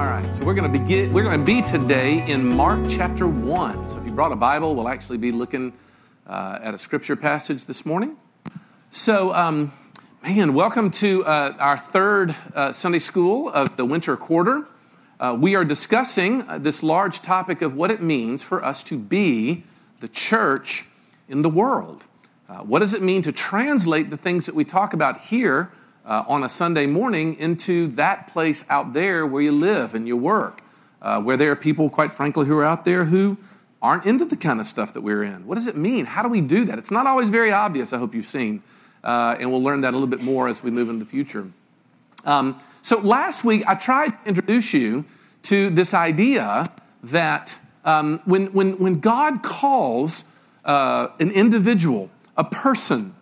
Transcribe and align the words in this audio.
All 0.00 0.06
right, 0.06 0.34
so 0.34 0.46
we're 0.46 0.54
going 0.54 0.72
to 0.72 0.78
begin. 0.78 1.12
We're 1.12 1.24
going 1.24 1.38
to 1.38 1.44
be 1.44 1.60
today 1.60 2.26
in 2.26 2.56
Mark 2.56 2.80
chapter 2.88 3.28
one. 3.28 3.86
So 3.90 3.98
if 3.98 4.06
you 4.06 4.12
brought 4.12 4.32
a 4.32 4.36
Bible, 4.36 4.74
we'll 4.74 4.88
actually 4.88 5.18
be 5.18 5.30
looking 5.30 5.74
uh, 6.26 6.58
at 6.62 6.72
a 6.72 6.78
scripture 6.78 7.16
passage 7.16 7.66
this 7.66 7.84
morning. 7.84 8.16
So, 8.88 9.34
um, 9.34 9.74
man, 10.22 10.54
welcome 10.54 10.90
to 10.92 11.22
uh, 11.26 11.54
our 11.58 11.76
third 11.76 12.34
uh, 12.54 12.72
Sunday 12.72 12.98
school 12.98 13.50
of 13.50 13.76
the 13.76 13.84
winter 13.84 14.16
quarter. 14.16 14.64
Uh, 15.20 15.36
we 15.38 15.54
are 15.54 15.66
discussing 15.66 16.48
uh, 16.48 16.56
this 16.56 16.82
large 16.82 17.20
topic 17.20 17.60
of 17.60 17.74
what 17.76 17.90
it 17.90 18.00
means 18.00 18.42
for 18.42 18.64
us 18.64 18.82
to 18.84 18.96
be 18.96 19.64
the 20.00 20.08
church 20.08 20.86
in 21.28 21.42
the 21.42 21.50
world. 21.50 22.04
Uh, 22.48 22.60
what 22.60 22.78
does 22.78 22.94
it 22.94 23.02
mean 23.02 23.20
to 23.20 23.32
translate 23.32 24.08
the 24.08 24.16
things 24.16 24.46
that 24.46 24.54
we 24.54 24.64
talk 24.64 24.94
about 24.94 25.20
here? 25.20 25.70
Uh, 26.10 26.24
on 26.26 26.42
a 26.42 26.48
Sunday 26.48 26.86
morning 26.86 27.36
into 27.38 27.86
that 27.92 28.26
place 28.32 28.64
out 28.68 28.92
there 28.94 29.24
where 29.24 29.40
you 29.40 29.52
live 29.52 29.94
and 29.94 30.08
you 30.08 30.16
work, 30.16 30.60
uh, 31.00 31.22
where 31.22 31.36
there 31.36 31.52
are 31.52 31.56
people, 31.56 31.88
quite 31.88 32.12
frankly, 32.12 32.46
who 32.46 32.58
are 32.58 32.64
out 32.64 32.84
there 32.84 33.04
who 33.04 33.38
aren't 33.80 34.04
into 34.04 34.24
the 34.24 34.36
kind 34.36 34.60
of 34.60 34.66
stuff 34.66 34.92
that 34.94 35.02
we're 35.02 35.22
in. 35.22 35.46
What 35.46 35.54
does 35.54 35.68
it 35.68 35.76
mean? 35.76 36.06
How 36.06 36.24
do 36.24 36.28
we 36.28 36.40
do 36.40 36.64
that? 36.64 36.80
It's 36.80 36.90
not 36.90 37.06
always 37.06 37.28
very 37.28 37.52
obvious, 37.52 37.92
I 37.92 37.98
hope 37.98 38.12
you've 38.12 38.26
seen. 38.26 38.60
Uh, 39.04 39.36
and 39.38 39.52
we'll 39.52 39.62
learn 39.62 39.82
that 39.82 39.90
a 39.90 39.96
little 39.96 40.08
bit 40.08 40.20
more 40.20 40.48
as 40.48 40.64
we 40.64 40.72
move 40.72 40.90
into 40.90 41.04
the 41.04 41.10
future. 41.10 41.48
Um, 42.24 42.60
so 42.82 42.98
last 42.98 43.44
week, 43.44 43.62
I 43.68 43.76
tried 43.76 44.08
to 44.08 44.18
introduce 44.26 44.74
you 44.74 45.04
to 45.44 45.70
this 45.70 45.94
idea 45.94 46.70
that 47.04 47.56
um, 47.84 48.20
when, 48.24 48.46
when, 48.52 48.78
when 48.78 48.98
God 48.98 49.44
calls 49.44 50.24
uh, 50.64 51.08
an 51.20 51.30
individual, 51.30 52.10
a 52.36 52.44
person, 52.44 53.14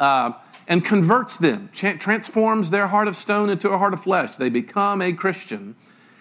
uh, 0.00 0.32
and 0.68 0.84
converts 0.84 1.36
them, 1.36 1.70
transforms 1.72 2.70
their 2.70 2.88
heart 2.88 3.08
of 3.08 3.16
stone 3.16 3.50
into 3.50 3.70
a 3.70 3.78
heart 3.78 3.94
of 3.94 4.02
flesh. 4.02 4.36
They 4.36 4.48
become 4.48 5.00
a 5.00 5.12
Christian. 5.12 5.76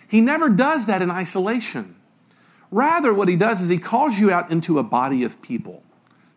He 0.08 0.22
never 0.22 0.50
does 0.50 0.86
that 0.86 1.02
in 1.02 1.09
isolation. 1.09 1.95
Rather, 2.72 3.14
what 3.14 3.28
he 3.28 3.36
does 3.36 3.61
is 3.61 3.70
he 3.70 3.78
calls 3.78 4.20
you 4.20 4.31
out 4.31 4.52
into 4.52 4.78
a 4.80 4.83
body 4.83 5.23
of 5.23 5.42
people. 5.42 5.83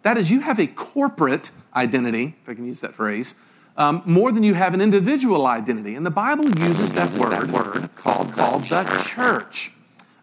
That 0.02 0.16
is, 0.16 0.30
you 0.30 0.40
have 0.40 0.58
a 0.58 0.66
corporate 0.66 1.50
identity, 1.74 2.36
if 2.42 2.48
I 2.48 2.54
can 2.54 2.64
use 2.64 2.80
that 2.80 2.94
phrase, 2.94 3.34
um, 3.76 4.02
more 4.06 4.32
than 4.32 4.42
you 4.42 4.54
have 4.54 4.74
an 4.74 4.80
individual 4.80 5.46
identity. 5.46 5.94
And 5.94 6.04
the 6.04 6.10
Bible 6.10 6.48
uses 6.58 6.92
that 6.92 7.12
word, 7.12 7.32
that 7.32 7.48
word 7.48 7.94
called, 7.94 8.32
called 8.32 8.64
the 8.64 8.84
church. 9.08 9.72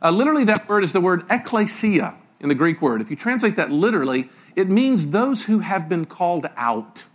Uh, 0.01 0.11
literally, 0.11 0.43
that 0.45 0.67
word 0.67 0.83
is 0.83 0.93
the 0.93 1.01
word 1.01 1.23
ecclesia 1.29 2.15
in 2.39 2.49
the 2.49 2.55
Greek 2.55 2.81
word. 2.81 3.01
If 3.01 3.09
you 3.09 3.15
translate 3.15 3.55
that 3.55 3.71
literally, 3.71 4.29
it 4.55 4.69
means 4.69 5.09
those 5.09 5.45
who 5.45 5.59
have 5.59 5.87
been 5.87 6.05
called 6.05 6.47
out 6.57 7.05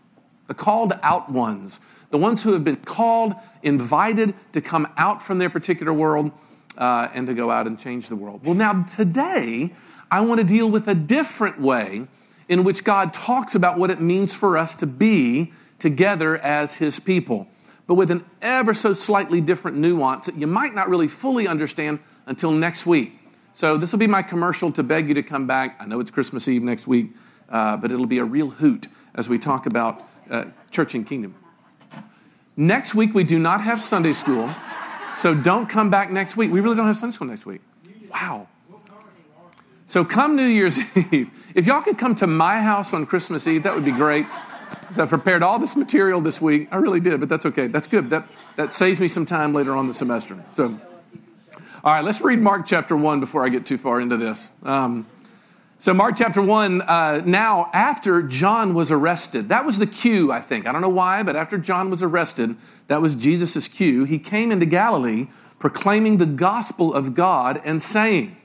the 0.50 0.54
called 0.54 0.92
out 1.04 1.30
ones, 1.30 1.78
the 2.10 2.18
ones 2.18 2.42
who 2.42 2.52
have 2.54 2.64
been 2.64 2.74
called, 2.74 3.34
invited 3.62 4.34
to 4.52 4.60
come 4.60 4.88
out 4.96 5.22
from 5.22 5.38
their 5.38 5.48
particular 5.48 5.92
world 5.92 6.32
uh, 6.76 7.06
and 7.14 7.28
to 7.28 7.34
go 7.34 7.52
out 7.52 7.68
and 7.68 7.78
change 7.78 8.08
the 8.08 8.16
world. 8.16 8.44
Well, 8.44 8.56
now 8.56 8.82
today, 8.82 9.72
I 10.10 10.22
want 10.22 10.40
to 10.40 10.46
deal 10.46 10.68
with 10.68 10.88
a 10.88 10.94
different 10.96 11.60
way 11.60 12.08
in 12.48 12.64
which 12.64 12.82
God 12.82 13.14
talks 13.14 13.54
about 13.54 13.78
what 13.78 13.92
it 13.92 14.00
means 14.00 14.34
for 14.34 14.58
us 14.58 14.74
to 14.74 14.88
be 14.88 15.52
together 15.78 16.36
as 16.38 16.74
His 16.74 16.98
people, 16.98 17.46
but 17.86 17.94
with 17.94 18.10
an 18.10 18.24
ever 18.42 18.74
so 18.74 18.92
slightly 18.92 19.40
different 19.40 19.76
nuance 19.76 20.26
that 20.26 20.34
you 20.34 20.48
might 20.48 20.74
not 20.74 20.88
really 20.88 21.06
fully 21.06 21.46
understand 21.46 22.00
until 22.26 22.50
next 22.50 22.86
week. 22.86 23.20
So, 23.54 23.76
this 23.76 23.92
will 23.92 24.00
be 24.00 24.08
my 24.08 24.22
commercial 24.22 24.72
to 24.72 24.82
beg 24.82 25.06
you 25.06 25.14
to 25.14 25.22
come 25.22 25.46
back. 25.46 25.76
I 25.78 25.86
know 25.86 26.00
it's 26.00 26.10
Christmas 26.10 26.48
Eve 26.48 26.64
next 26.64 26.88
week, 26.88 27.12
uh, 27.48 27.76
but 27.76 27.92
it'll 27.92 28.06
be 28.06 28.18
a 28.18 28.24
real 28.24 28.50
hoot 28.50 28.88
as 29.14 29.28
we 29.28 29.38
talk 29.38 29.66
about 29.66 30.09
uh, 30.30 30.46
Church 30.70 30.94
and 30.94 31.06
Kingdom. 31.06 31.34
Next 32.56 32.94
week, 32.94 33.14
we 33.14 33.24
do 33.24 33.38
not 33.38 33.60
have 33.62 33.80
Sunday 33.80 34.12
school, 34.12 34.50
so 35.16 35.34
don't 35.34 35.68
come 35.68 35.90
back 35.90 36.10
next 36.10 36.36
week. 36.36 36.50
We 36.50 36.60
really 36.60 36.76
don't 36.76 36.86
have 36.86 36.96
Sunday 36.96 37.14
school 37.14 37.28
next 37.28 37.46
week. 37.46 37.60
Wow. 38.10 38.48
So 39.86 40.04
come 40.04 40.36
New 40.36 40.46
Year's 40.46 40.78
Eve. 41.10 41.30
If 41.54 41.66
y'all 41.66 41.82
could 41.82 41.98
come 41.98 42.14
to 42.16 42.26
my 42.26 42.60
house 42.60 42.92
on 42.92 43.06
Christmas 43.06 43.46
Eve, 43.46 43.64
that 43.64 43.74
would 43.74 43.84
be 43.84 43.92
great. 43.92 44.26
So 44.92 45.02
I 45.02 45.06
prepared 45.06 45.42
all 45.42 45.58
this 45.58 45.76
material 45.76 46.20
this 46.20 46.40
week. 46.40 46.68
I 46.70 46.76
really 46.76 47.00
did, 47.00 47.20
but 47.20 47.28
that's 47.28 47.46
okay. 47.46 47.66
That's 47.66 47.86
good. 47.86 48.10
That, 48.10 48.28
that 48.56 48.72
saves 48.72 49.00
me 49.00 49.08
some 49.08 49.26
time 49.26 49.52
later 49.52 49.74
on 49.74 49.88
the 49.88 49.94
semester. 49.94 50.42
So, 50.52 50.80
all 51.82 51.92
right, 51.92 52.04
let's 52.04 52.20
read 52.20 52.40
Mark 52.40 52.66
chapter 52.66 52.96
1 52.96 53.20
before 53.20 53.44
I 53.44 53.48
get 53.48 53.66
too 53.66 53.78
far 53.78 54.00
into 54.00 54.16
this. 54.16 54.50
Um, 54.62 55.06
so, 55.80 55.94
Mark 55.94 56.14
chapter 56.16 56.42
1, 56.42 56.82
uh, 56.82 57.22
now 57.24 57.70
after 57.72 58.22
John 58.22 58.74
was 58.74 58.90
arrested, 58.90 59.48
that 59.48 59.64
was 59.64 59.78
the 59.78 59.86
cue, 59.86 60.30
I 60.30 60.42
think. 60.42 60.68
I 60.68 60.72
don't 60.72 60.82
know 60.82 60.90
why, 60.90 61.22
but 61.22 61.36
after 61.36 61.56
John 61.56 61.88
was 61.88 62.02
arrested, 62.02 62.54
that 62.88 63.00
was 63.00 63.14
Jesus' 63.14 63.66
cue. 63.66 64.04
He 64.04 64.18
came 64.18 64.52
into 64.52 64.66
Galilee 64.66 65.28
proclaiming 65.58 66.18
the 66.18 66.26
gospel 66.26 66.92
of 66.92 67.14
God 67.14 67.62
and 67.64 67.82
saying, 67.82 68.36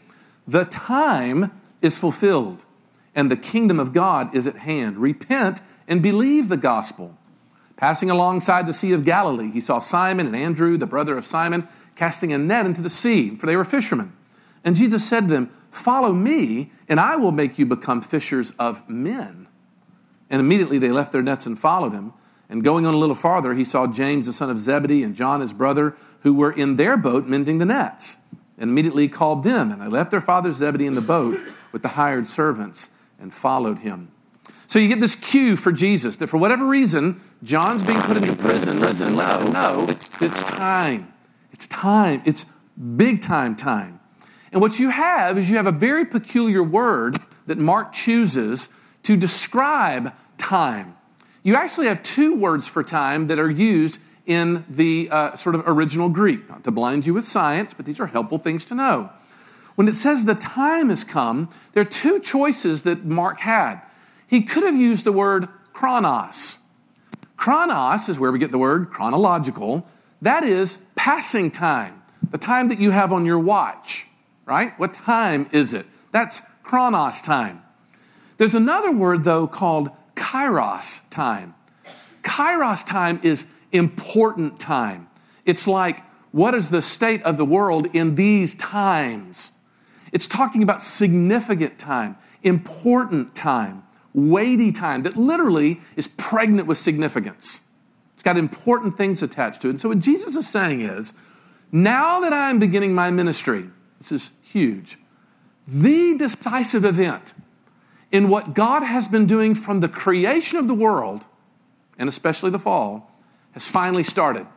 The 0.47 0.63
time 0.63 1.51
is 1.81 1.97
fulfilled 1.97 2.63
and 3.13 3.29
the 3.29 3.35
kingdom 3.35 3.81
of 3.81 3.91
God 3.91 4.33
is 4.33 4.47
at 4.47 4.55
hand. 4.57 4.97
Repent 4.97 5.59
and 5.89 6.01
believe 6.01 6.47
the 6.47 6.55
gospel. 6.55 7.17
Passing 7.75 8.09
alongside 8.09 8.65
the 8.65 8.73
Sea 8.73 8.93
of 8.93 9.03
Galilee, 9.03 9.51
he 9.51 9.59
saw 9.59 9.79
Simon 9.79 10.27
and 10.27 10.35
Andrew, 10.37 10.77
the 10.77 10.87
brother 10.87 11.17
of 11.17 11.25
Simon, 11.25 11.67
casting 11.95 12.31
a 12.31 12.37
net 12.37 12.65
into 12.65 12.81
the 12.81 12.89
sea, 12.89 13.35
for 13.35 13.45
they 13.45 13.57
were 13.57 13.65
fishermen. 13.65 14.13
And 14.63 14.75
Jesus 14.75 15.07
said 15.07 15.27
to 15.27 15.33
them, 15.33 15.51
Follow 15.75 16.13
me, 16.13 16.71
and 16.87 16.99
I 16.99 17.17
will 17.17 17.33
make 17.33 17.59
you 17.59 17.65
become 17.65 18.01
fishers 18.01 18.53
of 18.57 18.87
men. 18.89 19.47
And 20.29 20.39
immediately 20.39 20.77
they 20.77 20.91
left 20.91 21.11
their 21.11 21.21
nets 21.21 21.45
and 21.45 21.59
followed 21.59 21.91
him. 21.91 22.13
And 22.47 22.63
going 22.63 22.85
on 22.85 22.93
a 22.93 22.97
little 22.97 23.15
farther, 23.15 23.53
he 23.53 23.65
saw 23.65 23.85
James, 23.85 24.27
the 24.27 24.33
son 24.33 24.49
of 24.49 24.57
Zebedee, 24.57 25.03
and 25.03 25.15
John, 25.15 25.41
his 25.41 25.51
brother, 25.51 25.95
who 26.21 26.33
were 26.33 26.51
in 26.51 26.77
their 26.77 26.95
boat 26.95 27.25
mending 27.25 27.57
the 27.57 27.65
nets. 27.65 28.15
And 28.57 28.69
immediately 28.69 29.03
he 29.03 29.09
called 29.09 29.43
them, 29.43 29.69
and 29.69 29.81
they 29.81 29.87
left 29.87 30.11
their 30.11 30.21
father 30.21 30.53
Zebedee 30.53 30.85
in 30.85 30.95
the 30.95 31.01
boat 31.01 31.39
with 31.73 31.81
the 31.81 31.89
hired 31.89 32.29
servants 32.29 32.89
and 33.19 33.33
followed 33.33 33.79
him. 33.79 34.11
So 34.67 34.79
you 34.79 34.87
get 34.87 35.01
this 35.01 35.15
cue 35.15 35.57
for 35.57 35.73
Jesus 35.73 36.15
that 36.17 36.27
for 36.27 36.37
whatever 36.37 36.67
reason, 36.67 37.19
John's 37.43 37.83
being 37.83 37.99
put 38.01 38.15
into 38.15 38.33
prison. 38.35 38.79
Listen, 38.79 39.15
no, 39.15 39.43
no, 39.51 39.85
it's, 39.89 40.09
it's 40.21 40.41
time. 40.41 41.11
It's 41.51 41.67
time. 41.67 42.21
It's 42.25 42.45
big 42.95 43.21
time 43.21 43.57
time. 43.57 43.99
And 44.55 44.61
what 44.61 44.79
you 44.79 44.89
have 44.89 45.37
is 45.37 45.49
you 45.49 45.57
have 45.57 45.67
a 45.67 45.71
very 45.73 46.05
peculiar 46.05 46.63
word 46.63 47.17
that 47.45 47.57
Mark 47.57 47.91
chooses 47.91 48.69
to 49.03 49.17
describe 49.17 50.13
time. 50.37 50.95
You 51.43 51.55
actually 51.55 51.87
have 51.87 52.01
two 52.03 52.33
words 52.33 52.65
for 52.65 52.81
time 52.81 53.27
that 53.27 53.37
are 53.37 53.51
used 53.51 53.99
in 54.25 54.63
the 54.69 55.09
uh, 55.11 55.35
sort 55.35 55.55
of 55.55 55.63
original 55.67 56.07
Greek. 56.07 56.47
Not 56.47 56.63
to 56.63 56.71
blind 56.71 57.05
you 57.05 57.13
with 57.13 57.25
science, 57.25 57.73
but 57.73 57.85
these 57.85 57.99
are 57.99 58.07
helpful 58.07 58.37
things 58.37 58.63
to 58.65 58.75
know. 58.75 59.09
When 59.75 59.89
it 59.89 59.97
says 59.97 60.23
the 60.23 60.35
time 60.35 60.87
has 60.87 61.03
come, 61.03 61.49
there 61.73 61.81
are 61.81 61.85
two 61.85 62.21
choices 62.21 62.83
that 62.83 63.03
Mark 63.03 63.41
had. 63.41 63.81
He 64.25 64.41
could 64.41 64.63
have 64.63 64.77
used 64.77 65.05
the 65.05 65.11
word 65.11 65.49
chronos. 65.73 66.59
Chronos 67.35 68.07
is 68.07 68.17
where 68.17 68.31
we 68.31 68.39
get 68.39 68.53
the 68.53 68.57
word 68.57 68.89
chronological. 68.89 69.85
That 70.21 70.45
is 70.45 70.77
passing 70.95 71.51
time, 71.51 72.01
the 72.31 72.37
time 72.37 72.69
that 72.69 72.79
you 72.79 72.91
have 72.91 73.11
on 73.11 73.25
your 73.25 73.37
watch 73.37 74.07
right? 74.45 74.77
What 74.79 74.93
time 74.93 75.49
is 75.51 75.73
it? 75.73 75.85
That's 76.11 76.41
chronos 76.63 77.21
time. 77.21 77.61
There's 78.37 78.55
another 78.55 78.91
word, 78.91 79.23
though, 79.23 79.47
called 79.47 79.89
kairos 80.15 81.01
time. 81.09 81.55
Kairos 82.23 82.85
time 82.85 83.19
is 83.23 83.45
important 83.71 84.59
time. 84.59 85.07
It's 85.45 85.67
like, 85.67 86.03
what 86.31 86.53
is 86.53 86.69
the 86.69 86.81
state 86.81 87.23
of 87.23 87.37
the 87.37 87.45
world 87.45 87.87
in 87.93 88.15
these 88.15 88.55
times? 88.55 89.51
It's 90.11 90.27
talking 90.27 90.63
about 90.63 90.81
significant 90.81 91.77
time, 91.77 92.17
important 92.43 93.35
time, 93.35 93.83
weighty 94.13 94.71
time 94.71 95.03
that 95.03 95.15
literally 95.15 95.81
is 95.95 96.07
pregnant 96.07 96.67
with 96.67 96.77
significance. 96.77 97.61
It's 98.15 98.23
got 98.23 98.37
important 98.37 98.97
things 98.97 99.21
attached 99.21 99.61
to 99.61 99.67
it. 99.67 99.71
And 99.71 99.81
so, 99.81 99.89
what 99.89 99.99
Jesus 99.99 100.35
is 100.35 100.47
saying 100.47 100.81
is, 100.81 101.13
now 101.71 102.19
that 102.21 102.33
I'm 102.33 102.59
beginning 102.59 102.93
my 102.93 103.11
ministry, 103.11 103.69
this 103.99 104.11
is 104.11 104.31
huge. 104.55 104.97
The 105.67 106.17
decisive 106.17 106.85
event 106.85 107.33
in 108.09 108.29
what 108.29 108.53
God 108.53 108.83
has 108.83 109.09
been 109.09 109.25
doing 109.25 109.53
from 109.53 109.81
the 109.81 109.89
creation 109.89 110.57
of 110.57 110.69
the 110.69 110.73
world, 110.73 111.25
and 111.97 112.07
especially 112.07 112.51
the 112.51 112.59
fall, 112.59 113.11
has 113.51 113.67
finally 113.67 114.03
started. 114.03 114.47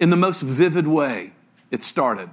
In 0.00 0.10
the 0.10 0.16
most 0.16 0.42
vivid 0.42 0.88
way, 0.88 1.32
it 1.70 1.84
started. 1.84 2.30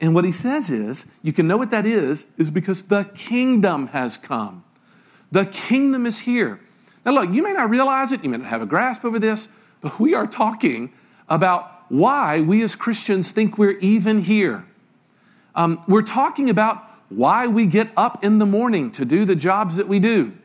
And 0.00 0.14
what 0.14 0.24
he 0.24 0.30
says 0.30 0.70
is, 0.70 1.06
you 1.22 1.32
can 1.32 1.48
know 1.48 1.56
what 1.56 1.72
that 1.72 1.86
is, 1.86 2.26
is 2.38 2.50
because 2.52 2.84
the 2.84 3.04
kingdom 3.14 3.88
has 3.88 4.16
come. 4.16 4.62
The 5.32 5.46
kingdom 5.46 6.06
is 6.06 6.20
here. 6.20 6.60
Now, 7.04 7.12
look, 7.12 7.32
you 7.32 7.42
may 7.42 7.52
not 7.52 7.68
realize 7.68 8.12
it, 8.12 8.22
you 8.22 8.30
may 8.30 8.36
not 8.36 8.46
have 8.46 8.62
a 8.62 8.66
grasp 8.66 9.04
over 9.04 9.18
this, 9.18 9.48
but 9.80 9.98
we 9.98 10.14
are 10.14 10.26
talking 10.26 10.92
about 11.28 11.90
why 11.90 12.40
we 12.40 12.62
as 12.62 12.76
Christians 12.76 13.32
think 13.32 13.58
we're 13.58 13.78
even 13.78 14.22
here. 14.22 14.64
Um, 15.56 15.82
we're 15.88 16.02
talking 16.02 16.50
about 16.50 16.84
why 17.08 17.46
we 17.46 17.66
get 17.66 17.90
up 17.96 18.22
in 18.22 18.38
the 18.38 18.46
morning 18.46 18.90
to 18.92 19.04
do 19.04 19.24
the 19.24 19.34
jobs 19.34 19.76
that 19.76 19.88
we 19.88 19.98
do. 19.98 20.36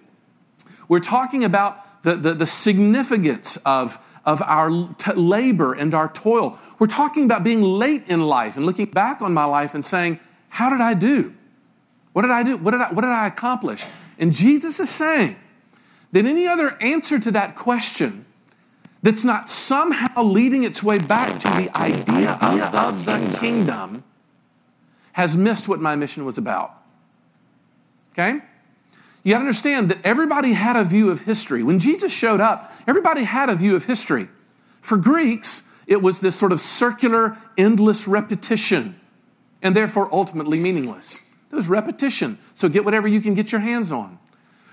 We're 0.87 0.99
talking 0.99 1.43
about 1.43 2.03
the, 2.03 2.15
the, 2.15 2.33
the 2.33 2.47
significance 2.47 3.57
of, 3.57 3.99
of 4.25 4.41
our 4.41 4.89
t- 4.97 5.13
labor 5.13 5.73
and 5.73 5.93
our 5.93 6.11
toil. 6.11 6.57
We're 6.79 6.87
talking 6.87 7.25
about 7.25 7.43
being 7.43 7.61
late 7.61 8.07
in 8.07 8.21
life 8.21 8.55
and 8.57 8.65
looking 8.65 8.85
back 8.85 9.21
on 9.21 9.33
my 9.33 9.45
life 9.45 9.73
and 9.73 9.85
saying, 9.85 10.19
How 10.49 10.69
did 10.69 10.81
I 10.81 10.93
do? 10.93 11.33
What 12.13 12.23
did 12.23 12.31
I 12.31 12.43
do? 12.43 12.57
What 12.57 12.71
did 12.71 12.81
I, 12.81 12.91
what 12.91 13.01
did 13.01 13.11
I 13.11 13.27
accomplish? 13.27 13.85
And 14.17 14.33
Jesus 14.33 14.79
is 14.79 14.89
saying 14.89 15.35
that 16.11 16.25
any 16.25 16.47
other 16.47 16.77
answer 16.81 17.19
to 17.19 17.31
that 17.31 17.55
question 17.55 18.25
that's 19.01 19.23
not 19.23 19.49
somehow 19.49 20.21
leading 20.21 20.63
its 20.63 20.83
way 20.83 20.99
back 20.99 21.39
to 21.39 21.47
the 21.47 21.75
idea 21.75 22.37
of 22.73 23.05
the 23.05 23.37
kingdom 23.39 24.03
has 25.13 25.35
missed 25.35 25.67
what 25.67 25.79
my 25.79 25.95
mission 25.95 26.25
was 26.25 26.37
about. 26.37 26.73
Okay? 28.13 28.41
You 29.23 29.33
gotta 29.33 29.41
understand 29.41 29.89
that 29.89 29.99
everybody 30.03 30.53
had 30.53 30.75
a 30.75 30.83
view 30.83 31.11
of 31.11 31.21
history. 31.21 31.63
When 31.63 31.79
Jesus 31.79 32.11
showed 32.11 32.41
up, 32.41 32.73
everybody 32.87 33.23
had 33.23 33.49
a 33.49 33.55
view 33.55 33.75
of 33.75 33.85
history. 33.85 34.29
For 34.81 34.97
Greeks, 34.97 35.63
it 35.85 36.01
was 36.01 36.19
this 36.19 36.35
sort 36.35 36.51
of 36.51 36.59
circular, 36.59 37.37
endless 37.57 38.07
repetition, 38.07 38.99
and 39.61 39.75
therefore 39.75 40.09
ultimately 40.11 40.59
meaningless. 40.59 41.19
It 41.51 41.55
was 41.55 41.67
repetition. 41.67 42.39
So 42.55 42.69
get 42.69 42.85
whatever 42.85 43.07
you 43.07 43.21
can 43.21 43.33
get 43.33 43.51
your 43.51 43.61
hands 43.61 43.91
on. 43.91 44.17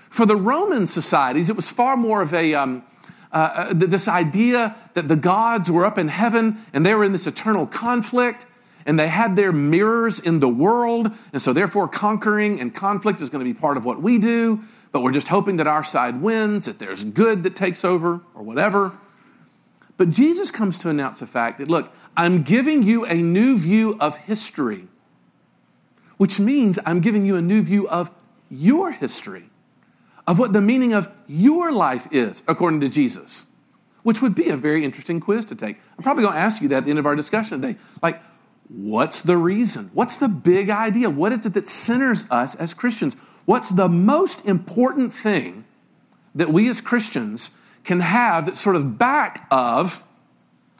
For 0.09 0.25
the 0.25 0.35
Roman 0.35 0.87
societies, 0.87 1.49
it 1.49 1.55
was 1.55 1.69
far 1.69 1.95
more 1.95 2.21
of 2.21 2.33
a, 2.33 2.55
um, 2.55 2.83
uh, 3.31 3.67
uh 3.69 3.73
this 3.73 4.07
idea 4.07 4.75
that 4.95 5.07
the 5.07 5.15
gods 5.15 5.69
were 5.69 5.85
up 5.85 5.99
in 5.99 6.07
heaven 6.07 6.57
and 6.73 6.83
they 6.83 6.95
were 6.95 7.03
in 7.03 7.11
this 7.11 7.27
eternal 7.27 7.67
conflict 7.67 8.47
and 8.85 8.99
they 8.99 9.07
had 9.07 9.35
their 9.35 9.51
mirrors 9.51 10.19
in 10.19 10.39
the 10.39 10.49
world. 10.49 11.11
And 11.33 11.41
so, 11.41 11.53
therefore, 11.53 11.87
conquering 11.87 12.59
and 12.59 12.73
conflict 12.73 13.21
is 13.21 13.29
going 13.29 13.45
to 13.45 13.53
be 13.53 13.59
part 13.59 13.77
of 13.77 13.85
what 13.85 14.01
we 14.01 14.17
do. 14.17 14.61
But 14.91 15.03
we're 15.03 15.11
just 15.11 15.27
hoping 15.27 15.57
that 15.57 15.67
our 15.67 15.83
side 15.83 16.21
wins, 16.21 16.65
that 16.65 16.79
there's 16.79 17.03
good 17.03 17.43
that 17.43 17.55
takes 17.55 17.85
over 17.85 18.21
or 18.33 18.41
whatever. 18.41 18.93
But 19.97 20.09
Jesus 20.09 20.49
comes 20.49 20.77
to 20.79 20.89
announce 20.89 21.19
the 21.19 21.27
fact 21.27 21.59
that, 21.59 21.67
look, 21.67 21.93
I'm 22.15 22.41
giving 22.43 22.83
you 22.83 23.05
a 23.05 23.15
new 23.15 23.57
view 23.57 23.97
of 23.99 24.15
history, 24.17 24.87
which 26.17 26.39
means 26.39 26.79
I'm 26.85 27.01
giving 27.01 27.25
you 27.25 27.35
a 27.35 27.41
new 27.41 27.61
view 27.61 27.87
of 27.87 28.09
your 28.49 28.91
history, 28.91 29.43
of 30.25 30.39
what 30.39 30.53
the 30.53 30.61
meaning 30.61 30.93
of 30.93 31.11
your 31.27 31.71
life 31.71 32.07
is, 32.11 32.41
according 32.47 32.79
to 32.79 32.89
Jesus, 32.89 33.43
which 34.03 34.21
would 34.21 34.33
be 34.33 34.49
a 34.49 34.57
very 34.57 34.83
interesting 34.83 35.19
quiz 35.19 35.45
to 35.45 35.55
take. 35.55 35.77
I'm 35.97 36.03
probably 36.03 36.23
going 36.23 36.33
to 36.33 36.39
ask 36.39 36.61
you 36.61 36.69
that 36.69 36.77
at 36.77 36.83
the 36.85 36.89
end 36.89 36.99
of 36.99 37.05
our 37.05 37.15
discussion 37.15 37.61
today. 37.61 37.77
Like, 38.01 38.21
What's 38.69 39.21
the 39.21 39.35
reason? 39.35 39.89
What's 39.93 40.17
the 40.17 40.27
big 40.27 40.69
idea? 40.69 41.09
What 41.09 41.31
is 41.31 41.45
it 41.45 41.55
that 41.55 41.67
centers 41.67 42.29
us 42.29 42.53
as 42.55 42.75
Christians? 42.75 43.15
What's 43.45 43.69
the 43.69 43.89
most 43.89 44.45
important 44.45 45.11
thing 45.11 45.65
that 46.35 46.49
we 46.49 46.69
as 46.69 46.79
Christians 46.79 47.49
can 47.83 47.99
have 47.99 48.45
that's 48.45 48.61
sort 48.61 48.75
of 48.75 48.99
back 48.99 49.47
of 49.49 50.03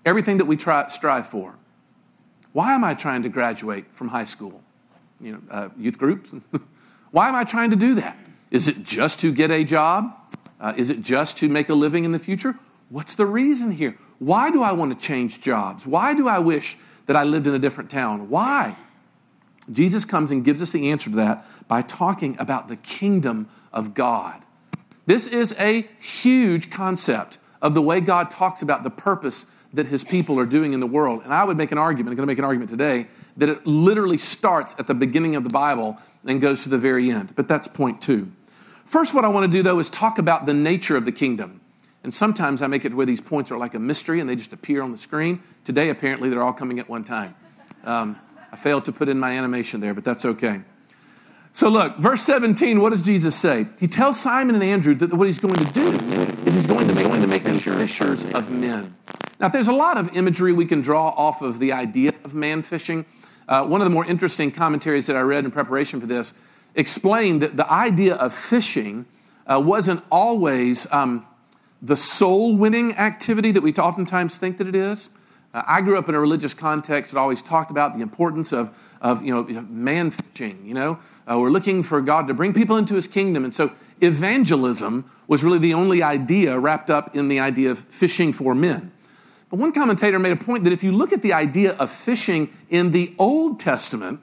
everything 0.05 0.37
that 0.37 0.45
we 0.45 0.55
try, 0.55 0.87
strive 0.87 1.27
for? 1.27 1.55
Why 2.53 2.75
am 2.75 2.83
I 2.83 2.93
trying 2.93 3.23
to 3.23 3.29
graduate 3.29 3.85
from 3.93 4.09
high 4.09 4.25
school? 4.25 4.61
You 5.19 5.33
know, 5.33 5.41
uh, 5.49 5.69
youth 5.75 5.97
groups? 5.97 6.29
Why 7.11 7.27
am 7.27 7.35
I 7.35 7.43
trying 7.43 7.71
to 7.71 7.75
do 7.75 7.95
that? 7.95 8.17
Is 8.51 8.67
it 8.67 8.83
just 8.83 9.19
to 9.21 9.33
get 9.33 9.49
a 9.49 9.63
job? 9.63 10.15
Uh, 10.59 10.73
is 10.77 10.91
it 10.91 11.01
just 11.01 11.37
to 11.37 11.49
make 11.49 11.69
a 11.69 11.73
living 11.73 12.05
in 12.05 12.11
the 12.11 12.19
future? 12.19 12.55
What's 12.89 13.15
the 13.15 13.25
reason 13.25 13.71
here? 13.71 13.97
Why 14.19 14.51
do 14.51 14.61
I 14.61 14.73
want 14.73 14.99
to 14.99 15.07
change 15.07 15.41
jobs? 15.41 15.87
Why 15.87 16.13
do 16.13 16.27
I 16.27 16.39
wish 16.39 16.77
that 17.09 17.15
I 17.15 17.23
lived 17.23 17.47
in 17.47 17.55
a 17.55 17.59
different 17.59 17.89
town. 17.89 18.29
Why? 18.29 18.77
Jesus 19.71 20.05
comes 20.05 20.29
and 20.29 20.45
gives 20.45 20.61
us 20.61 20.71
the 20.73 20.91
answer 20.91 21.09
to 21.09 21.15
that 21.15 21.43
by 21.67 21.81
talking 21.81 22.37
about 22.37 22.67
the 22.67 22.75
kingdom 22.75 23.49
of 23.73 23.95
God. 23.95 24.43
This 25.07 25.25
is 25.25 25.55
a 25.57 25.89
huge 25.99 26.69
concept 26.69 27.39
of 27.63 27.73
the 27.73 27.81
way 27.81 27.99
God 27.99 28.29
talks 28.29 28.61
about 28.61 28.83
the 28.83 28.91
purpose 28.91 29.47
that 29.73 29.87
his 29.87 30.03
people 30.03 30.39
are 30.39 30.45
doing 30.45 30.73
in 30.73 30.79
the 30.79 30.85
world. 30.85 31.23
And 31.23 31.33
I 31.33 31.43
would 31.45 31.57
make 31.57 31.71
an 31.71 31.79
argument, 31.79 32.11
I'm 32.11 32.15
going 32.15 32.27
to 32.27 32.31
make 32.31 32.37
an 32.37 32.45
argument 32.45 32.69
today, 32.69 33.07
that 33.37 33.49
it 33.49 33.65
literally 33.65 34.19
starts 34.19 34.75
at 34.77 34.85
the 34.85 34.93
beginning 34.93 35.35
of 35.35 35.43
the 35.43 35.49
Bible 35.49 35.97
and 36.23 36.39
goes 36.39 36.61
to 36.61 36.69
the 36.69 36.77
very 36.77 37.09
end. 37.09 37.35
But 37.35 37.47
that's 37.47 37.67
point 37.67 38.03
two. 38.03 38.31
First, 38.85 39.15
what 39.15 39.25
I 39.25 39.29
want 39.29 39.51
to 39.51 39.57
do, 39.57 39.63
though, 39.63 39.79
is 39.79 39.89
talk 39.89 40.19
about 40.19 40.45
the 40.45 40.53
nature 40.53 40.95
of 40.95 41.05
the 41.05 41.11
kingdom. 41.11 41.61
And 42.03 42.13
sometimes 42.13 42.61
I 42.61 42.67
make 42.67 42.85
it 42.85 42.93
where 42.93 43.05
these 43.05 43.21
points 43.21 43.51
are 43.51 43.57
like 43.57 43.73
a 43.73 43.79
mystery 43.79 44.19
and 44.19 44.29
they 44.29 44.35
just 44.35 44.53
appear 44.53 44.81
on 44.81 44.91
the 44.91 44.97
screen. 44.97 45.43
Today, 45.65 45.89
apparently, 45.89 46.29
they're 46.29 46.43
all 46.43 46.53
coming 46.53 46.79
at 46.79 46.89
one 46.89 47.03
time. 47.03 47.35
Um, 47.83 48.19
I 48.51 48.55
failed 48.55 48.85
to 48.85 48.91
put 48.91 49.09
in 49.09 49.19
my 49.19 49.31
animation 49.31 49.81
there, 49.81 49.93
but 49.93 50.03
that's 50.03 50.25
okay. 50.25 50.61
So, 51.51 51.67
look, 51.69 51.97
verse 51.97 52.21
17, 52.23 52.79
what 52.79 52.91
does 52.91 53.03
Jesus 53.03 53.35
say? 53.35 53.67
He 53.79 53.87
tells 53.87 54.19
Simon 54.19 54.55
and 54.55 54.63
Andrew 54.63 54.95
that 54.95 55.13
what 55.13 55.27
he's 55.27 55.39
going 55.39 55.55
to 55.55 55.73
do 55.73 55.87
is 56.45 56.53
he's 56.53 56.65
going 56.65 56.87
to 56.87 56.93
make, 56.93 57.05
going 57.05 57.21
to 57.21 57.27
make 57.27 57.43
them 57.43 57.55
fishers 57.55 58.25
of 58.33 58.49
men. 58.51 58.95
Now, 59.39 59.49
there's 59.49 59.67
a 59.67 59.73
lot 59.73 59.97
of 59.97 60.15
imagery 60.15 60.53
we 60.53 60.65
can 60.65 60.81
draw 60.81 61.09
off 61.09 61.41
of 61.41 61.59
the 61.59 61.73
idea 61.73 62.11
of 62.23 62.33
man 62.33 62.61
fishing. 62.61 63.05
Uh, 63.47 63.65
one 63.65 63.81
of 63.81 63.85
the 63.85 63.91
more 63.91 64.05
interesting 64.05 64.51
commentaries 64.51 65.07
that 65.07 65.15
I 65.15 65.21
read 65.21 65.43
in 65.43 65.51
preparation 65.51 65.99
for 65.99 66.05
this 66.05 66.33
explained 66.75 67.41
that 67.41 67.57
the 67.57 67.69
idea 67.69 68.15
of 68.15 68.33
fishing 68.33 69.05
uh, 69.47 69.59
wasn't 69.59 70.03
always 70.11 70.87
um, 70.91 71.25
the 71.81 71.97
soul 71.97 72.55
winning 72.55 72.95
activity 72.97 73.51
that 73.51 73.61
we 73.61 73.73
oftentimes 73.73 74.37
think 74.37 74.57
that 74.57 74.67
it 74.67 74.75
is. 74.75 75.09
Uh, 75.53 75.63
I 75.65 75.81
grew 75.81 75.97
up 75.97 76.09
in 76.09 76.15
a 76.15 76.19
religious 76.19 76.53
context 76.53 77.13
that 77.13 77.19
always 77.19 77.41
talked 77.41 77.71
about 77.71 77.95
the 77.95 78.01
importance 78.01 78.51
of, 78.51 78.75
of 79.01 79.23
you 79.23 79.33
know, 79.33 79.61
man 79.69 80.11
fishing. 80.11 80.61
You 80.65 80.73
know, 80.73 80.99
uh, 81.29 81.39
we're 81.39 81.49
looking 81.49 81.81
for 81.83 82.01
God 82.01 82.27
to 82.27 82.33
bring 82.33 82.53
people 82.53 82.77
into 82.77 82.95
his 82.95 83.07
kingdom. 83.07 83.43
And 83.43 83.53
so 83.53 83.71
evangelism 84.01 85.09
was 85.27 85.43
really 85.43 85.57
the 85.57 85.73
only 85.73 86.03
idea 86.03 86.59
wrapped 86.59 86.89
up 86.89 87.15
in 87.15 87.27
the 87.27 87.39
idea 87.39 87.71
of 87.71 87.79
fishing 87.79 88.33
for 88.33 88.53
men. 88.53 88.91
But 89.49 89.57
one 89.57 89.71
commentator 89.71 90.19
made 90.19 90.33
a 90.33 90.37
point 90.37 90.63
that 90.65 90.73
if 90.73 90.83
you 90.83 90.91
look 90.91 91.11
at 91.11 91.21
the 91.21 91.33
idea 91.33 91.75
of 91.77 91.89
fishing 91.89 92.53
in 92.69 92.91
the 92.91 93.15
Old 93.17 93.59
Testament, 93.59 94.19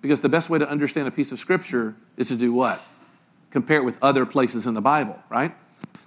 because 0.00 0.20
the 0.20 0.30
best 0.30 0.48
way 0.48 0.58
to 0.58 0.68
understand 0.68 1.06
a 1.06 1.10
piece 1.10 1.30
of 1.30 1.38
scripture 1.38 1.94
is 2.16 2.28
to 2.28 2.36
do 2.36 2.52
what? 2.52 2.82
Compare 3.50 3.78
it 3.78 3.84
with 3.84 3.98
other 4.02 4.24
places 4.24 4.66
in 4.66 4.72
the 4.72 4.80
Bible, 4.80 5.18
right? 5.28 5.54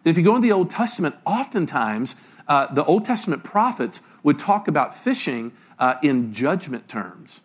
If 0.10 0.18
you 0.18 0.24
go 0.24 0.36
in 0.36 0.42
the 0.42 0.52
Old 0.52 0.70
Testament, 0.70 1.16
oftentimes 1.26 2.16
uh, 2.48 2.74
the 2.74 2.86
Old 2.86 3.06
Testament 3.06 3.44
prophets 3.44 4.02
would 4.24 4.40
talk 4.40 4.68
about 4.68 4.96
fishing 4.96 5.52
uh, 5.80 5.96
in 6.02 6.34
judgment 6.34 6.88
terms. 6.88 7.42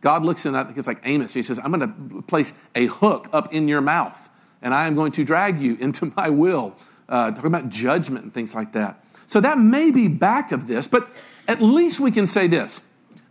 God 0.00 0.24
looks 0.24 0.46
in, 0.46 0.54
I 0.54 0.64
think 0.64 0.78
it's 0.78 0.86
like 0.86 1.00
Amos, 1.04 1.34
he 1.34 1.42
says, 1.42 1.58
I'm 1.58 1.72
going 1.72 1.80
to 1.80 2.22
place 2.22 2.52
a 2.74 2.86
hook 2.86 3.28
up 3.32 3.52
in 3.52 3.68
your 3.68 3.80
mouth, 3.80 4.28
and 4.62 4.72
I 4.72 4.86
am 4.86 4.94
going 4.94 5.12
to 5.12 5.24
drag 5.24 5.60
you 5.60 5.76
into 5.80 6.12
my 6.16 6.28
will. 6.28 6.74
Uh, 7.08 7.30
talking 7.30 7.46
about 7.46 7.70
judgment 7.70 8.22
and 8.22 8.34
things 8.34 8.54
like 8.54 8.72
that. 8.72 9.02
So 9.28 9.40
that 9.40 9.58
may 9.58 9.90
be 9.90 10.08
back 10.08 10.52
of 10.52 10.66
this, 10.66 10.86
but 10.86 11.08
at 11.46 11.62
least 11.62 12.00
we 12.00 12.10
can 12.10 12.26
say 12.26 12.46
this 12.46 12.82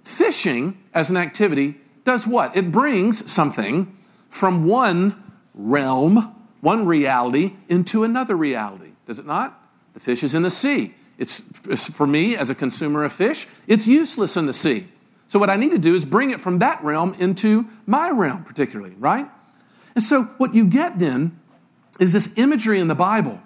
fishing 0.04 0.84
as 0.94 1.12
an 1.12 1.18
activity 1.18 1.76
does 2.04 2.26
what? 2.26 2.56
It 2.56 2.72
brings 2.72 3.30
something 3.30 3.96
from 4.30 4.66
one 4.66 5.22
realm 5.54 6.34
one 6.62 6.86
reality 6.86 7.54
into 7.70 8.04
another 8.04 8.36
reality, 8.36 8.92
does 9.06 9.20
it 9.20 9.26
not? 9.26 9.62
The 9.94 10.00
fish 10.00 10.24
is 10.24 10.36
in 10.36 10.44
the 10.44 10.52
sea. 10.52 10.94
It's, 11.18 11.40
for 11.90 12.06
me, 12.06 12.36
as 12.36 12.50
a 12.50 12.56
consumer 12.56 13.04
of 13.04 13.12
fish, 13.12 13.48
it's 13.66 13.88
useless 13.88 14.38
in 14.38 14.46
the 14.46 14.54
sea. 14.54 14.88
So, 15.30 15.40
what 15.40 15.50
I 15.50 15.56
need 15.56 15.72
to 15.72 15.80
do 15.80 15.96
is 15.96 16.06
bring 16.06 16.32
it 16.32 16.40
from 16.40 16.60
that 16.60 16.84
realm 16.84 17.16
into 17.20 17.68
my 17.86 18.10
realm, 18.12 18.44
particularly, 18.44 18.96
right? 18.98 19.28
And 19.96 20.04
so, 20.04 20.24
what 20.38 20.54
you 20.54 20.66
get 20.66 21.00
then 21.00 21.40
is 22.00 22.14
this 22.14 22.32
imagery 22.38 22.80
in 22.80 22.88
the 22.88 22.96
Bible 22.96 23.42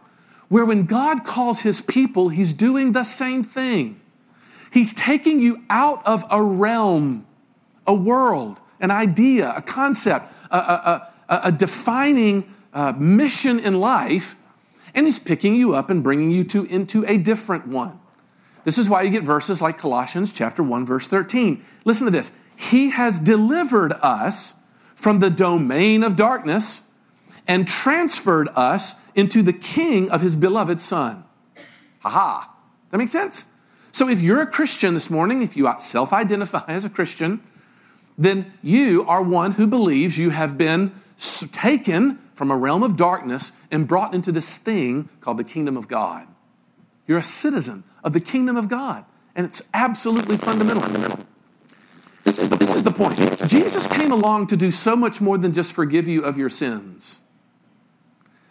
where 0.49 0.65
when 0.65 0.85
God 0.85 1.23
calls 1.23 1.61
his 1.61 1.79
people, 1.79 2.27
he's 2.27 2.51
doing 2.51 2.91
the 2.91 3.05
same 3.05 3.41
thing. 3.41 4.01
He's 4.71 4.93
taking 4.93 5.39
you 5.39 5.63
out 5.69 6.05
of 6.05 6.25
a 6.29 6.43
realm, 6.43 7.25
a 7.87 7.93
world, 7.93 8.59
an 8.81 8.91
idea, 8.91 9.53
a 9.55 9.61
concept, 9.61 10.29
a, 10.51 10.57
a, 10.57 11.11
a, 11.29 11.41
a 11.45 11.51
defining 11.53 12.53
uh, 12.73 12.93
mission 12.93 13.59
in 13.59 13.79
life, 13.79 14.35
and 14.93 15.05
he's 15.05 15.19
picking 15.19 15.55
you 15.55 15.75
up 15.75 15.89
and 15.89 16.03
bringing 16.03 16.31
you 16.31 16.43
to, 16.45 16.65
into 16.65 17.05
a 17.05 17.17
different 17.17 17.67
one. 17.67 17.99
This 18.63 18.77
is 18.77 18.89
why 18.89 19.01
you 19.01 19.09
get 19.09 19.23
verses 19.23 19.61
like 19.61 19.77
Colossians 19.77 20.31
chapter 20.31 20.61
1 20.61 20.85
verse 20.85 21.07
13. 21.07 21.63
Listen 21.83 22.05
to 22.05 22.11
this. 22.11 22.31
He 22.55 22.91
has 22.91 23.17
delivered 23.19 23.93
us 24.01 24.55
from 24.95 25.19
the 25.19 25.31
domain 25.31 26.03
of 26.03 26.15
darkness 26.15 26.81
and 27.47 27.67
transferred 27.67 28.47
us 28.55 28.95
into 29.15 29.41
the 29.41 29.53
king 29.53 30.11
of 30.11 30.21
his 30.21 30.35
beloved 30.35 30.79
son. 30.79 31.23
Ha 32.01 32.53
That 32.91 32.97
makes 32.97 33.11
sense? 33.11 33.45
So 33.91 34.07
if 34.07 34.21
you're 34.21 34.41
a 34.41 34.47
Christian 34.47 34.93
this 34.93 35.09
morning, 35.09 35.41
if 35.41 35.57
you 35.57 35.69
self 35.79 36.13
identify 36.13 36.63
as 36.67 36.85
a 36.85 36.89
Christian, 36.89 37.41
then 38.17 38.53
you 38.61 39.03
are 39.05 39.21
one 39.21 39.53
who 39.53 39.67
believes 39.67 40.17
you 40.17 40.29
have 40.29 40.57
been 40.57 40.91
taken 41.51 42.19
from 42.41 42.49
a 42.49 42.57
realm 42.57 42.81
of 42.81 42.97
darkness 42.97 43.51
and 43.69 43.87
brought 43.87 44.15
into 44.15 44.31
this 44.31 44.57
thing 44.57 45.07
called 45.19 45.37
the 45.37 45.43
kingdom 45.43 45.77
of 45.77 45.87
God. 45.87 46.27
You're 47.05 47.19
a 47.19 47.23
citizen 47.23 47.83
of 48.03 48.13
the 48.13 48.19
kingdom 48.19 48.57
of 48.57 48.67
God, 48.67 49.05
and 49.35 49.45
it's 49.45 49.61
absolutely 49.75 50.37
fundamental. 50.37 51.19
This 52.23 52.39
is 52.39 52.49
the 52.49 52.55
this. 52.55 52.73
Is 52.73 52.81
the 52.81 52.89
point. 52.89 53.17
Jesus 53.47 53.85
came 53.85 54.11
along 54.11 54.47
to 54.47 54.57
do 54.57 54.71
so 54.71 54.95
much 54.95 55.21
more 55.21 55.37
than 55.37 55.53
just 55.53 55.71
forgive 55.71 56.07
you 56.07 56.23
of 56.23 56.35
your 56.35 56.49
sins. 56.49 57.19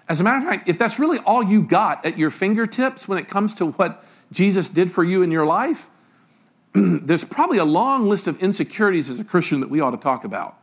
As 0.09 0.21
a 0.21 0.23
matter 0.23 0.39
of 0.39 0.45
fact, 0.45 0.69
if 0.69 0.79
that's 0.79 1.01
really 1.01 1.19
all 1.19 1.43
you 1.43 1.61
got 1.61 2.07
at 2.07 2.17
your 2.17 2.31
fingertips 2.31 3.09
when 3.09 3.19
it 3.19 3.27
comes 3.27 3.53
to 3.55 3.73
what 3.73 4.05
Jesus 4.31 4.69
did 4.69 4.93
for 4.93 5.03
you 5.03 5.23
in 5.23 5.33
your 5.33 5.47
life, 5.47 5.89
there's 6.75 7.25
probably 7.25 7.59
a 7.59 7.65
long 7.65 8.09
list 8.09 8.29
of 8.29 8.41
insecurities 8.41 9.11
as 9.11 9.19
a 9.19 9.25
Christian 9.25 9.59
that 9.59 9.69
we 9.69 9.81
ought 9.81 9.91
to 9.91 9.97
talk 9.97 10.23
about. 10.23 10.60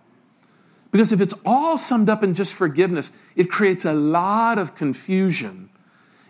Because 0.91 1.11
if 1.11 1.21
it's 1.21 1.33
all 1.45 1.77
summed 1.77 2.09
up 2.09 2.23
in 2.23 2.33
just 2.33 2.53
forgiveness, 2.53 3.11
it 3.35 3.49
creates 3.49 3.85
a 3.85 3.93
lot 3.93 4.57
of 4.57 4.75
confusion 4.75 5.69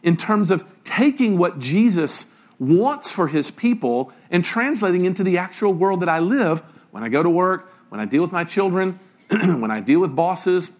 in 0.03 0.17
terms 0.17 0.51
of 0.51 0.63
taking 0.83 1.37
what 1.37 1.59
Jesus 1.59 2.25
wants 2.59 3.11
for 3.11 3.27
his 3.27 3.51
people 3.51 4.11
and 4.31 4.43
translating 4.43 5.05
into 5.05 5.23
the 5.23 5.37
actual 5.37 5.73
world 5.73 6.01
that 6.01 6.09
I 6.09 6.19
live 6.19 6.61
when 6.91 7.03
I 7.03 7.09
go 7.09 7.21
to 7.21 7.29
work, 7.29 7.71
when 7.89 7.99
I 7.99 8.05
deal 8.05 8.21
with 8.21 8.31
my 8.31 8.43
children, 8.43 8.99
when 9.29 9.69
I 9.69 9.79
deal 9.79 9.99
with 9.99 10.15
bosses, 10.15 10.71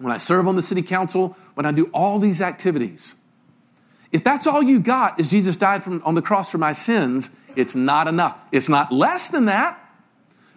when 0.00 0.12
I 0.12 0.18
serve 0.18 0.46
on 0.46 0.56
the 0.56 0.62
city 0.62 0.82
council, 0.82 1.36
when 1.54 1.66
I 1.66 1.72
do 1.72 1.86
all 1.86 2.18
these 2.18 2.40
activities. 2.40 3.16
If 4.12 4.24
that's 4.24 4.46
all 4.46 4.62
you 4.62 4.80
got 4.80 5.20
is 5.20 5.30
Jesus 5.30 5.56
died 5.56 5.82
from, 5.82 6.00
on 6.04 6.14
the 6.14 6.22
cross 6.22 6.50
for 6.50 6.58
my 6.58 6.72
sins, 6.72 7.28
it's 7.56 7.74
not 7.74 8.06
enough. 8.08 8.38
It's 8.52 8.68
not 8.68 8.92
less 8.92 9.28
than 9.28 9.46
that, 9.46 9.78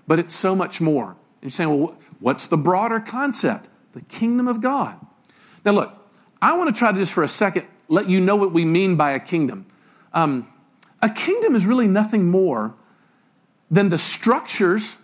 but 0.08 0.20
it's 0.20 0.36
so 0.36 0.56
much 0.56 0.80
more. 0.80 1.10
And 1.10 1.18
you're 1.42 1.52
saying, 1.52 1.82
well, 1.82 1.96
what's 2.22 2.48
the 2.48 2.58
broader 2.58 3.02
concept? 3.02 3.68
The 3.92 4.02
kingdom 4.02 4.48
of 4.48 4.62
God. 4.62 4.96
Now, 5.66 5.74
look, 5.74 5.94
I 6.42 6.58
want 6.58 6.74
to 6.74 6.80
try 6.80 6.92
to 6.94 6.98
just 6.98 7.12
for 7.12 7.24
a 7.24 7.30
second 7.30 7.68
let 7.90 8.10
you 8.10 8.22
know 8.22 8.38
what 8.38 8.54
we 8.54 8.64
mean 8.64 8.96
by 8.96 9.12
a 9.12 9.20
kingdom. 9.20 9.66
Um, 10.14 10.48
a 11.02 11.10
kingdom 11.10 11.56
is 11.56 11.66
really 11.66 11.88
nothing 11.88 12.30
more 12.30 12.74
than 13.70 13.90
the 13.90 13.98
structures 13.98 14.96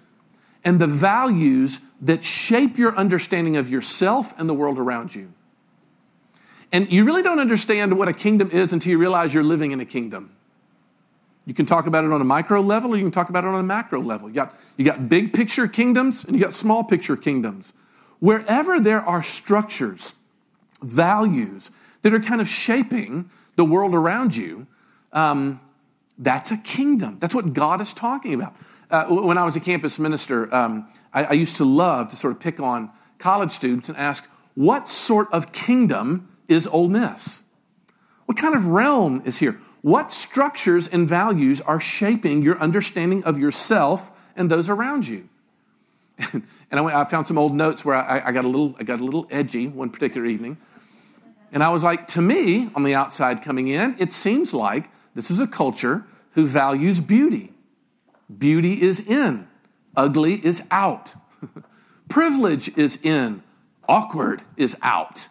and 0.63 0.79
the 0.79 0.88
values 0.88 1.81
that 2.01 2.24
shape 2.24 2.77
your 2.77 2.95
understanding 2.95 3.57
of 3.57 3.69
yourself 3.69 4.33
and 4.39 4.47
the 4.47 4.53
world 4.53 4.77
around 4.77 5.15
you. 5.15 5.33
And 6.71 6.91
you 6.91 7.05
really 7.05 7.24
don't 7.24 7.39
understand 7.39 7.97
what 7.97 8.07
a 8.07 8.13
kingdom 8.13 8.51
is 8.51 8.74
until 8.74 8.91
you 8.91 8.97
realize 8.97 9.33
you're 9.33 9.43
living 9.43 9.71
in 9.71 9.79
a 9.79 9.86
kingdom. 9.86 10.37
You 11.48 11.54
can 11.54 11.66
talk 11.66 11.88
about 11.88 12.04
it 12.04 12.12
on 12.12 12.20
a 12.20 12.25
micro 12.25 12.60
level 12.60 12.94
or 12.94 12.98
you 12.98 13.04
can 13.04 13.12
talk 13.12 13.30
about 13.30 13.46
it 13.46 13.48
on 13.48 13.56
a 13.56 13.63
macro 13.63 14.01
level. 14.01 14.27
You 14.27 14.36
got, 14.36 14.54
you 14.75 14.84
got 14.84 15.08
big 15.08 15.32
picture 15.32 15.66
kingdoms 15.66 16.25
and 16.25 16.36
you 16.36 16.44
got 16.44 16.54
small 16.54 16.84
picture 16.84 17.16
kingdoms. 17.16 17.72
Wherever 18.20 18.82
there 18.82 19.00
are 19.00 19.24
structures, 19.24 20.16
values 20.82 21.72
that 22.01 22.13
are 22.13 22.20
kind 22.20 22.42
of 22.42 22.50
shaping 22.50 23.30
the 23.56 23.63
world 23.63 23.96
around 23.96 24.36
you, 24.36 24.68
um, 25.13 25.62
that's 26.18 26.51
a 26.51 26.58
kingdom. 26.58 27.18
That's 27.22 27.34
what 27.34 27.54
God 27.54 27.80
is 27.80 27.94
talking 27.94 28.34
about. 28.34 28.54
Uh, 28.92 29.06
when 29.06 29.38
I 29.38 29.46
was 29.46 29.56
a 29.56 29.62
campus 29.62 29.98
minister, 29.98 30.54
um, 30.54 30.89
I, 31.13 31.24
I 31.24 31.32
used 31.32 31.56
to 31.58 31.66
love 31.66 32.10
to 32.10 32.18
sort 32.18 32.34
of 32.34 32.42
pick 32.42 32.60
on 32.60 32.92
college 33.20 33.54
students 33.54 33.88
and 33.88 33.98
ask, 33.98 34.27
what 34.56 34.89
sort 34.89 35.32
of 35.32 35.54
kingdom 35.54 36.27
is 36.50 36.68
Ole 36.68 36.89
Miss? 36.89 37.42
What 38.25 38.38
kind 38.38 38.54
of 38.54 38.68
realm 38.68 39.22
is 39.24 39.39
here? 39.39 39.62
What 39.81 40.12
structures 40.12 40.88
and 40.88 41.07
values 41.07 41.62
are 41.62 41.79
shaping 41.79 42.41
your 42.41 42.60
understanding 42.60 43.24
of 43.24 43.38
yourself 43.38 44.12
and 44.36 44.50
those 44.50 44.69
around 44.69 45.07
you? 45.07 45.29
and 46.34 46.43
I, 46.72 46.81
went, 46.81 46.96
I, 46.96 47.05
found 47.05 47.27
some 47.27 47.38
old 47.38 47.53
notes 47.53 47.86
where 47.86 47.96
I, 47.96 48.22
I, 48.25 48.31
got 48.31 48.43
a 48.43 48.48
little, 48.48 48.75
I 48.79 48.84
got 48.84 49.00
a 49.00 49.03
little 49.03 49.27
edgy 49.29 49.67
one 49.67 49.89
particular 49.89 50.25
evening. 50.25 50.57
And 51.51 51.63
I 51.63 51.69
was 51.69 51.84
like, 51.84 52.07
to 52.10 52.22
me, 52.22 52.69
on 52.75 52.84
the 52.84 52.96
outside 52.96 53.41
coming 53.41 53.67
in, 53.67 53.96
it 54.00 54.12
seems 54.12 54.53
like 54.53 54.89
this 55.15 55.31
is 55.31 55.39
a 55.39 55.48
culture 55.48 56.05
who 56.31 56.46
values 56.46 57.00
beauty. 57.00 57.53
Beauty 58.36 58.81
is 58.81 59.00
in, 59.00 59.48
ugly 59.96 60.46
is 60.46 60.63
out. 60.72 61.13
Privilege 62.10 62.75
is 62.77 63.00
in, 63.01 63.43
awkward 63.88 64.41
is 64.57 64.75
out. 64.81 65.27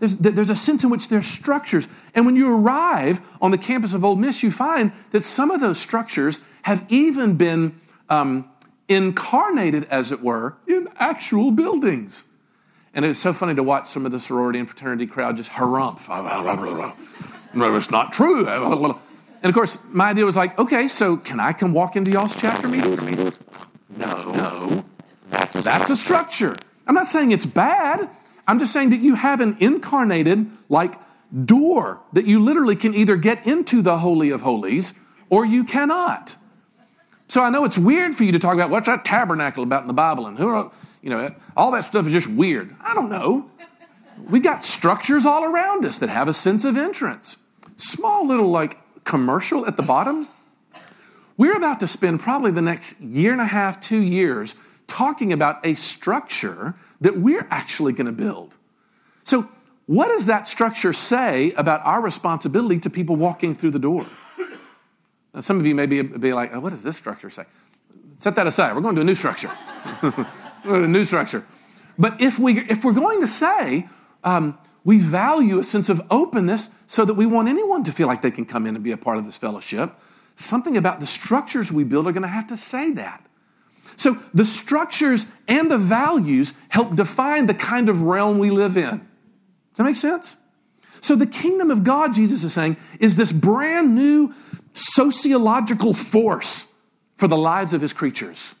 There's, 0.00 0.16
there's 0.16 0.50
a 0.50 0.56
sense 0.56 0.84
in 0.84 0.90
which 0.90 1.08
there's 1.08 1.26
structures. 1.26 1.88
And 2.14 2.24
when 2.24 2.36
you 2.36 2.54
arrive 2.54 3.20
on 3.40 3.50
the 3.50 3.58
campus 3.58 3.94
of 3.94 4.04
Ole 4.04 4.16
Miss, 4.16 4.42
you 4.42 4.50
find 4.50 4.92
that 5.10 5.24
some 5.24 5.50
of 5.50 5.60
those 5.60 5.78
structures 5.78 6.38
have 6.62 6.84
even 6.88 7.34
been 7.36 7.80
um, 8.08 8.48
incarnated, 8.88 9.86
as 9.90 10.12
it 10.12 10.22
were, 10.22 10.56
in 10.66 10.88
actual 10.98 11.50
buildings. 11.50 12.24
And 12.94 13.04
it's 13.04 13.18
so 13.18 13.32
funny 13.32 13.54
to 13.54 13.62
watch 13.62 13.88
some 13.88 14.06
of 14.06 14.12
the 14.12 14.20
sorority 14.20 14.58
and 14.58 14.68
fraternity 14.68 15.06
crowd 15.06 15.36
just 15.36 15.50
harumph. 15.50 16.08
No, 17.54 17.74
it's 17.74 17.90
not 17.90 18.12
true. 18.12 18.46
And 18.46 19.50
of 19.50 19.54
course, 19.54 19.78
my 19.88 20.10
idea 20.10 20.24
was 20.24 20.36
like, 20.36 20.58
okay, 20.58 20.88
so 20.88 21.16
can 21.16 21.38
I 21.38 21.52
come 21.52 21.72
walk 21.72 21.96
into 21.96 22.10
y'all's 22.10 22.34
chapter 22.34 22.68
meeting? 22.68 23.32
No, 23.96 24.32
no. 24.32 24.84
That's 25.30 25.90
a 25.90 25.96
structure. 25.96 26.56
I'm 26.86 26.94
not 26.94 27.06
saying 27.06 27.32
it's 27.32 27.46
bad. 27.46 28.08
I'm 28.48 28.58
just 28.58 28.72
saying 28.72 28.90
that 28.90 29.00
you 29.00 29.14
have 29.14 29.40
an 29.42 29.58
incarnated, 29.60 30.50
like, 30.70 30.94
door 31.44 32.00
that 32.14 32.24
you 32.24 32.40
literally 32.40 32.74
can 32.74 32.94
either 32.94 33.16
get 33.16 33.46
into 33.46 33.82
the 33.82 33.98
Holy 33.98 34.30
of 34.30 34.40
Holies 34.40 34.94
or 35.28 35.44
you 35.44 35.64
cannot. 35.64 36.34
So 37.28 37.42
I 37.42 37.50
know 37.50 37.66
it's 37.66 37.76
weird 37.76 38.14
for 38.14 38.24
you 38.24 38.32
to 38.32 38.38
talk 38.38 38.54
about 38.54 38.70
what's 38.70 38.86
that 38.86 39.04
tabernacle 39.04 39.62
about 39.62 39.82
in 39.82 39.86
the 39.86 39.92
Bible 39.92 40.26
and 40.26 40.38
who, 40.38 40.48
are, 40.48 40.72
you 41.02 41.10
know, 41.10 41.34
all 41.54 41.72
that 41.72 41.84
stuff 41.84 42.06
is 42.06 42.12
just 42.12 42.26
weird. 42.26 42.74
I 42.80 42.94
don't 42.94 43.10
know. 43.10 43.50
We 44.30 44.40
got 44.40 44.64
structures 44.64 45.26
all 45.26 45.44
around 45.44 45.84
us 45.84 45.98
that 45.98 46.08
have 46.08 46.26
a 46.26 46.32
sense 46.32 46.64
of 46.64 46.78
entrance. 46.78 47.36
Small 47.76 48.26
little, 48.26 48.50
like, 48.50 48.78
commercial 49.04 49.66
at 49.66 49.76
the 49.76 49.82
bottom. 49.82 50.26
We're 51.36 51.56
about 51.56 51.80
to 51.80 51.86
spend 51.86 52.20
probably 52.20 52.50
the 52.50 52.62
next 52.62 52.98
year 52.98 53.32
and 53.32 53.42
a 53.42 53.46
half, 53.46 53.78
two 53.78 54.00
years 54.00 54.54
talking 54.86 55.34
about 55.34 55.64
a 55.64 55.74
structure 55.74 56.74
that 57.00 57.16
we're 57.16 57.46
actually 57.50 57.92
going 57.92 58.06
to 58.06 58.12
build. 58.12 58.54
So, 59.24 59.48
what 59.86 60.08
does 60.08 60.26
that 60.26 60.46
structure 60.46 60.92
say 60.92 61.52
about 61.52 61.80
our 61.84 62.02
responsibility 62.02 62.78
to 62.80 62.90
people 62.90 63.16
walking 63.16 63.54
through 63.54 63.70
the 63.70 63.78
door? 63.78 64.06
Now, 65.32 65.40
some 65.40 65.58
of 65.58 65.66
you 65.66 65.74
may 65.74 65.86
be, 65.86 66.02
be 66.02 66.32
like, 66.32 66.54
oh, 66.54 66.60
what 66.60 66.70
does 66.70 66.82
this 66.82 66.96
structure 66.96 67.30
say? 67.30 67.44
Set 68.18 68.34
that 68.36 68.46
aside. 68.46 68.74
We're 68.74 68.82
going 68.82 68.96
to 68.96 69.00
a 69.00 69.04
new 69.04 69.14
structure. 69.14 69.50
a 70.64 70.86
new 70.86 71.04
structure. 71.04 71.44
But 71.98 72.20
if, 72.20 72.38
we, 72.38 72.60
if 72.60 72.84
we're 72.84 72.92
going 72.92 73.20
to 73.20 73.28
say 73.28 73.88
um, 74.24 74.58
we 74.84 74.98
value 74.98 75.58
a 75.58 75.64
sense 75.64 75.88
of 75.88 76.00
openness 76.10 76.70
so 76.86 77.04
that 77.04 77.14
we 77.14 77.26
want 77.26 77.48
anyone 77.48 77.84
to 77.84 77.92
feel 77.92 78.06
like 78.06 78.22
they 78.22 78.30
can 78.30 78.44
come 78.44 78.66
in 78.66 78.74
and 78.74 78.84
be 78.84 78.92
a 78.92 78.96
part 78.96 79.18
of 79.18 79.26
this 79.26 79.36
fellowship, 79.36 79.92
something 80.36 80.76
about 80.76 81.00
the 81.00 81.06
structures 81.06 81.70
we 81.70 81.84
build 81.84 82.06
are 82.06 82.12
going 82.12 82.22
to 82.22 82.28
have 82.28 82.48
to 82.48 82.56
say 82.56 82.92
that. 82.92 83.24
So 83.98 84.16
the 84.32 84.44
structures 84.44 85.26
and 85.48 85.70
the 85.70 85.76
values 85.76 86.54
help 86.68 86.94
define 86.94 87.46
the 87.46 87.54
kind 87.54 87.88
of 87.88 88.02
realm 88.02 88.38
we 88.38 88.50
live 88.50 88.76
in. 88.76 88.90
Does 88.98 89.76
that 89.76 89.84
make 89.84 89.96
sense? 89.96 90.36
So 91.00 91.16
the 91.16 91.26
kingdom 91.26 91.70
of 91.70 91.84
God, 91.84 92.14
Jesus 92.14 92.44
is 92.44 92.52
saying, 92.52 92.76
is 93.00 93.16
this 93.16 93.32
brand 93.32 93.94
new 93.94 94.34
sociological 94.72 95.94
force 95.94 96.66
for 97.16 97.26
the 97.26 97.36
lives 97.36 97.74
of 97.74 97.80
his 97.80 97.92
creatures. 97.92 98.54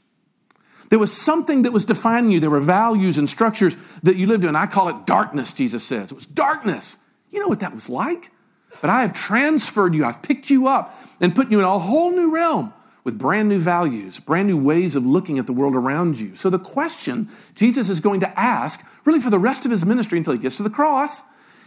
There 0.90 0.98
was 0.98 1.12
something 1.12 1.62
that 1.62 1.72
was 1.72 1.84
defining 1.84 2.32
you. 2.32 2.40
There 2.40 2.50
were 2.50 2.60
values 2.60 3.16
and 3.16 3.30
structures 3.30 3.76
that 4.02 4.16
you 4.16 4.26
lived 4.26 4.44
in. 4.44 4.56
I 4.56 4.66
call 4.66 4.88
it 4.88 5.06
darkness, 5.06 5.52
Jesus 5.52 5.84
says. 5.84 6.10
It 6.10 6.14
was 6.14 6.26
darkness. 6.26 6.96
You 7.30 7.38
know 7.40 7.48
what 7.48 7.60
that 7.60 7.74
was 7.74 7.88
like? 7.88 8.32
But 8.80 8.90
I 8.90 9.02
have 9.02 9.12
transferred 9.12 9.94
you, 9.94 10.04
I've 10.04 10.22
picked 10.22 10.50
you 10.50 10.66
up 10.66 10.98
and 11.20 11.34
put 11.34 11.50
you 11.50 11.58
in 11.60 11.64
a 11.64 11.78
whole 11.78 12.10
new 12.10 12.34
realm 12.34 12.72
with 13.08 13.18
brand 13.18 13.48
new 13.48 13.58
values, 13.58 14.20
brand 14.20 14.46
new 14.48 14.58
ways 14.58 14.94
of 14.94 15.02
looking 15.02 15.38
at 15.38 15.46
the 15.46 15.52
world 15.54 15.74
around 15.74 16.20
you. 16.20 16.36
So 16.36 16.50
the 16.50 16.58
question 16.58 17.30
Jesus 17.54 17.88
is 17.88 18.00
going 18.00 18.20
to 18.20 18.38
ask, 18.38 18.84
really 19.06 19.18
for 19.18 19.30
the 19.30 19.38
rest 19.38 19.64
of 19.64 19.70
his 19.70 19.82
ministry 19.82 20.18
until 20.18 20.34
he 20.34 20.38
gets 20.38 20.58
to 20.58 20.62
the 20.62 20.68
cross, 20.68 21.22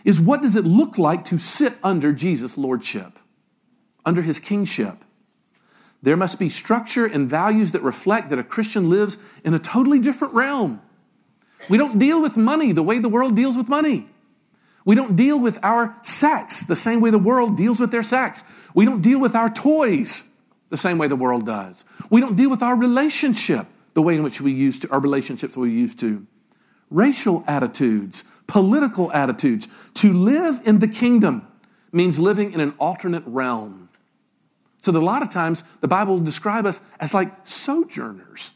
is 0.05 0.21
what 0.21 0.43
does 0.43 0.55
it 0.55 0.65
look 0.65 1.00
like 1.00 1.25
to 1.25 1.39
sit 1.39 1.74
under 1.83 2.13
Jesus' 2.13 2.60
lordship, 2.60 3.17
under 4.05 4.21
his 4.21 4.39
kingship? 4.39 5.03
There 6.03 6.15
must 6.15 6.38
be 6.38 6.48
structure 6.48 7.07
and 7.07 7.27
values 7.27 7.71
that 7.71 7.81
reflect 7.81 8.29
that 8.29 8.38
a 8.38 8.43
Christian 8.43 8.88
lives 8.91 9.17
in 9.43 9.55
a 9.55 9.60
totally 9.60 9.98
different 9.98 10.36
realm. 10.36 10.79
We 11.69 11.79
don't 11.79 11.98
deal 11.98 12.21
with 12.21 12.38
money 12.38 12.71
the 12.71 12.83
way 12.83 13.00
the 13.00 13.10
world 13.10 13.36
deals 13.36 13.57
with 13.57 13.67
money. 13.67 14.07
We 14.86 14.93
don't 14.93 15.15
deal 15.15 15.39
with 15.39 15.57
our 15.63 15.98
sex 16.03 16.62
the 16.62 16.75
same 16.75 17.01
way 17.01 17.10
the 17.10 17.17
world 17.17 17.57
deals 17.57 17.79
with 17.79 17.89
their 17.89 18.03
sex. 18.03 18.43
We 18.75 18.86
don't 18.86 19.01
deal 19.01 19.19
with 19.19 19.33
our 19.33 19.50
toys 19.50 20.25
the 20.71 20.77
same 20.77 20.97
way 20.97 21.07
the 21.07 21.15
world 21.15 21.45
does. 21.45 21.85
We 22.09 22.21
don't 22.21 22.35
deal 22.35 22.49
with 22.49 22.63
our 22.63 22.75
relationship 22.75 23.67
the 23.93 24.01
way 24.01 24.15
in 24.15 24.23
which 24.23 24.41
we 24.41 24.51
used 24.51 24.81
to, 24.81 24.89
our 24.89 24.99
relationships 24.99 25.55
we 25.55 25.69
used 25.69 25.99
to. 25.99 26.25
Racial 26.89 27.43
attitudes, 27.45 28.23
political 28.47 29.11
attitudes. 29.11 29.67
To 29.95 30.13
live 30.13 30.61
in 30.65 30.79
the 30.79 30.87
kingdom 30.87 31.45
means 31.91 32.19
living 32.19 32.53
in 32.53 32.61
an 32.61 32.73
alternate 32.79 33.23
realm. 33.25 33.89
So 34.81 34.91
that 34.91 34.99
a 34.99 35.05
lot 35.05 35.21
of 35.21 35.29
times 35.29 35.63
the 35.81 35.87
Bible 35.87 36.15
will 36.15 36.23
describe 36.23 36.65
us 36.65 36.79
as 36.99 37.13
like 37.13 37.45
sojourners. 37.45 38.51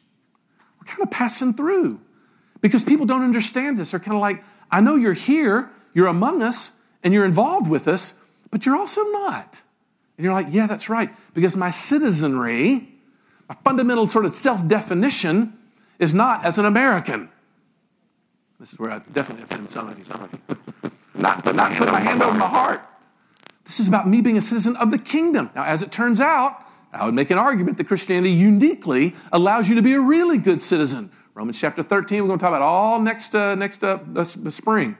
We're 0.79 0.87
kind 0.87 1.03
of 1.03 1.11
passing 1.11 1.53
through 1.53 1.99
because 2.61 2.83
people 2.83 3.05
don't 3.05 3.23
understand 3.23 3.77
this. 3.77 3.91
They're 3.91 3.99
kind 3.99 4.15
of 4.15 4.21
like, 4.21 4.43
I 4.71 4.81
know 4.81 4.95
you're 4.95 5.13
here, 5.13 5.69
you're 5.93 6.07
among 6.07 6.41
us, 6.41 6.71
and 7.03 7.13
you're 7.13 7.25
involved 7.25 7.69
with 7.69 7.87
us, 7.87 8.13
but 8.51 8.65
you're 8.65 8.75
also 8.75 9.03
not. 9.03 9.61
And 10.17 10.23
you're 10.23 10.33
like, 10.33 10.47
yeah, 10.49 10.67
that's 10.67 10.89
right, 10.89 11.09
because 11.33 11.55
my 11.55 11.71
citizenry, 11.71 12.87
my 13.49 13.55
fundamental 13.63 14.07
sort 14.07 14.25
of 14.25 14.35
self 14.35 14.65
definition 14.67 15.57
is 15.99 16.13
not 16.13 16.45
as 16.45 16.57
an 16.57 16.65
American. 16.65 17.29
This 18.59 18.73
is 18.73 18.79
where 18.79 18.91
I 18.91 18.99
definitely 18.99 19.43
offend 19.43 19.69
some 19.69 19.89
of 19.89 19.97
you. 19.97 20.03
Some 20.03 20.21
of 20.21 20.31
you. 20.31 20.91
not, 21.15 21.43
but 21.43 21.55
not 21.55 21.75
put 21.75 21.91
my 21.91 21.99
hand 21.99 22.23
over 22.23 22.37
my 22.37 22.47
heart. 22.47 22.81
This 23.65 23.79
is 23.79 23.87
about 23.87 24.07
me 24.07 24.21
being 24.21 24.37
a 24.37 24.41
citizen 24.41 24.75
of 24.77 24.91
the 24.91 24.97
kingdom. 24.97 25.49
Now, 25.55 25.63
as 25.63 25.81
it 25.81 25.91
turns 25.91 26.19
out, 26.19 26.61
I 26.93 27.05
would 27.05 27.13
make 27.13 27.29
an 27.31 27.37
argument 27.37 27.77
that 27.77 27.87
Christianity 27.87 28.31
uniquely 28.31 29.15
allows 29.31 29.67
you 29.67 29.75
to 29.75 29.81
be 29.81 29.93
a 29.93 29.99
really 29.99 30.37
good 30.37 30.61
citizen. 30.61 31.11
Romans 31.33 31.59
chapter 31.59 31.83
13, 31.83 32.21
we're 32.21 32.27
going 32.27 32.39
to 32.39 32.43
talk 32.43 32.51
about 32.51 32.61
all 32.61 33.01
next, 33.01 33.35
uh, 33.35 33.55
next 33.55 33.83
uh, 33.83 33.99
spring. 34.23 34.97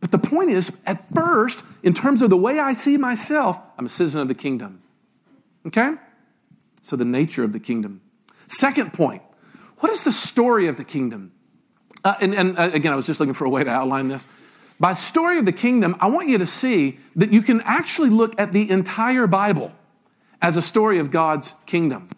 But 0.00 0.12
the 0.12 0.18
point 0.18 0.50
is, 0.50 0.76
at 0.86 1.04
first, 1.14 1.62
in 1.82 1.92
terms 1.92 2.22
of 2.22 2.30
the 2.30 2.36
way 2.36 2.58
I 2.58 2.72
see 2.72 2.96
myself, 2.96 3.58
I'm 3.78 3.86
a 3.86 3.90
citizen 3.90 4.20
of 4.20 4.28
the 4.28 4.34
kingdom. 4.34 4.82
Okay? 5.66 5.94
So, 6.82 6.96
the 6.96 7.04
nature 7.04 7.44
of 7.44 7.52
the 7.52 7.60
kingdom. 7.60 8.00
Second 8.46 8.94
point, 8.94 9.22
what 9.78 9.92
is 9.92 10.04
the 10.04 10.12
story 10.12 10.68
of 10.68 10.76
the 10.76 10.84
kingdom? 10.84 11.32
Uh, 12.04 12.14
and, 12.20 12.34
and 12.34 12.58
uh, 12.58 12.70
again, 12.72 12.92
I 12.92 12.96
was 12.96 13.06
just 13.06 13.20
looking 13.20 13.34
for 13.34 13.44
a 13.44 13.50
way 13.50 13.62
to 13.62 13.70
outline 13.70 14.08
this. 14.08 14.26
By 14.78 14.94
story 14.94 15.38
of 15.38 15.44
the 15.44 15.52
kingdom, 15.52 15.96
I 16.00 16.08
want 16.08 16.28
you 16.28 16.38
to 16.38 16.46
see 16.46 16.98
that 17.16 17.30
you 17.30 17.42
can 17.42 17.60
actually 17.62 18.08
look 18.08 18.40
at 18.40 18.54
the 18.54 18.70
entire 18.70 19.26
Bible 19.26 19.72
as 20.40 20.56
a 20.56 20.62
story 20.62 20.98
of 20.98 21.10
God's 21.10 21.52
kingdom. 21.66 22.08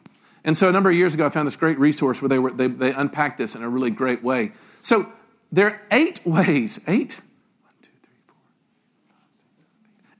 And 0.44 0.56
so 0.56 0.68
a 0.68 0.72
number 0.72 0.90
of 0.90 0.96
years 0.96 1.14
ago, 1.14 1.26
I 1.26 1.28
found 1.28 1.46
this 1.46 1.56
great 1.56 1.78
resource 1.78 2.22
where 2.22 2.28
they, 2.28 2.38
were, 2.38 2.52
they, 2.52 2.68
they 2.68 2.92
unpacked 2.92 3.38
this 3.38 3.54
in 3.56 3.62
a 3.62 3.68
really 3.68 3.90
great 3.90 4.22
way. 4.22 4.52
So 4.82 5.10
there 5.50 5.66
are 5.66 5.82
eight 5.90 6.24
ways, 6.24 6.80
eight? 6.86 7.20
One, 7.62 7.74
two, 7.82 7.90
three, 8.02 8.12
four, 8.26 8.34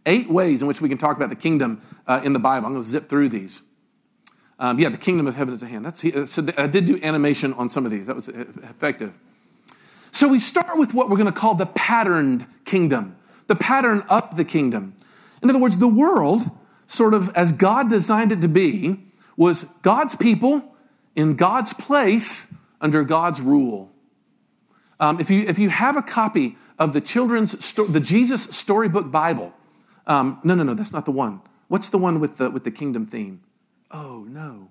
eight 0.07 0.29
ways 0.29 0.63
in 0.63 0.69
which 0.69 0.81
we 0.81 0.89
can 0.89 0.99
talk 0.99 1.17
about 1.17 1.31
the 1.31 1.37
kingdom 1.37 1.81
uh, 2.07 2.21
in 2.25 2.33
the 2.33 2.39
Bible. 2.39 2.67
I'm 2.67 2.73
going 2.73 2.85
to 2.85 2.91
zip 2.91 3.09
through 3.09 3.29
these. 3.29 3.63
Um, 4.59 4.79
yeah, 4.79 4.89
the 4.89 4.99
kingdom 4.99 5.27
of 5.27 5.35
heaven 5.35 5.55
is 5.55 5.63
at 5.63 5.71
hand. 5.71 5.85
That's, 5.85 6.01
so 6.31 6.47
I 6.57 6.67
did 6.67 6.85
do 6.85 7.01
animation 7.03 7.53
on 7.55 7.69
some 7.69 7.85
of 7.85 7.91
these. 7.91 8.07
That 8.07 8.17
was 8.17 8.29
effective. 8.29 9.13
So 10.13 10.29
we 10.29 10.39
start 10.39 10.79
with 10.79 10.95
what 10.95 11.09
we're 11.09 11.17
going 11.17 11.33
to 11.33 11.33
call 11.33 11.55
the 11.55 11.67
patterned 11.67 12.47
kingdom, 12.65 13.17
the 13.47 13.57
pattern 13.57 14.05
of 14.09 14.37
the 14.37 14.45
kingdom. 14.45 14.95
In 15.43 15.51
other 15.51 15.59
words, 15.59 15.79
the 15.79 15.89
world, 15.89 16.51
sort 16.87 17.15
of 17.15 17.35
as 17.37 17.51
God 17.51 17.89
designed 17.89 18.31
it 18.31 18.41
to 18.43 18.49
be, 18.49 19.01
was 19.37 19.65
God's 19.83 20.15
people 20.15 20.77
in 21.17 21.35
God's 21.35 21.73
place 21.73 22.47
under 22.81 23.03
God's 23.03 23.41
rule. 23.41 23.91
Um, 25.01 25.19
if, 25.19 25.31
you, 25.31 25.45
if 25.49 25.59
you 25.59 25.71
have 25.71 25.97
a 25.97 26.03
copy 26.03 26.57
of 26.79 26.93
the 26.93 27.01
children's, 27.01 27.65
sto- 27.65 27.87
the 27.87 28.01
Jesus 28.01 28.45
Storybook 28.45 29.11
Bible, 29.11 29.53
um, 30.07 30.41
no, 30.45 30.55
no, 30.55 30.63
no, 30.63 30.75
that's 30.75 30.93
not 30.93 31.05
the 31.05 31.13
one. 31.13 31.41
What's 31.69 31.91
the 31.91 31.99
one 31.99 32.21
with 32.21 32.39
the, 32.39 32.51
with 32.51 32.65
the 32.65 32.71
kingdom 32.71 33.07
theme? 33.07 33.43
Oh, 33.91 34.27
no. 34.29 34.71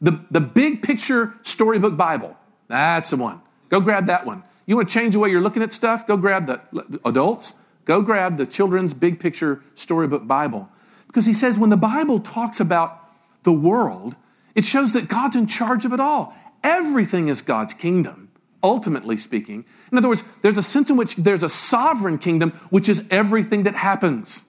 The, 0.00 0.24
the 0.30 0.40
big 0.40 0.82
picture 0.82 1.34
storybook 1.42 1.96
Bible, 1.96 2.36
that's 2.68 3.10
the 3.10 3.16
one. 3.16 3.40
Go 3.68 3.80
grab 3.80 4.06
that 4.06 4.26
one. 4.26 4.42
You 4.66 4.76
want 4.76 4.88
to 4.88 4.92
change 4.92 5.14
the 5.14 5.18
way 5.18 5.30
you're 5.30 5.40
looking 5.40 5.62
at 5.62 5.72
stuff? 5.72 6.06
Go 6.06 6.16
grab 6.16 6.46
the 6.46 7.00
adults, 7.04 7.52
go 7.84 8.02
grab 8.02 8.36
the 8.36 8.46
children's 8.46 8.94
big 8.94 9.20
picture 9.20 9.62
storybook 9.74 10.26
Bible. 10.26 10.68
Because 11.06 11.26
he 11.26 11.34
says 11.34 11.58
when 11.58 11.70
the 11.70 11.76
Bible 11.76 12.18
talks 12.18 12.60
about 12.60 13.00
the 13.42 13.52
world, 13.52 14.16
it 14.54 14.64
shows 14.64 14.92
that 14.94 15.08
God's 15.08 15.36
in 15.36 15.46
charge 15.46 15.84
of 15.84 15.92
it 15.92 16.00
all. 16.00 16.34
Everything 16.62 17.28
is 17.28 17.42
God's 17.42 17.74
kingdom, 17.74 18.30
ultimately 18.62 19.16
speaking. 19.16 19.64
In 19.92 19.98
other 19.98 20.08
words, 20.08 20.24
there's 20.42 20.58
a 20.58 20.62
sense 20.62 20.90
in 20.90 20.96
which 20.96 21.16
there's 21.16 21.42
a 21.42 21.48
sovereign 21.48 22.18
kingdom, 22.18 22.50
which 22.70 22.88
is 22.88 23.04
everything 23.10 23.64
that 23.64 23.74
happens, 23.74 24.44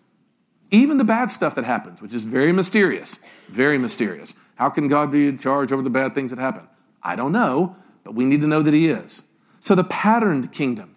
even 0.75 0.98
the 0.98 1.03
bad 1.03 1.32
stuff 1.32 1.55
that 1.55 1.65
happens, 1.65 2.01
which 2.01 2.13
is 2.13 2.24
very 2.24 2.51
mysterious. 2.51 3.20
Very 3.50 3.77
mysterious. 3.77 4.34
How 4.55 4.70
can 4.70 4.88
God 4.88 5.12
be 5.12 5.27
in 5.27 5.38
charge 5.38 5.72
over 5.72 5.82
the 5.82 5.89
bad 5.89 6.13
things 6.13 6.32
that 6.32 6.39
happen? 6.39 6.67
I 7.03 7.15
don't 7.15 7.32
know, 7.32 7.75
but 8.03 8.15
we 8.15 8.25
need 8.25 8.41
to 8.41 8.48
know 8.48 8.62
that 8.62 8.74
He 8.74 8.89
is. 8.89 9.22
So 9.60 9.75
the 9.75 9.84
patterned 9.84 10.51
kingdom. 10.51 10.96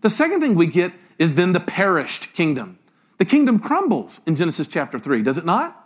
The 0.00 0.10
second 0.10 0.40
thing 0.40 0.54
we 0.54 0.66
get 0.66 0.92
is 1.18 1.34
then 1.34 1.52
the 1.52 1.60
perished 1.60 2.32
kingdom. 2.34 2.78
The 3.18 3.24
kingdom 3.24 3.58
crumbles 3.58 4.20
in 4.26 4.36
Genesis 4.36 4.66
chapter 4.66 4.98
3, 4.98 5.22
does 5.22 5.38
it 5.38 5.44
not? 5.44 5.78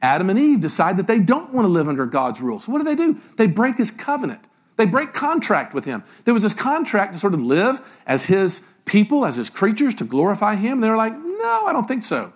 Adam 0.00 0.30
and 0.30 0.38
Eve 0.38 0.60
decide 0.60 0.96
that 0.96 1.06
they 1.06 1.18
don't 1.18 1.52
want 1.52 1.64
to 1.64 1.68
live 1.68 1.88
under 1.88 2.06
God's 2.06 2.40
rule. 2.40 2.60
So 2.60 2.72
what 2.72 2.78
do 2.78 2.84
they 2.84 2.94
do? 2.94 3.18
They 3.36 3.46
break 3.46 3.76
his 3.76 3.90
covenant. 3.90 4.40
They 4.76 4.86
break 4.86 5.12
contract 5.12 5.74
with 5.74 5.84
him. 5.84 6.04
There 6.24 6.32
was 6.32 6.44
this 6.44 6.54
contract 6.54 7.12
to 7.12 7.18
sort 7.18 7.34
of 7.34 7.42
live 7.42 7.80
as 8.06 8.26
his 8.26 8.64
people, 8.84 9.26
as 9.26 9.36
his 9.36 9.50
creatures, 9.50 9.94
to 9.96 10.04
glorify 10.04 10.54
him. 10.54 10.80
They're 10.80 10.96
like, 10.96 11.12
no, 11.12 11.64
I 11.66 11.72
don't 11.72 11.88
think 11.88 12.04
so. 12.04 12.32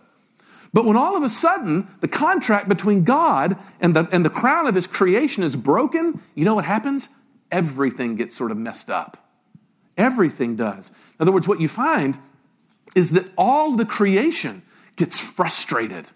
But 0.72 0.84
when 0.86 0.96
all 0.96 1.16
of 1.16 1.22
a 1.22 1.28
sudden 1.28 1.86
the 2.00 2.08
contract 2.08 2.68
between 2.68 3.04
God 3.04 3.58
and 3.80 3.94
the, 3.94 4.08
and 4.10 4.24
the 4.24 4.30
crown 4.30 4.66
of 4.66 4.74
his 4.74 4.86
creation 4.86 5.42
is 5.42 5.54
broken, 5.54 6.20
you 6.34 6.44
know 6.44 6.54
what 6.54 6.64
happens? 6.64 7.08
everything 7.52 8.16
gets 8.16 8.34
sort 8.34 8.50
of 8.50 8.56
messed 8.56 8.90
up. 8.90 9.18
Everything 9.96 10.56
does. 10.56 10.88
In 10.88 10.94
other 11.20 11.32
words, 11.32 11.46
what 11.46 11.60
you 11.60 11.68
find 11.68 12.18
is 12.96 13.12
that 13.12 13.30
all 13.36 13.76
the 13.76 13.84
creation 13.84 14.62
gets 14.96 15.18
frustrated, 15.18 16.08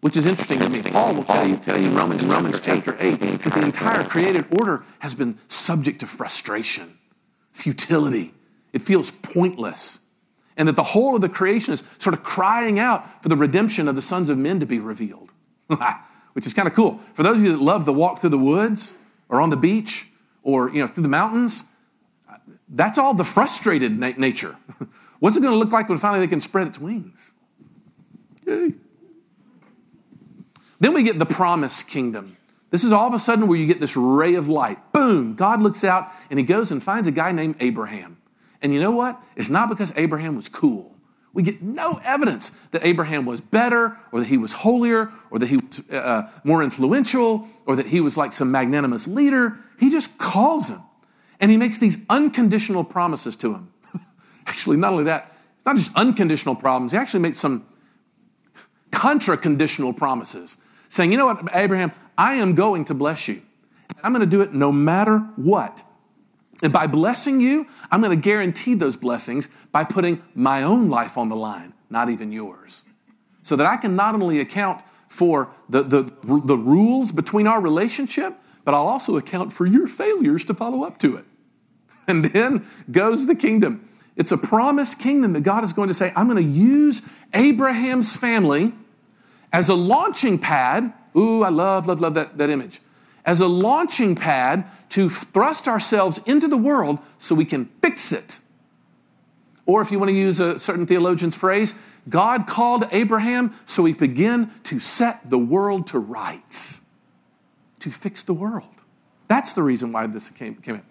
which 0.00 0.16
is 0.16 0.24
interesting 0.24 0.60
to 0.60 0.68
me. 0.68 0.80
Paul 0.82 1.14
will 1.14 1.24
tell 1.24 1.46
you, 1.46 1.56
tell 1.56 1.78
you 1.78 1.88
in 1.88 1.94
Romans, 1.94 2.24
Romans 2.24 2.60
chapter 2.60 2.96
8 2.98 3.20
that 3.20 3.40
the 3.40 3.62
entire 3.62 4.04
created 4.04 4.46
order 4.58 4.84
has 5.00 5.14
been 5.14 5.38
subject 5.48 6.00
to 6.00 6.06
frustration, 6.06 6.98
futility. 7.52 8.32
It 8.72 8.82
feels 8.82 9.10
pointless. 9.10 9.98
And 10.56 10.68
that 10.68 10.76
the 10.76 10.84
whole 10.84 11.16
of 11.16 11.20
the 11.20 11.28
creation 11.28 11.74
is 11.74 11.82
sort 11.98 12.14
of 12.14 12.22
crying 12.22 12.78
out 12.78 13.22
for 13.22 13.28
the 13.28 13.36
redemption 13.36 13.88
of 13.88 13.96
the 13.96 14.02
sons 14.02 14.28
of 14.28 14.38
men 14.38 14.60
to 14.60 14.66
be 14.66 14.78
revealed, 14.78 15.32
which 16.32 16.46
is 16.46 16.54
kind 16.54 16.68
of 16.68 16.74
cool. 16.74 17.00
For 17.14 17.22
those 17.22 17.38
of 17.38 17.44
you 17.44 17.52
that 17.52 17.60
love 17.60 17.84
the 17.84 17.92
walk 17.92 18.20
through 18.20 18.30
the 18.30 18.38
woods 18.38 18.92
or 19.28 19.40
on 19.40 19.50
the 19.50 19.56
beach, 19.56 20.06
or 20.44 20.70
you 20.70 20.80
know 20.80 20.86
through 20.86 21.02
the 21.02 21.08
mountains 21.08 21.64
that's 22.68 22.98
all 22.98 23.14
the 23.14 23.24
frustrated 23.24 23.98
na- 23.98 24.12
nature. 24.16 24.56
What's 25.20 25.36
it 25.36 25.40
going 25.40 25.52
to 25.52 25.58
look 25.58 25.72
like 25.72 25.88
when 25.88 25.98
finally 25.98 26.20
they 26.20 26.30
can 26.30 26.40
spread 26.40 26.66
its 26.66 26.78
wings? 26.78 27.32
Yay. 28.46 28.74
then 30.80 30.92
we 30.92 31.02
get 31.02 31.18
the 31.18 31.26
promised 31.26 31.88
kingdom. 31.88 32.36
This 32.70 32.84
is 32.84 32.92
all 32.92 33.06
of 33.06 33.14
a 33.14 33.18
sudden 33.18 33.46
where 33.46 33.58
you 33.58 33.66
get 33.66 33.80
this 33.80 33.96
ray 33.96 34.34
of 34.34 34.48
light. 34.48 34.92
Boom! 34.92 35.34
God 35.34 35.62
looks 35.62 35.82
out 35.82 36.10
and 36.28 36.38
he 36.38 36.44
goes 36.44 36.70
and 36.70 36.82
finds 36.82 37.08
a 37.08 37.12
guy 37.12 37.32
named 37.32 37.56
abraham 37.60 38.18
and 38.64 38.74
you 38.74 38.80
know 38.80 38.90
what 38.90 39.22
it's 39.36 39.48
not 39.48 39.68
because 39.68 39.92
abraham 39.96 40.34
was 40.34 40.48
cool 40.48 40.94
we 41.34 41.42
get 41.42 41.60
no 41.60 42.00
evidence 42.04 42.52
that 42.70 42.86
Abraham 42.86 43.26
was 43.26 43.40
better 43.40 43.98
or 44.12 44.20
that 44.20 44.28
he 44.28 44.38
was 44.38 44.52
holier 44.52 45.10
or 45.32 45.40
that 45.40 45.48
he 45.48 45.56
was 45.56 45.90
uh, 45.90 46.30
more 46.44 46.62
influential 46.62 47.48
or 47.66 47.74
that 47.74 47.86
he 47.86 48.00
was 48.00 48.16
like 48.16 48.32
some 48.32 48.52
magnanimous 48.52 49.08
leader. 49.08 49.58
He 49.80 49.90
just 49.90 50.16
calls 50.16 50.68
him 50.68 50.80
and 51.40 51.50
he 51.50 51.56
makes 51.56 51.78
these 51.78 51.98
unconditional 52.08 52.84
promises 52.84 53.34
to 53.36 53.52
him. 53.52 53.72
actually, 54.46 54.76
not 54.76 54.92
only 54.92 55.04
that, 55.04 55.36
not 55.66 55.74
just 55.74 55.90
unconditional 55.96 56.54
problems, 56.54 56.92
he 56.92 56.98
actually 56.98 57.20
makes 57.20 57.40
some 57.40 57.66
contra 58.92 59.36
conditional 59.36 59.92
promises 59.92 60.56
saying, 60.88 61.10
You 61.10 61.18
know 61.18 61.26
what, 61.26 61.48
Abraham, 61.52 61.90
I 62.16 62.34
am 62.34 62.54
going 62.54 62.84
to 62.86 62.94
bless 62.94 63.26
you. 63.26 63.42
I'm 64.04 64.12
going 64.12 64.20
to 64.20 64.26
do 64.26 64.40
it 64.40 64.54
no 64.54 64.70
matter 64.70 65.18
what. 65.34 65.82
And 66.62 66.72
by 66.72 66.86
blessing 66.86 67.40
you, 67.40 67.66
I'm 67.90 68.00
going 68.00 68.16
to 68.16 68.22
guarantee 68.22 68.74
those 68.74 68.96
blessings 68.96 69.48
by 69.72 69.84
putting 69.84 70.22
my 70.34 70.62
own 70.62 70.88
life 70.88 71.18
on 71.18 71.28
the 71.28 71.36
line, 71.36 71.74
not 71.90 72.08
even 72.10 72.32
yours. 72.32 72.82
So 73.42 73.56
that 73.56 73.66
I 73.66 73.76
can 73.76 73.96
not 73.96 74.14
only 74.14 74.40
account 74.40 74.82
for 75.08 75.50
the, 75.68 75.82
the, 75.82 76.12
the 76.44 76.56
rules 76.56 77.12
between 77.12 77.46
our 77.46 77.60
relationship, 77.60 78.34
but 78.64 78.74
I'll 78.74 78.88
also 78.88 79.16
account 79.16 79.52
for 79.52 79.66
your 79.66 79.86
failures 79.86 80.44
to 80.46 80.54
follow 80.54 80.84
up 80.84 80.98
to 81.00 81.16
it. 81.16 81.24
And 82.06 82.26
then 82.26 82.66
goes 82.90 83.26
the 83.26 83.34
kingdom. 83.34 83.88
It's 84.14 84.30
a 84.30 84.36
promised 84.36 84.98
kingdom 84.98 85.32
that 85.32 85.40
God 85.40 85.64
is 85.64 85.72
going 85.72 85.88
to 85.88 85.94
say, 85.94 86.12
I'm 86.14 86.28
going 86.28 86.42
to 86.42 86.50
use 86.50 87.00
Abraham's 87.32 88.14
family 88.14 88.74
as 89.54 89.70
a 89.70 89.74
launching 89.74 90.38
pad. 90.38 90.92
Ooh, 91.16 91.42
I 91.42 91.48
love, 91.48 91.86
love, 91.86 92.00
love 92.00 92.12
that, 92.14 92.36
that 92.36 92.50
image 92.50 92.82
as 93.24 93.40
a 93.40 93.46
launching 93.48 94.14
pad 94.14 94.64
to 94.90 95.08
thrust 95.08 95.66
ourselves 95.66 96.20
into 96.26 96.46
the 96.46 96.56
world 96.56 96.98
so 97.18 97.34
we 97.34 97.44
can 97.44 97.66
fix 97.80 98.12
it. 98.12 98.38
Or 99.66 99.80
if 99.80 99.90
you 99.90 99.98
want 99.98 100.10
to 100.10 100.16
use 100.16 100.40
a 100.40 100.58
certain 100.58 100.86
theologian's 100.86 101.34
phrase, 101.34 101.74
God 102.08 102.46
called 102.46 102.84
Abraham 102.92 103.54
so 103.66 103.84
he 103.84 103.94
begin 103.94 104.50
to 104.64 104.78
set 104.78 105.30
the 105.30 105.38
world 105.38 105.86
to 105.88 105.98
rights, 105.98 106.80
to 107.80 107.90
fix 107.90 108.22
the 108.22 108.34
world. 108.34 108.68
That's 109.26 109.54
the 109.54 109.62
reason 109.62 109.90
why 109.90 110.06
this 110.06 110.28
came, 110.28 110.56
came 110.56 110.76
in. 110.76 110.82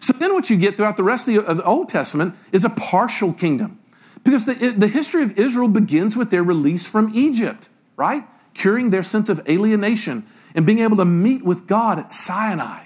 So 0.00 0.12
then 0.12 0.34
what 0.34 0.50
you 0.50 0.56
get 0.56 0.76
throughout 0.76 0.96
the 0.96 1.02
rest 1.02 1.26
of 1.26 1.34
the, 1.34 1.44
of 1.44 1.56
the 1.56 1.64
Old 1.64 1.88
Testament 1.88 2.34
is 2.52 2.64
a 2.64 2.70
partial 2.70 3.32
kingdom. 3.32 3.80
Because 4.24 4.44
the, 4.44 4.74
the 4.76 4.88
history 4.88 5.22
of 5.22 5.38
Israel 5.38 5.68
begins 5.68 6.16
with 6.16 6.30
their 6.30 6.42
release 6.42 6.86
from 6.86 7.12
Egypt, 7.14 7.68
right? 7.96 8.24
Curing 8.52 8.90
their 8.90 9.02
sense 9.02 9.28
of 9.28 9.40
alienation 9.48 10.26
and 10.58 10.66
being 10.66 10.80
able 10.80 10.96
to 10.96 11.04
meet 11.04 11.44
with 11.44 11.68
God 11.68 12.00
at 12.00 12.10
Sinai. 12.10 12.82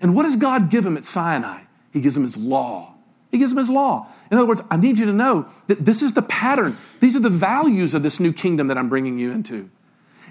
And 0.00 0.16
what 0.16 0.24
does 0.24 0.34
God 0.34 0.70
give 0.70 0.84
him 0.84 0.96
at 0.96 1.04
Sinai? 1.04 1.60
He 1.92 2.00
gives 2.00 2.16
him 2.16 2.24
his 2.24 2.36
law. 2.36 2.94
He 3.30 3.38
gives 3.38 3.52
him 3.52 3.58
his 3.58 3.70
law. 3.70 4.08
In 4.32 4.38
other 4.38 4.48
words, 4.48 4.60
I 4.72 4.76
need 4.76 4.98
you 4.98 5.06
to 5.06 5.12
know 5.12 5.46
that 5.68 5.84
this 5.84 6.02
is 6.02 6.14
the 6.14 6.22
pattern. 6.22 6.76
These 6.98 7.14
are 7.14 7.20
the 7.20 7.30
values 7.30 7.94
of 7.94 8.02
this 8.02 8.18
new 8.18 8.32
kingdom 8.32 8.66
that 8.66 8.76
I'm 8.76 8.88
bringing 8.88 9.20
you 9.20 9.30
into. 9.30 9.70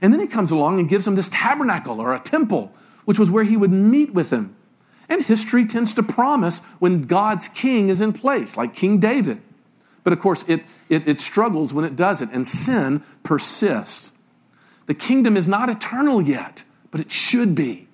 And 0.01 0.11
then 0.11 0.19
he 0.19 0.27
comes 0.27 0.51
along 0.51 0.81
and 0.81 0.89
gives 0.89 1.07
him 1.07 1.15
this 1.15 1.29
tabernacle 1.29 2.01
or 2.01 2.13
a 2.13 2.19
temple, 2.19 2.73
which 3.05 3.17
was 3.17 3.31
where 3.31 3.45
he 3.45 3.55
would 3.55 3.71
meet 3.71 4.13
with 4.13 4.29
him. 4.29 4.53
And 5.07 5.23
history 5.23 5.65
tends 5.65 5.93
to 5.93 6.03
promise 6.03 6.59
when 6.79 7.03
God's 7.03 7.47
king 7.47 7.87
is 7.87 8.01
in 8.01 8.11
place, 8.11 8.57
like 8.57 8.75
King 8.75 8.99
David. 8.99 9.41
But 10.03 10.11
of 10.11 10.19
course, 10.19 10.43
it, 10.45 10.65
it, 10.89 11.07
it 11.07 11.21
struggles 11.21 11.73
when 11.73 11.85
it 11.85 11.95
doesn't, 11.95 12.33
and 12.33 12.45
sin 12.45 13.01
persists. 13.23 14.11
The 14.87 14.93
kingdom 14.93 15.37
is 15.37 15.47
not 15.47 15.69
eternal 15.69 16.21
yet, 16.21 16.63
but 16.91 17.01
it 17.01 17.11
should 17.11 17.55
be. 17.55 17.87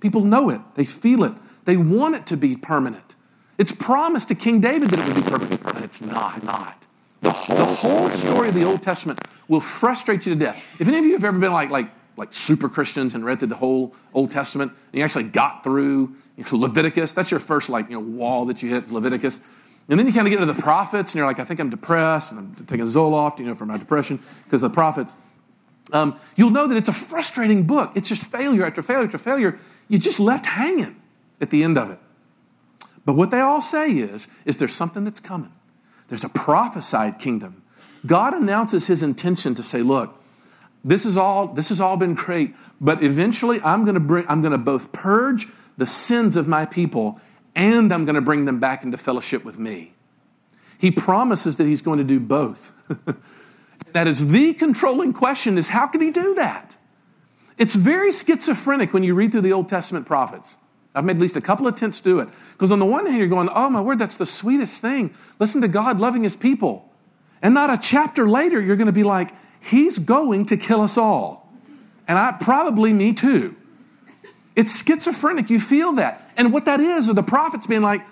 People 0.00 0.22
know 0.22 0.50
it, 0.50 0.60
they 0.74 0.84
feel 0.84 1.24
it, 1.24 1.32
they 1.64 1.76
want 1.76 2.14
it 2.14 2.26
to 2.26 2.36
be 2.36 2.56
permanent. 2.56 3.14
It's 3.58 3.72
promised 3.72 4.28
to 4.28 4.34
King 4.34 4.60
David 4.60 4.90
that 4.90 4.98
it 4.98 5.06
would 5.06 5.24
be 5.24 5.30
permanent, 5.30 5.62
but 5.62 5.82
it's 5.82 6.00
not. 6.00 6.42
not. 6.42 6.82
The 7.20 7.30
whole, 7.30 7.56
the 7.56 7.64
whole 7.64 8.10
story 8.10 8.48
of 8.48 8.54
the 8.54 8.64
Old 8.64 8.82
Testament 8.82 9.20
will 9.46 9.60
frustrate 9.60 10.26
you 10.26 10.34
to 10.34 10.38
death. 10.38 10.62
If 10.80 10.88
any 10.88 10.98
of 10.98 11.04
you 11.04 11.12
have 11.12 11.24
ever 11.24 11.38
been 11.38 11.52
like, 11.52 11.70
like, 11.70 11.90
like 12.16 12.34
super 12.34 12.68
Christians 12.68 13.14
and 13.14 13.24
read 13.24 13.38
through 13.38 13.48
the 13.48 13.56
whole 13.56 13.94
Old 14.12 14.30
Testament, 14.30 14.72
and 14.72 14.98
you 14.98 15.04
actually 15.04 15.24
got 15.24 15.62
through 15.62 16.16
you 16.36 16.44
know, 16.50 16.58
Leviticus, 16.58 17.12
that's 17.12 17.30
your 17.30 17.40
first 17.40 17.68
like 17.68 17.88
you 17.88 17.94
know 17.94 18.00
wall 18.00 18.46
that 18.46 18.62
you 18.62 18.70
hit, 18.70 18.90
Leviticus. 18.90 19.40
And 19.88 19.98
then 19.98 20.06
you 20.06 20.12
kind 20.12 20.26
of 20.26 20.32
get 20.32 20.40
to 20.40 20.46
the 20.46 20.60
prophets, 20.60 21.12
and 21.12 21.18
you're 21.18 21.26
like, 21.26 21.38
I 21.40 21.44
think 21.44 21.60
I'm 21.60 21.70
depressed, 21.70 22.32
and 22.32 22.38
I'm 22.40 22.66
taking 22.66 22.86
Zoloft, 22.86 23.38
you 23.38 23.46
know, 23.46 23.54
for 23.54 23.66
my 23.66 23.76
depression 23.76 24.20
because 24.44 24.60
the 24.60 24.70
prophets. 24.70 25.14
Um, 25.92 26.18
you'll 26.36 26.50
know 26.50 26.66
that 26.66 26.76
it's 26.76 26.88
a 26.88 26.92
frustrating 26.92 27.64
book. 27.64 27.92
It's 27.94 28.08
just 28.08 28.22
failure 28.24 28.64
after 28.64 28.82
failure 28.82 29.06
after 29.06 29.18
failure. 29.18 29.58
You're 29.88 30.00
just 30.00 30.20
left 30.20 30.46
hanging 30.46 31.00
at 31.40 31.50
the 31.50 31.64
end 31.64 31.76
of 31.76 31.90
it. 31.90 31.98
But 33.04 33.14
what 33.14 33.30
they 33.30 33.40
all 33.40 33.60
say 33.60 33.90
is, 33.90 34.28
is 34.44 34.56
there's 34.58 34.74
something 34.74 35.04
that's 35.04 35.20
coming. 35.20 35.52
There's 36.08 36.24
a 36.24 36.28
prophesied 36.28 37.18
kingdom. 37.18 37.62
God 38.06 38.34
announces 38.34 38.86
his 38.86 39.02
intention 39.02 39.54
to 39.56 39.62
say, 39.62 39.82
look, 39.82 40.18
this 40.84 41.06
is 41.06 41.16
all 41.16 41.48
this 41.48 41.68
has 41.68 41.80
all 41.80 41.96
been 41.96 42.14
great, 42.14 42.54
but 42.80 43.02
eventually 43.02 43.60
I'm 43.62 43.84
going 43.84 43.94
to 43.94 44.00
bring 44.00 44.26
I'm 44.28 44.40
going 44.42 44.52
to 44.52 44.58
both 44.58 44.92
purge 44.92 45.46
the 45.76 45.86
sins 45.86 46.36
of 46.36 46.48
my 46.48 46.66
people 46.66 47.20
and 47.54 47.92
I'm 47.92 48.04
going 48.04 48.16
to 48.16 48.20
bring 48.20 48.46
them 48.46 48.58
back 48.58 48.82
into 48.82 48.98
fellowship 48.98 49.44
with 49.44 49.58
me. 49.58 49.92
He 50.78 50.90
promises 50.90 51.56
that 51.58 51.66
he's 51.66 51.82
going 51.82 51.98
to 51.98 52.04
do 52.04 52.18
both. 52.18 52.72
that 53.94 54.08
is 54.08 54.28
the 54.28 54.54
controlling 54.54 55.12
question 55.12 55.58
is 55.58 55.68
how 55.68 55.86
can 55.86 56.00
he 56.00 56.10
do 56.10 56.34
that? 56.34 56.76
It's 57.58 57.74
very 57.74 58.12
schizophrenic 58.12 58.92
when 58.92 59.02
you 59.02 59.14
read 59.14 59.32
through 59.32 59.42
the 59.42 59.52
Old 59.52 59.68
Testament 59.68 60.06
prophets. 60.06 60.56
I've 60.94 61.04
made 61.04 61.16
at 61.16 61.22
least 61.22 61.36
a 61.36 61.40
couple 61.40 61.66
of 61.66 61.74
attempts 61.74 61.98
to 61.98 62.04
do 62.04 62.20
it. 62.20 62.28
Because 62.52 62.70
on 62.70 62.78
the 62.78 62.86
one 62.86 63.06
hand, 63.06 63.18
you're 63.18 63.28
going, 63.28 63.48
oh 63.54 63.70
my 63.70 63.80
word, 63.80 63.98
that's 63.98 64.16
the 64.16 64.26
sweetest 64.26 64.80
thing. 64.82 65.14
Listen 65.38 65.60
to 65.62 65.68
God 65.68 66.00
loving 66.00 66.22
his 66.22 66.36
people. 66.36 66.90
And 67.40 67.54
not 67.54 67.70
a 67.70 67.78
chapter 67.78 68.28
later, 68.28 68.60
you're 68.60 68.76
going 68.76 68.86
to 68.86 68.92
be 68.92 69.02
like, 69.02 69.30
he's 69.60 69.98
going 69.98 70.46
to 70.46 70.56
kill 70.56 70.80
us 70.80 70.98
all. 70.98 71.50
And 72.06 72.18
I 72.18 72.32
probably 72.32 72.92
me 72.92 73.14
too. 73.14 73.56
It's 74.54 74.84
schizophrenic. 74.84 75.48
You 75.48 75.60
feel 75.60 75.92
that. 75.94 76.30
And 76.36 76.52
what 76.52 76.66
that 76.66 76.80
is 76.80 77.08
are 77.08 77.14
the 77.14 77.22
prophets 77.22 77.66
being 77.66 77.82
like, 77.82 78.02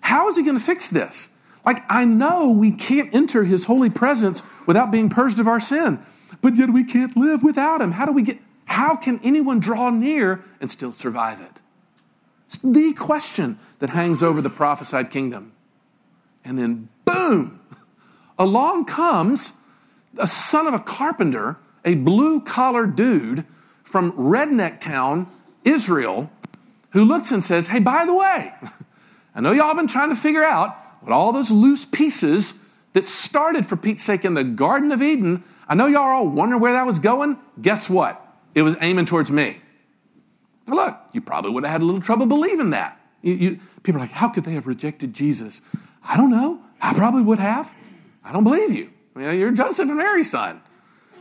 how 0.00 0.28
is 0.28 0.36
he 0.36 0.42
going 0.42 0.58
to 0.58 0.64
fix 0.64 0.88
this? 0.88 1.28
Like, 1.64 1.82
I 1.88 2.04
know 2.04 2.50
we 2.50 2.70
can't 2.70 3.14
enter 3.14 3.44
his 3.44 3.64
holy 3.64 3.90
presence 3.90 4.42
without 4.66 4.90
being 4.90 5.08
purged 5.08 5.38
of 5.38 5.48
our 5.48 5.60
sin, 5.60 5.98
but 6.42 6.56
yet 6.56 6.70
we 6.70 6.84
can't 6.84 7.16
live 7.16 7.42
without 7.42 7.80
him. 7.80 7.92
How 7.92 8.04
do 8.06 8.12
we 8.12 8.22
get, 8.22 8.38
how 8.66 8.96
can 8.96 9.18
anyone 9.24 9.60
draw 9.60 9.90
near 9.90 10.44
and 10.60 10.70
still 10.70 10.92
survive 10.92 11.40
it? 11.40 11.60
It's 12.46 12.58
the 12.58 12.92
question 12.92 13.58
that 13.78 13.90
hangs 13.90 14.22
over 14.22 14.42
the 14.42 14.50
prophesied 14.50 15.10
kingdom. 15.10 15.52
And 16.44 16.58
then, 16.58 16.88
boom, 17.04 17.60
along 18.38 18.84
comes 18.84 19.54
a 20.18 20.26
son 20.26 20.66
of 20.66 20.74
a 20.74 20.78
carpenter, 20.78 21.56
a 21.84 21.94
blue 21.94 22.40
collar 22.40 22.86
dude 22.86 23.44
from 23.82 24.12
redneck 24.12 24.80
town, 24.80 25.28
Israel, 25.64 26.30
who 26.90 27.04
looks 27.04 27.32
and 27.32 27.42
says, 27.42 27.68
Hey, 27.68 27.80
by 27.80 28.04
the 28.04 28.14
way, 28.14 28.52
I 29.34 29.40
know 29.40 29.52
y'all 29.52 29.74
been 29.74 29.88
trying 29.88 30.10
to 30.10 30.16
figure 30.16 30.44
out 30.44 30.76
what 31.04 31.12
all 31.12 31.32
those 31.32 31.50
loose 31.50 31.84
pieces 31.84 32.58
that 32.94 33.08
started, 33.08 33.66
for 33.66 33.76
Pete's 33.76 34.02
sake, 34.02 34.24
in 34.24 34.32
the 34.32 34.42
Garden 34.42 34.90
of 34.90 35.02
Eden, 35.02 35.44
I 35.68 35.74
know 35.74 35.86
y'all 35.86 36.00
are 36.00 36.14
all 36.14 36.28
wondering 36.28 36.62
where 36.62 36.72
that 36.72 36.86
was 36.86 36.98
going. 36.98 37.36
Guess 37.60 37.90
what? 37.90 38.26
It 38.54 38.62
was 38.62 38.74
aiming 38.80 39.04
towards 39.04 39.30
me. 39.30 39.60
Now 40.66 40.76
look, 40.76 40.98
you 41.12 41.20
probably 41.20 41.50
would 41.50 41.64
have 41.64 41.72
had 41.72 41.82
a 41.82 41.84
little 41.84 42.00
trouble 42.00 42.24
believing 42.24 42.70
that. 42.70 42.98
You, 43.20 43.34
you, 43.34 43.60
people 43.82 44.00
are 44.00 44.04
like, 44.04 44.12
how 44.12 44.30
could 44.30 44.44
they 44.44 44.52
have 44.52 44.66
rejected 44.66 45.12
Jesus? 45.12 45.60
I 46.02 46.16
don't 46.16 46.30
know. 46.30 46.62
I 46.80 46.94
probably 46.94 47.20
would 47.20 47.38
have. 47.38 47.70
I 48.24 48.32
don't 48.32 48.44
believe 48.44 48.72
you. 48.72 48.90
You're 49.14 49.50
Joseph 49.50 49.88
and 49.88 49.98
Mary's 49.98 50.30
son. 50.30 50.62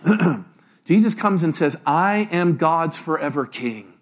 Jesus 0.86 1.14
comes 1.14 1.44
and 1.44 1.54
says, 1.54 1.76
I 1.86 2.30
am 2.32 2.56
God's 2.56 2.98
forever 2.98 3.46
king. 3.46 3.94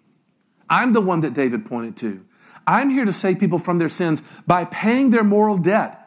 I'm 0.70 0.92
the 0.92 1.00
one 1.00 1.22
that 1.22 1.34
David 1.34 1.66
pointed 1.66 1.96
to. 1.98 2.24
I'm 2.66 2.90
here 2.90 3.04
to 3.04 3.12
save 3.12 3.40
people 3.40 3.58
from 3.58 3.78
their 3.78 3.88
sins 3.88 4.22
by 4.46 4.64
paying 4.64 5.10
their 5.10 5.24
moral 5.24 5.58
debt. 5.58 5.98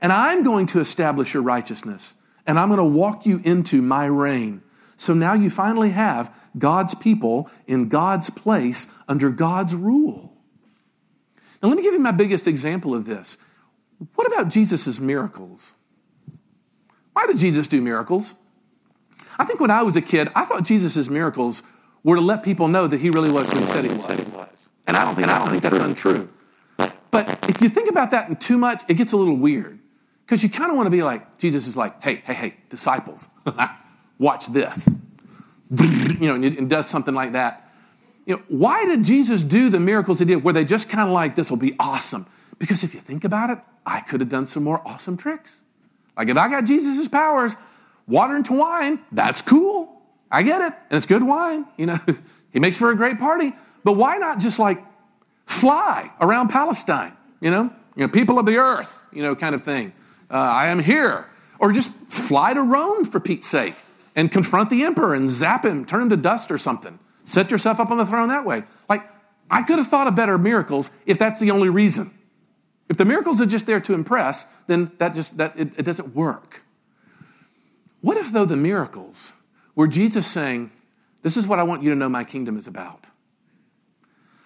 And 0.00 0.12
I'm 0.12 0.42
going 0.42 0.66
to 0.66 0.80
establish 0.80 1.34
your 1.34 1.42
righteousness. 1.42 2.14
And 2.46 2.58
I'm 2.58 2.68
going 2.68 2.78
to 2.78 2.84
walk 2.84 3.26
you 3.26 3.40
into 3.44 3.80
my 3.80 4.06
reign. 4.06 4.62
So 4.96 5.14
now 5.14 5.32
you 5.32 5.50
finally 5.50 5.90
have 5.90 6.34
God's 6.56 6.94
people 6.94 7.50
in 7.66 7.88
God's 7.88 8.30
place 8.30 8.86
under 9.08 9.30
God's 9.30 9.74
rule. 9.74 10.32
Now, 11.62 11.68
let 11.68 11.78
me 11.78 11.82
give 11.82 11.94
you 11.94 12.00
my 12.00 12.12
biggest 12.12 12.46
example 12.46 12.94
of 12.94 13.06
this. 13.06 13.36
What 14.14 14.26
about 14.26 14.50
Jesus' 14.50 15.00
miracles? 15.00 15.72
Why 17.14 17.26
did 17.26 17.38
Jesus 17.38 17.66
do 17.66 17.80
miracles? 17.80 18.34
I 19.38 19.44
think 19.44 19.60
when 19.60 19.70
I 19.70 19.82
was 19.82 19.96
a 19.96 20.02
kid, 20.02 20.28
I 20.34 20.44
thought 20.44 20.64
Jesus' 20.64 21.08
miracles 21.08 21.62
were 22.02 22.16
to 22.16 22.20
let 22.20 22.42
people 22.42 22.68
know 22.68 22.86
that 22.86 23.00
he 23.00 23.10
really 23.10 23.30
was 23.30 23.50
who 23.50 23.58
he 23.60 23.66
said 23.66 23.84
he 23.84 24.30
was. 24.30 24.63
And 24.86 24.96
I 24.96 25.04
don't 25.04 25.14
think, 25.14 25.28
I 25.28 25.38
don't 25.38 25.50
think 25.50 25.62
that's 25.62 25.78
untrue. 25.78 26.28
But 27.10 27.48
if 27.48 27.62
you 27.62 27.68
think 27.68 27.88
about 27.88 28.10
that 28.10 28.28
in 28.28 28.36
too 28.36 28.58
much, 28.58 28.82
it 28.88 28.94
gets 28.94 29.12
a 29.12 29.16
little 29.16 29.36
weird. 29.36 29.78
Because 30.24 30.42
you 30.42 30.48
kind 30.48 30.70
of 30.70 30.76
want 30.76 30.86
to 30.86 30.90
be 30.90 31.02
like, 31.02 31.38
Jesus 31.38 31.66
is 31.66 31.76
like, 31.76 32.02
hey, 32.02 32.22
hey, 32.24 32.34
hey, 32.34 32.56
disciples, 32.70 33.28
watch 34.18 34.46
this. 34.46 34.88
You 36.20 36.28
know, 36.28 36.34
and 36.34 36.70
does 36.70 36.88
something 36.88 37.14
like 37.14 37.32
that. 37.32 37.68
You 38.26 38.36
know, 38.36 38.42
why 38.48 38.84
did 38.84 39.02
Jesus 39.02 39.42
do 39.42 39.68
the 39.68 39.80
miracles 39.80 40.20
he 40.20 40.24
did? 40.24 40.44
Were 40.44 40.52
they 40.52 40.64
just 40.64 40.88
kind 40.88 41.08
of 41.08 41.12
like, 41.12 41.34
this 41.34 41.50
will 41.50 41.58
be 41.58 41.74
awesome? 41.80 42.26
Because 42.58 42.84
if 42.84 42.94
you 42.94 43.00
think 43.00 43.24
about 43.24 43.50
it, 43.50 43.58
I 43.84 44.00
could 44.00 44.20
have 44.20 44.28
done 44.28 44.46
some 44.46 44.62
more 44.62 44.80
awesome 44.86 45.16
tricks. 45.16 45.60
Like 46.16 46.28
if 46.28 46.36
I 46.36 46.48
got 46.48 46.64
Jesus' 46.64 47.08
powers, 47.08 47.56
water 48.06 48.36
into 48.36 48.52
wine, 48.54 49.00
that's 49.12 49.42
cool. 49.42 50.00
I 50.30 50.42
get 50.42 50.60
it. 50.62 50.72
And 50.90 50.96
it's 50.96 51.06
good 51.06 51.22
wine. 51.22 51.66
You 51.76 51.86
know, 51.86 51.98
he 52.52 52.60
makes 52.60 52.76
for 52.76 52.90
a 52.90 52.96
great 52.96 53.18
party. 53.18 53.52
But 53.84 53.92
why 53.92 54.16
not 54.16 54.40
just 54.40 54.58
like 54.58 54.82
fly 55.46 56.10
around 56.20 56.48
Palestine? 56.48 57.12
You 57.40 57.50
know, 57.50 57.70
you 57.94 58.06
know, 58.06 58.08
people 58.08 58.38
of 58.38 58.46
the 58.46 58.56
earth, 58.56 58.98
you 59.12 59.22
know, 59.22 59.36
kind 59.36 59.54
of 59.54 59.62
thing. 59.62 59.92
Uh, 60.30 60.34
I 60.36 60.68
am 60.68 60.80
here. 60.80 61.28
Or 61.58 61.72
just 61.72 61.90
fly 62.08 62.54
to 62.54 62.62
Rome 62.62 63.04
for 63.04 63.20
Pete's 63.20 63.46
sake 63.46 63.76
and 64.16 64.30
confront 64.30 64.70
the 64.70 64.82
emperor 64.82 65.14
and 65.14 65.30
zap 65.30 65.64
him, 65.64 65.84
turn 65.84 66.02
him 66.02 66.10
to 66.10 66.16
dust 66.16 66.50
or 66.50 66.58
something. 66.58 66.98
Set 67.24 67.50
yourself 67.50 67.78
up 67.78 67.90
on 67.90 67.98
the 67.98 68.06
throne 68.06 68.28
that 68.28 68.44
way. 68.44 68.64
Like, 68.88 69.08
I 69.50 69.62
could 69.62 69.78
have 69.78 69.88
thought 69.88 70.06
of 70.06 70.14
better 70.14 70.36
miracles 70.38 70.90
if 71.06 71.18
that's 71.18 71.40
the 71.40 71.50
only 71.50 71.68
reason. 71.68 72.10
If 72.88 72.96
the 72.96 73.04
miracles 73.04 73.40
are 73.40 73.46
just 73.46 73.66
there 73.66 73.80
to 73.80 73.94
impress, 73.94 74.46
then 74.66 74.90
that 74.98 75.14
just 75.14 75.36
that 75.38 75.54
it, 75.56 75.70
it 75.76 75.82
doesn't 75.84 76.14
work. 76.14 76.62
What 78.00 78.16
if 78.16 78.32
though 78.32 78.44
the 78.44 78.56
miracles 78.56 79.32
were 79.74 79.86
Jesus 79.86 80.26
saying, 80.26 80.70
This 81.22 81.36
is 81.36 81.46
what 81.46 81.58
I 81.58 81.62
want 81.62 81.82
you 81.82 81.90
to 81.90 81.96
know 81.96 82.08
my 82.08 82.24
kingdom 82.24 82.58
is 82.58 82.66
about? 82.66 83.06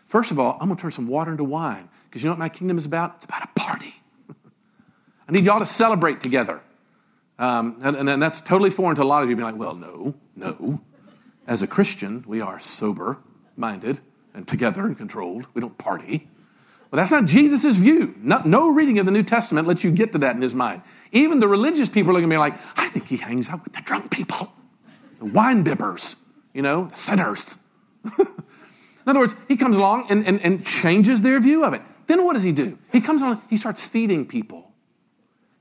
First 0.08 0.30
of 0.30 0.38
all, 0.38 0.58
I'm 0.60 0.68
gonna 0.68 0.80
turn 0.80 0.90
some 0.90 1.06
water 1.06 1.30
into 1.30 1.44
wine, 1.44 1.88
because 2.04 2.22
you 2.22 2.28
know 2.28 2.32
what 2.32 2.38
my 2.38 2.48
kingdom 2.48 2.78
is 2.78 2.86
about? 2.86 3.16
It's 3.16 3.24
about 3.26 3.44
a 3.44 3.48
party. 3.58 3.94
I 5.28 5.32
need 5.32 5.44
y'all 5.44 5.58
to 5.58 5.66
celebrate 5.66 6.20
together. 6.20 6.60
Um, 7.38 7.78
and, 7.82 8.08
and 8.08 8.20
that's 8.20 8.40
totally 8.40 8.70
foreign 8.70 8.96
to 8.96 9.02
a 9.02 9.04
lot 9.04 9.22
of 9.22 9.30
you 9.30 9.36
being 9.36 9.46
like, 9.46 9.58
well, 9.58 9.74
no, 9.74 10.14
no. 10.34 10.80
As 11.46 11.62
a 11.62 11.66
Christian, 11.66 12.24
we 12.26 12.40
are 12.40 12.58
sober 12.58 13.18
minded 13.56 14.00
and 14.34 14.46
together 14.48 14.84
and 14.84 14.96
controlled. 14.96 15.46
We 15.54 15.60
don't 15.60 15.78
party. 15.78 16.28
Well, 16.90 16.96
that's 16.96 17.12
not 17.12 17.26
Jesus' 17.26 17.76
view. 17.76 18.14
No, 18.18 18.40
no, 18.44 18.70
reading 18.70 18.98
of 18.98 19.06
the 19.06 19.12
New 19.12 19.22
Testament 19.22 19.68
lets 19.68 19.84
you 19.84 19.90
get 19.90 20.12
to 20.12 20.18
that 20.18 20.36
in 20.36 20.42
his 20.42 20.54
mind. 20.54 20.82
Even 21.12 21.38
the 21.38 21.48
religious 21.48 21.88
people 21.88 22.10
are 22.10 22.14
looking 22.14 22.30
at 22.30 22.30
me 22.30 22.38
like, 22.38 22.54
I 22.76 22.88
think 22.88 23.06
he 23.06 23.18
hangs 23.18 23.48
out 23.48 23.62
with 23.62 23.74
the 23.74 23.82
drunk 23.82 24.10
people, 24.10 24.52
the 25.18 25.26
wine 25.26 25.64
bibbers, 25.64 26.16
you 26.54 26.62
know, 26.62 26.86
the 26.86 26.96
sinners. 26.96 27.58
in 29.08 29.12
other 29.12 29.20
words, 29.20 29.34
he 29.48 29.56
comes 29.56 29.74
along 29.74 30.04
and, 30.10 30.26
and, 30.26 30.38
and 30.42 30.66
changes 30.66 31.22
their 31.22 31.40
view 31.40 31.64
of 31.64 31.72
it. 31.72 31.80
Then 32.08 32.26
what 32.26 32.34
does 32.34 32.42
he 32.42 32.52
do? 32.52 32.76
He 32.92 33.00
comes 33.00 33.22
along, 33.22 33.40
he 33.48 33.56
starts 33.56 33.86
feeding 33.86 34.26
people. 34.26 34.70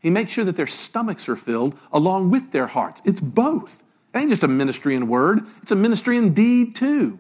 He 0.01 0.09
makes 0.09 0.33
sure 0.33 0.43
that 0.43 0.57
their 0.57 0.67
stomachs 0.67 1.29
are 1.29 1.37
filled 1.37 1.79
along 1.93 2.29
with 2.29 2.51
their 2.51 2.67
hearts. 2.67 3.01
It's 3.05 3.21
both. 3.21 3.81
It 4.13 4.17
ain't 4.17 4.31
just 4.31 4.43
a 4.43 4.49
ministry 4.49 4.95
in 4.95 5.07
word, 5.07 5.45
it's 5.61 5.71
a 5.71 5.77
ministry 5.77 6.17
in 6.17 6.33
deed 6.33 6.75
too. 6.75 7.19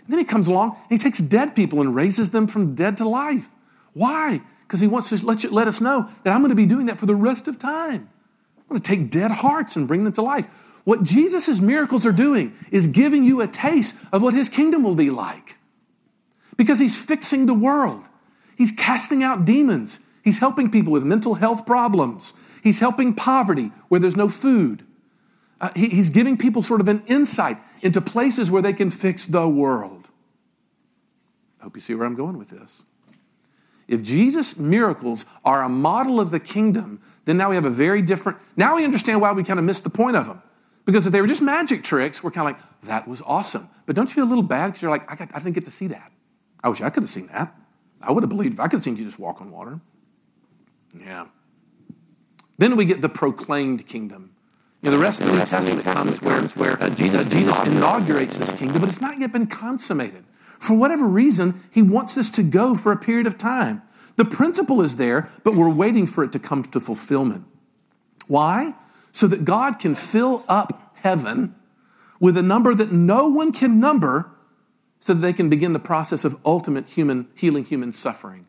And 0.00 0.08
then 0.08 0.18
he 0.18 0.24
comes 0.24 0.48
along 0.48 0.70
and 0.70 0.90
he 0.90 0.98
takes 0.98 1.20
dead 1.20 1.54
people 1.54 1.80
and 1.80 1.94
raises 1.94 2.30
them 2.30 2.48
from 2.48 2.74
dead 2.74 2.96
to 2.96 3.08
life. 3.08 3.48
Why? 3.92 4.42
Because 4.66 4.80
he 4.80 4.88
wants 4.88 5.10
to 5.10 5.24
let, 5.24 5.44
you, 5.44 5.50
let 5.50 5.68
us 5.68 5.80
know 5.80 6.10
that 6.24 6.32
I'm 6.32 6.40
going 6.40 6.50
to 6.50 6.56
be 6.56 6.66
doing 6.66 6.86
that 6.86 6.98
for 6.98 7.06
the 7.06 7.14
rest 7.14 7.46
of 7.46 7.56
time. 7.60 8.08
I'm 8.58 8.64
going 8.68 8.80
to 8.80 8.88
take 8.88 9.12
dead 9.12 9.30
hearts 9.30 9.76
and 9.76 9.86
bring 9.86 10.02
them 10.02 10.12
to 10.14 10.22
life. 10.22 10.48
What 10.84 11.02
Jesus' 11.02 11.60
miracles 11.60 12.06
are 12.06 12.12
doing 12.12 12.54
is 12.70 12.86
giving 12.86 13.24
you 13.24 13.40
a 13.40 13.46
taste 13.46 13.96
of 14.12 14.22
what 14.22 14.34
his 14.34 14.48
kingdom 14.48 14.82
will 14.82 14.94
be 14.94 15.10
like. 15.10 15.56
Because 16.56 16.78
he's 16.78 16.96
fixing 16.96 17.46
the 17.46 17.54
world, 17.54 18.04
he's 18.56 18.72
casting 18.72 19.22
out 19.22 19.44
demons, 19.44 20.00
He's 20.22 20.38
helping 20.38 20.70
people 20.70 20.92
with 20.92 21.04
mental 21.04 21.34
health 21.34 21.66
problems. 21.66 22.32
He's 22.62 22.78
helping 22.78 23.14
poverty 23.14 23.72
where 23.88 24.00
there's 24.00 24.16
no 24.16 24.28
food. 24.28 24.84
Uh, 25.60 25.70
he, 25.74 25.88
he's 25.88 26.10
giving 26.10 26.36
people 26.36 26.62
sort 26.62 26.80
of 26.80 26.88
an 26.88 27.02
insight 27.06 27.58
into 27.82 28.00
places 28.00 28.50
where 28.50 28.62
they 28.62 28.72
can 28.72 28.90
fix 28.90 29.26
the 29.26 29.48
world. 29.48 30.08
I 31.60 31.64
hope 31.64 31.76
you 31.76 31.82
see 31.82 31.94
where 31.94 32.06
I'm 32.06 32.14
going 32.14 32.38
with 32.38 32.48
this. 32.48 32.82
If 33.88 34.02
Jesus' 34.02 34.56
miracles 34.58 35.24
are 35.44 35.62
a 35.62 35.68
model 35.68 36.20
of 36.20 36.30
the 36.30 36.40
kingdom, 36.40 37.02
then 37.24 37.36
now 37.36 37.50
we 37.50 37.56
have 37.56 37.64
a 37.64 37.70
very 37.70 38.02
different. 38.02 38.38
Now 38.56 38.76
we 38.76 38.84
understand 38.84 39.20
why 39.20 39.32
we 39.32 39.42
kind 39.42 39.58
of 39.58 39.64
missed 39.64 39.84
the 39.84 39.90
point 39.90 40.16
of 40.16 40.26
them. 40.26 40.42
Because 40.90 41.06
if 41.06 41.12
they 41.12 41.20
were 41.20 41.28
just 41.28 41.40
magic 41.40 41.84
tricks, 41.84 42.20
we're 42.20 42.32
kind 42.32 42.50
of 42.50 42.56
like, 42.56 42.82
that 42.82 43.06
was 43.06 43.22
awesome. 43.22 43.68
But 43.86 43.94
don't 43.94 44.08
you 44.08 44.14
feel 44.14 44.24
a 44.24 44.26
little 44.26 44.42
bad 44.42 44.68
because 44.68 44.82
you're 44.82 44.90
like, 44.90 45.08
I, 45.10 45.14
got, 45.14 45.30
I 45.32 45.38
didn't 45.38 45.54
get 45.54 45.64
to 45.66 45.70
see 45.70 45.86
that. 45.86 46.10
I 46.64 46.68
wish 46.68 46.80
I 46.80 46.90
could 46.90 47.04
have 47.04 47.10
seen 47.10 47.28
that. 47.28 47.54
I 48.02 48.10
would 48.10 48.24
have 48.24 48.28
believed 48.28 48.54
if 48.54 48.60
I 48.60 48.64
could 48.64 48.78
have 48.78 48.82
seen 48.82 48.96
you 48.96 49.04
just 49.04 49.18
walk 49.18 49.40
on 49.40 49.52
water. 49.52 49.78
Yeah. 50.98 51.26
Then 52.58 52.74
we 52.74 52.86
get 52.86 53.02
the 53.02 53.08
proclaimed 53.08 53.86
kingdom. 53.86 54.32
You 54.82 54.90
know, 54.90 54.96
the 54.96 55.02
rest 55.02 55.20
of 55.20 55.28
the 55.28 55.34
New 55.34 55.44
Testament 55.44 55.84
comes 55.84 56.20
where, 56.20 56.42
where 56.42 56.82
uh, 56.82 56.90
Jesus, 56.90 57.24
Jesus 57.26 57.56
inaugurates 57.60 58.36
this 58.36 58.50
kingdom, 58.50 58.80
but 58.80 58.88
it's 58.88 59.00
not 59.00 59.16
yet 59.20 59.30
been 59.30 59.46
consummated. 59.46 60.24
For 60.58 60.76
whatever 60.76 61.06
reason, 61.06 61.62
he 61.70 61.82
wants 61.82 62.16
this 62.16 62.32
to 62.32 62.42
go 62.42 62.74
for 62.74 62.90
a 62.90 62.96
period 62.96 63.28
of 63.28 63.38
time. 63.38 63.82
The 64.16 64.24
principle 64.24 64.82
is 64.82 64.96
there, 64.96 65.30
but 65.44 65.54
we're 65.54 65.70
waiting 65.70 66.08
for 66.08 66.24
it 66.24 66.32
to 66.32 66.40
come 66.40 66.64
to 66.64 66.80
fulfillment. 66.80 67.44
Why? 68.26 68.74
So 69.12 69.26
that 69.26 69.44
God 69.44 69.78
can 69.78 69.94
fill 69.94 70.44
up 70.48 70.94
heaven 70.96 71.54
with 72.20 72.36
a 72.36 72.42
number 72.42 72.74
that 72.74 72.92
no 72.92 73.28
one 73.28 73.52
can 73.52 73.80
number 73.80 74.30
so 75.00 75.14
that 75.14 75.20
they 75.20 75.32
can 75.32 75.48
begin 75.48 75.72
the 75.72 75.78
process 75.78 76.24
of 76.24 76.38
ultimate 76.44 76.88
human 76.90 77.28
healing 77.34 77.64
human 77.64 77.92
suffering. 77.92 78.46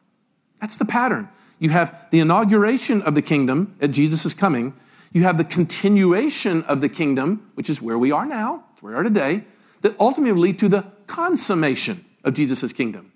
That's 0.60 0.78
the 0.78 0.86
pattern. 0.86 1.30
You 1.60 1.70
have 1.70 1.96
the 2.12 2.20
inauguration 2.20 3.02
of 3.04 3.16
the 3.16 3.22
kingdom 3.22 3.76
at 3.82 3.92
Jesus' 3.92 4.34
coming. 4.34 4.74
You 5.14 5.24
have 5.24 5.38
the 5.38 5.44
continuation 5.44 6.64
of 6.64 6.82
the 6.82 6.90
kingdom, 6.90 7.50
which 7.56 7.70
is 7.70 7.82
where 7.82 7.98
we 7.98 8.12
are 8.12 8.26
now, 8.26 8.66
where 8.82 8.94
we 8.94 9.00
are 9.00 9.04
today, 9.04 9.46
that 9.82 9.96
ultimately 10.00 10.40
lead 10.40 10.60
to 10.60 10.70
the 10.70 10.86
consummation 11.08 12.06
of 12.24 12.34
Jesus' 12.34 12.74
kingdom. 12.74 13.12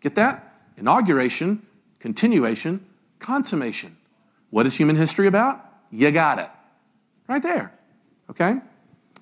Get 0.00 0.14
that? 0.14 0.54
Inauguration, 0.76 1.66
continuation, 1.98 2.84
consummation. 3.18 3.96
What 4.50 4.66
is 4.66 4.76
human 4.76 4.96
history 4.96 5.26
about? 5.26 5.64
You 5.90 6.10
got 6.10 6.38
it. 6.38 6.50
Right 7.30 7.44
there. 7.44 7.72
Okay? 8.28 8.56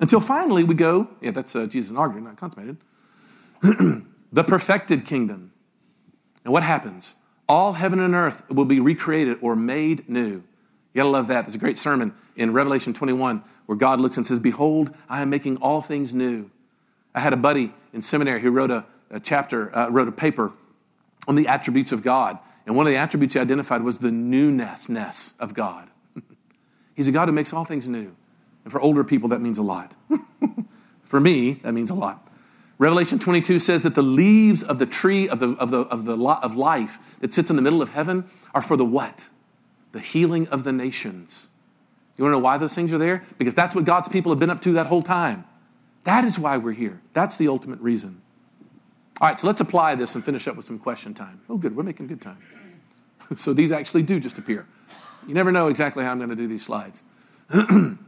Until 0.01 0.21
finally 0.21 0.65
we 0.65 0.75
go, 0.75 1.09
yeah, 1.21 1.31
that's 1.31 1.55
uh, 1.55 1.67
Jesus 1.67 1.91
inaugurated, 1.91 2.25
not 2.25 2.39
consummated. 2.39 2.79
the 4.33 4.45
perfected 4.45 5.05
kingdom. 5.05 5.53
And 6.43 6.51
what 6.55 6.63
happens? 6.63 7.17
All 7.51 7.75
heaven 7.75 8.01
and 8.01 8.15
earth 8.15 8.49
will 8.49 8.65
be 8.65 8.81
recreated 8.81 9.37
or 9.43 9.55
made 9.55 10.09
new. 10.09 10.31
You 10.31 10.43
gotta 10.95 11.11
love 11.11 11.29
that. 11.29 11.43
There's 11.43 11.55
a 11.55 11.59
great 11.59 11.79
sermon 11.79 12.15
in 12.35 12.55
Revelation 12.55 12.95
21 12.95 13.45
where 13.67 13.77
God 13.77 14.01
looks 14.01 14.17
and 14.17 14.27
says, 14.27 14.41
Behold, 14.41 14.95
I 15.11 15.21
am 15.21 15.29
making 15.29 15.59
all 15.59 15.83
things 15.83 16.15
new. 16.15 16.51
I 17.15 17.21
had 17.21 17.35
a 17.35 17.37
buddy 17.37 17.75
in 17.93 18.01
seminary 18.01 18.41
who 18.41 18.51
wrote 18.51 18.71
a, 18.71 18.87
a 19.11 19.21
chapter, 19.21 19.77
uh, 19.77 19.91
wrote 19.91 20.09
a 20.09 20.13
paper 20.13 20.55
on 21.27 21.35
the 21.35 21.47
attributes 21.47 21.93
of 21.93 22.03
God. 22.03 22.39
And 22.65 22.75
one 22.75 22.87
of 22.87 22.91
the 22.91 22.99
attributes 22.99 23.35
he 23.35 23.41
identified 23.41 23.83
was 23.83 23.99
the 23.99 24.11
newness 24.11 25.35
of 25.39 25.53
God. 25.53 25.91
He's 26.99 27.07
a 27.07 27.13
God 27.13 27.29
who 27.29 27.33
makes 27.33 27.53
all 27.53 27.65
things 27.65 27.87
new. 27.87 28.13
And 28.65 28.73
for 28.73 28.81
older 28.81 29.05
people, 29.05 29.29
that 29.29 29.41
means 29.41 29.57
a 29.57 29.63
lot. 29.63 29.95
for 31.05 31.21
me, 31.21 31.53
that 31.63 31.73
means 31.73 31.91
a 31.91 31.95
lot. 31.95 32.29
Revelation 32.77 33.21
22 33.21 33.61
says 33.61 33.85
that 33.85 33.95
the 33.95 34.03
leaves 34.03 34.65
of 34.65 34.81
the 34.81 34.87
tree 34.87 35.29
of, 35.29 35.39
the, 35.39 35.51
of, 35.51 35.71
the, 35.71 35.83
of, 35.83 36.07
the, 36.07 36.19
of 36.19 36.57
life 36.57 36.99
that 37.21 37.33
sits 37.33 37.51
in 37.51 37.57
the 37.57 37.63
middle 37.63 37.83
of 37.83 37.91
heaven 37.91 38.29
are 38.53 38.61
for 38.61 38.77
the 38.77 38.85
what? 38.85 39.29
The 39.93 40.01
healing 40.01 40.49
of 40.49 40.65
the 40.65 40.73
nations. 40.73 41.47
You 42.17 42.25
want 42.25 42.33
to 42.33 42.39
know 42.41 42.43
why 42.43 42.59
those 42.59 42.75
things 42.75 42.91
are 42.91 42.99
there? 42.99 43.23
Because 43.39 43.55
that's 43.55 43.77
what 43.77 43.85
God's 43.85 44.09
people 44.09 44.33
have 44.33 44.41
been 44.41 44.51
up 44.51 44.61
to 44.63 44.73
that 44.73 44.87
whole 44.87 45.03
time. 45.03 45.45
That 46.03 46.25
is 46.25 46.37
why 46.37 46.57
we're 46.57 46.73
here. 46.73 47.01
That's 47.13 47.39
the 47.39 47.47
ultimate 47.47 47.79
reason. 47.79 48.23
All 49.21 49.29
right, 49.29 49.39
so 49.39 49.47
let's 49.47 49.61
apply 49.61 49.95
this 49.95 50.17
and 50.17 50.25
finish 50.25 50.49
up 50.49 50.57
with 50.57 50.67
some 50.67 50.81
question 50.81 51.15
time. 51.15 51.43
Oh, 51.49 51.59
good, 51.59 51.77
we're 51.77 51.85
making 51.85 52.09
good 52.09 52.21
time. 52.21 52.39
so 53.37 53.53
these 53.53 53.71
actually 53.71 54.03
do 54.03 54.19
just 54.19 54.37
appear. 54.37 54.67
You 55.29 55.35
never 55.35 55.53
know 55.53 55.69
exactly 55.69 56.05
how 56.05 56.11
I'm 56.11 56.19
going 56.19 56.31
to 56.31 56.37
do 56.37 56.47
these 56.47 56.65
slides. 56.65 57.03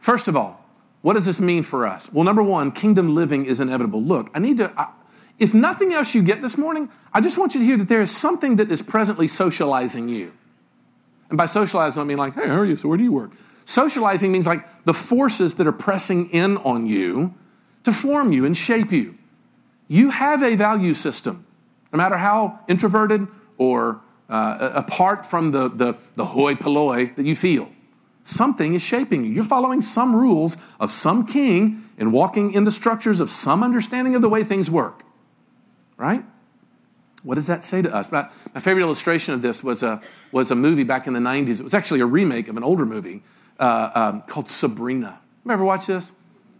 First 0.00 0.26
of 0.26 0.36
all, 0.36 0.64
what 1.02 1.12
does 1.12 1.26
this 1.26 1.38
mean 1.38 1.62
for 1.62 1.86
us? 1.86 2.10
Well, 2.10 2.24
number 2.24 2.42
one, 2.42 2.72
kingdom 2.72 3.14
living 3.14 3.44
is 3.44 3.60
inevitable. 3.60 4.02
Look, 4.02 4.30
I 4.34 4.38
need 4.38 4.56
to, 4.56 4.72
I, 4.76 4.88
if 5.38 5.52
nothing 5.52 5.92
else 5.92 6.14
you 6.14 6.22
get 6.22 6.40
this 6.40 6.56
morning, 6.56 6.88
I 7.12 7.20
just 7.20 7.36
want 7.36 7.54
you 7.54 7.60
to 7.60 7.66
hear 7.66 7.76
that 7.76 7.88
there 7.88 8.00
is 8.00 8.10
something 8.10 8.56
that 8.56 8.72
is 8.72 8.80
presently 8.80 9.28
socializing 9.28 10.08
you. 10.08 10.32
And 11.28 11.36
by 11.36 11.44
socializing, 11.44 12.00
I 12.00 12.04
mean 12.04 12.16
like, 12.16 12.34
hey, 12.34 12.48
how 12.48 12.56
are 12.56 12.64
you? 12.64 12.76
So 12.76 12.88
where 12.88 12.96
do 12.96 13.04
you 13.04 13.12
work? 13.12 13.32
Socializing 13.66 14.32
means 14.32 14.46
like 14.46 14.64
the 14.84 14.94
forces 14.94 15.54
that 15.56 15.66
are 15.66 15.72
pressing 15.72 16.30
in 16.30 16.56
on 16.58 16.86
you 16.86 17.34
to 17.84 17.92
form 17.92 18.32
you 18.32 18.46
and 18.46 18.56
shape 18.56 18.92
you. 18.92 19.18
You 19.88 20.10
have 20.10 20.42
a 20.42 20.56
value 20.56 20.94
system, 20.94 21.46
no 21.92 21.98
matter 21.98 22.16
how 22.16 22.60
introverted 22.66 23.26
or 23.58 24.00
uh, 24.28 24.72
apart 24.74 25.26
from 25.26 25.50
the, 25.50 25.68
the, 25.68 25.96
the 26.16 26.24
hoi 26.26 26.54
polloi 26.54 27.14
that 27.16 27.26
you 27.26 27.36
feel. 27.36 27.70
Something 28.24 28.74
is 28.74 28.82
shaping 28.82 29.24
you. 29.24 29.30
You're 29.30 29.44
following 29.44 29.82
some 29.82 30.16
rules 30.16 30.56
of 30.80 30.92
some 30.92 31.26
king 31.26 31.84
and 31.98 32.12
walking 32.12 32.52
in 32.52 32.64
the 32.64 32.72
structures 32.72 33.20
of 33.20 33.30
some 33.30 33.62
understanding 33.62 34.14
of 34.14 34.22
the 34.22 34.28
way 34.28 34.42
things 34.42 34.70
work. 34.70 35.02
Right? 35.96 36.24
What 37.22 37.36
does 37.36 37.46
that 37.46 37.64
say 37.64 37.82
to 37.82 37.94
us? 37.94 38.10
My, 38.10 38.28
my 38.54 38.60
favorite 38.60 38.82
illustration 38.82 39.34
of 39.34 39.42
this 39.42 39.62
was 39.62 39.82
a, 39.82 40.00
was 40.32 40.50
a 40.50 40.54
movie 40.54 40.84
back 40.84 41.06
in 41.06 41.12
the 41.12 41.20
90s. 41.20 41.60
It 41.60 41.62
was 41.62 41.74
actually 41.74 42.00
a 42.00 42.06
remake 42.06 42.48
of 42.48 42.56
an 42.56 42.62
older 42.62 42.86
movie 42.86 43.22
uh, 43.58 43.90
um, 43.94 44.22
called 44.22 44.48
Sabrina. 44.48 45.20
Ever 45.48 45.64
watch 45.64 45.86
this? 45.86 46.12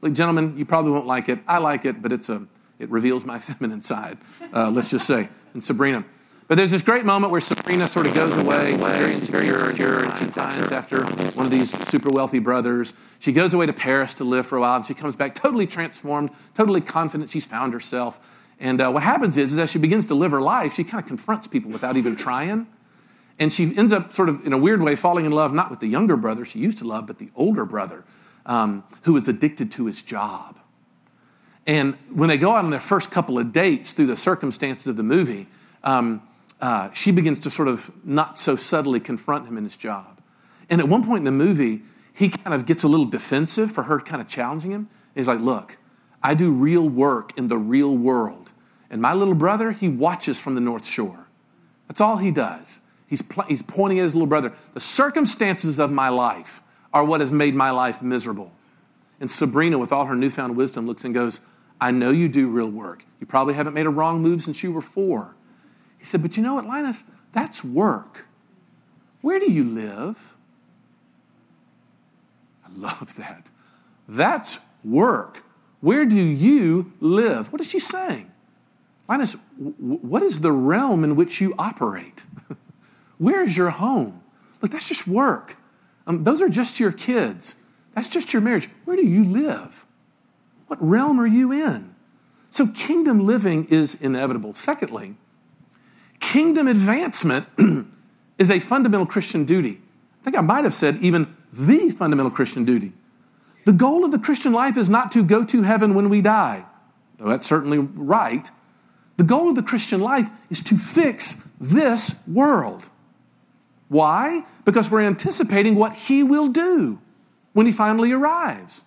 Like, 0.02 0.12
gentlemen, 0.12 0.58
you 0.58 0.66
probably 0.66 0.92
won't 0.92 1.06
like 1.06 1.28
it. 1.30 1.38
I 1.48 1.58
like 1.58 1.86
it, 1.86 2.02
but 2.02 2.12
it's 2.12 2.28
a, 2.28 2.46
it 2.78 2.90
reveals 2.90 3.24
my 3.24 3.38
feminine 3.40 3.82
side, 3.82 4.18
uh, 4.52 4.70
let's 4.70 4.90
just 4.90 5.06
say, 5.06 5.28
in 5.54 5.62
Sabrina. 5.62 6.04
But 6.46 6.58
there's 6.58 6.72
this 6.72 6.82
great 6.82 7.06
moment 7.06 7.32
where 7.32 7.40
Sabrina 7.40 7.88
sort 7.88 8.06
of 8.06 8.14
goes 8.14 8.36
away, 8.36 8.76
very 8.76 9.14
insecure, 9.14 9.64
and 9.64 9.76
she 9.76 10.40
after 10.40 11.04
one 11.36 11.46
of 11.46 11.50
these 11.50 11.70
super 11.88 12.10
wealthy 12.10 12.38
brothers. 12.38 12.92
She 13.18 13.32
goes 13.32 13.54
away 13.54 13.64
to 13.66 13.72
Paris 13.72 14.12
to 14.14 14.24
live 14.24 14.46
for 14.46 14.58
a 14.58 14.60
while, 14.60 14.76
and 14.76 14.84
she 14.84 14.92
comes 14.92 15.16
back 15.16 15.34
totally 15.34 15.66
transformed, 15.66 16.30
totally 16.52 16.82
confident 16.82 17.30
she's 17.30 17.46
found 17.46 17.72
herself. 17.72 18.20
And 18.60 18.80
uh, 18.80 18.90
what 18.90 19.02
happens 19.02 19.38
is, 19.38 19.52
is, 19.52 19.58
as 19.58 19.70
she 19.70 19.78
begins 19.78 20.06
to 20.06 20.14
live 20.14 20.32
her 20.32 20.40
life, 20.40 20.74
she 20.74 20.84
kind 20.84 21.02
of 21.02 21.08
confronts 21.08 21.46
people 21.46 21.70
without 21.70 21.96
even 21.96 22.14
trying. 22.14 22.66
And 23.38 23.52
she 23.52 23.74
ends 23.76 23.92
up 23.92 24.12
sort 24.12 24.28
of, 24.28 24.46
in 24.46 24.52
a 24.52 24.58
weird 24.58 24.82
way, 24.82 24.96
falling 24.96 25.24
in 25.24 25.32
love 25.32 25.52
not 25.54 25.70
with 25.70 25.80
the 25.80 25.88
younger 25.88 26.16
brother 26.16 26.44
she 26.44 26.58
used 26.58 26.78
to 26.78 26.84
love, 26.84 27.06
but 27.06 27.18
the 27.18 27.30
older 27.34 27.64
brother 27.64 28.04
um, 28.46 28.84
who 29.02 29.16
is 29.16 29.28
addicted 29.28 29.72
to 29.72 29.86
his 29.86 30.02
job. 30.02 30.58
And 31.66 31.96
when 32.12 32.28
they 32.28 32.36
go 32.36 32.52
out 32.52 32.64
on 32.64 32.70
their 32.70 32.80
first 32.80 33.10
couple 33.10 33.38
of 33.38 33.52
dates 33.52 33.92
through 33.92 34.06
the 34.06 34.16
circumstances 34.16 34.86
of 34.86 34.96
the 34.96 35.02
movie, 35.02 35.48
um, 35.82 36.22
uh, 36.60 36.90
she 36.92 37.10
begins 37.10 37.40
to 37.40 37.50
sort 37.50 37.68
of 37.68 37.90
not 38.04 38.38
so 38.38 38.56
subtly 38.56 39.00
confront 39.00 39.46
him 39.46 39.58
in 39.58 39.64
his 39.64 39.76
job. 39.76 40.20
And 40.70 40.80
at 40.80 40.88
one 40.88 41.04
point 41.04 41.18
in 41.18 41.24
the 41.24 41.30
movie, 41.30 41.82
he 42.12 42.28
kind 42.28 42.54
of 42.54 42.64
gets 42.64 42.82
a 42.84 42.88
little 42.88 43.06
defensive 43.06 43.72
for 43.72 43.84
her 43.84 44.00
kind 44.00 44.22
of 44.22 44.28
challenging 44.28 44.70
him. 44.70 44.88
He's 45.14 45.26
like, 45.28 45.40
Look, 45.40 45.78
I 46.22 46.34
do 46.34 46.52
real 46.52 46.88
work 46.88 47.36
in 47.36 47.48
the 47.48 47.58
real 47.58 47.96
world. 47.96 48.50
And 48.90 49.02
my 49.02 49.12
little 49.12 49.34
brother, 49.34 49.72
he 49.72 49.88
watches 49.88 50.40
from 50.40 50.54
the 50.54 50.60
North 50.60 50.86
Shore. 50.86 51.26
That's 51.88 52.00
all 52.00 52.16
he 52.18 52.30
does. 52.30 52.80
He's, 53.06 53.22
pl- 53.22 53.44
he's 53.44 53.62
pointing 53.62 53.98
at 53.98 54.04
his 54.04 54.14
little 54.14 54.26
brother. 54.26 54.52
The 54.72 54.80
circumstances 54.80 55.78
of 55.78 55.90
my 55.90 56.08
life 56.08 56.62
are 56.92 57.04
what 57.04 57.20
has 57.20 57.30
made 57.30 57.54
my 57.54 57.70
life 57.70 58.00
miserable. 58.00 58.52
And 59.20 59.30
Sabrina, 59.30 59.78
with 59.78 59.92
all 59.92 60.06
her 60.06 60.16
newfound 60.16 60.56
wisdom, 60.56 60.86
looks 60.86 61.04
and 61.04 61.12
goes, 61.12 61.40
I 61.80 61.90
know 61.90 62.10
you 62.10 62.28
do 62.28 62.48
real 62.48 62.70
work. 62.70 63.04
You 63.20 63.26
probably 63.26 63.54
haven't 63.54 63.74
made 63.74 63.86
a 63.86 63.90
wrong 63.90 64.22
move 64.22 64.42
since 64.42 64.62
you 64.62 64.72
were 64.72 64.82
four. 64.82 65.34
He 66.04 66.08
said, 66.08 66.20
But 66.20 66.36
you 66.36 66.42
know 66.42 66.52
what, 66.52 66.66
Linus? 66.66 67.02
That's 67.32 67.64
work. 67.64 68.26
Where 69.22 69.40
do 69.40 69.50
you 69.50 69.64
live? 69.64 70.34
I 72.62 72.68
love 72.76 73.16
that. 73.16 73.46
That's 74.06 74.58
work. 74.84 75.42
Where 75.80 76.04
do 76.04 76.14
you 76.14 76.92
live? 77.00 77.50
What 77.50 77.62
is 77.62 77.70
she 77.70 77.78
saying? 77.78 78.30
Linus, 79.08 79.34
what 79.56 80.22
is 80.22 80.40
the 80.40 80.52
realm 80.52 81.04
in 81.04 81.16
which 81.16 81.40
you 81.40 81.54
operate? 81.58 82.22
Where 83.16 83.42
is 83.42 83.56
your 83.56 83.70
home? 83.70 84.22
Look, 84.60 84.72
that's 84.72 84.88
just 84.88 85.06
work. 85.06 85.56
Um, 86.06 86.24
those 86.24 86.42
are 86.42 86.50
just 86.50 86.78
your 86.78 86.92
kids. 86.92 87.54
That's 87.94 88.08
just 88.08 88.34
your 88.34 88.42
marriage. 88.42 88.68
Where 88.84 88.96
do 88.96 89.06
you 89.06 89.24
live? 89.24 89.86
What 90.66 90.78
realm 90.82 91.18
are 91.18 91.26
you 91.26 91.50
in? 91.50 91.94
So, 92.50 92.66
kingdom 92.66 93.24
living 93.24 93.64
is 93.70 93.94
inevitable. 93.94 94.52
Secondly, 94.52 95.16
Kingdom 96.24 96.68
advancement 96.68 97.46
is 98.38 98.50
a 98.50 98.58
fundamental 98.58 99.06
Christian 99.06 99.44
duty. 99.44 99.78
I 100.20 100.24
think 100.24 100.36
I 100.36 100.40
might 100.40 100.64
have 100.64 100.74
said 100.74 100.96
even 100.96 101.36
the 101.52 101.90
fundamental 101.90 102.30
Christian 102.30 102.64
duty. 102.64 102.92
The 103.66 103.74
goal 103.74 104.06
of 104.06 104.10
the 104.10 104.18
Christian 104.18 104.52
life 104.52 104.78
is 104.78 104.88
not 104.88 105.12
to 105.12 105.22
go 105.22 105.44
to 105.44 105.62
heaven 105.62 105.94
when 105.94 106.08
we 106.08 106.22
die, 106.22 106.64
though 107.18 107.28
that's 107.28 107.46
certainly 107.46 107.78
right. 107.78 108.50
The 109.18 109.22
goal 109.22 109.50
of 109.50 109.54
the 109.54 109.62
Christian 109.62 110.00
life 110.00 110.28
is 110.48 110.60
to 110.64 110.78
fix 110.78 111.42
this 111.60 112.16
world. 112.26 112.82
Why? 113.88 114.46
Because 114.64 114.90
we're 114.90 115.02
anticipating 115.02 115.74
what 115.74 115.92
he 115.92 116.22
will 116.22 116.48
do 116.48 116.98
when 117.52 117.66
he 117.66 117.72
finally 117.72 118.12
arrives. 118.12 118.80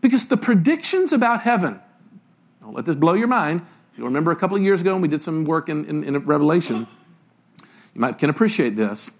Because 0.00 0.26
the 0.26 0.36
predictions 0.36 1.12
about 1.12 1.42
heaven, 1.42 1.80
don't 2.60 2.74
let 2.74 2.84
this 2.84 2.96
blow 2.96 3.14
your 3.14 3.26
mind. 3.26 3.62
If 3.96 4.00
you 4.00 4.04
remember 4.04 4.30
a 4.30 4.36
couple 4.36 4.58
of 4.58 4.62
years 4.62 4.82
ago 4.82 4.92
when 4.92 5.00
we 5.00 5.08
did 5.08 5.22
some 5.22 5.46
work 5.46 5.70
in, 5.70 5.86
in, 5.86 6.04
in 6.04 6.18
Revelation, 6.18 6.86
you 7.94 8.00
might 8.02 8.18
can 8.18 8.28
appreciate 8.28 8.76
this. 8.76 9.10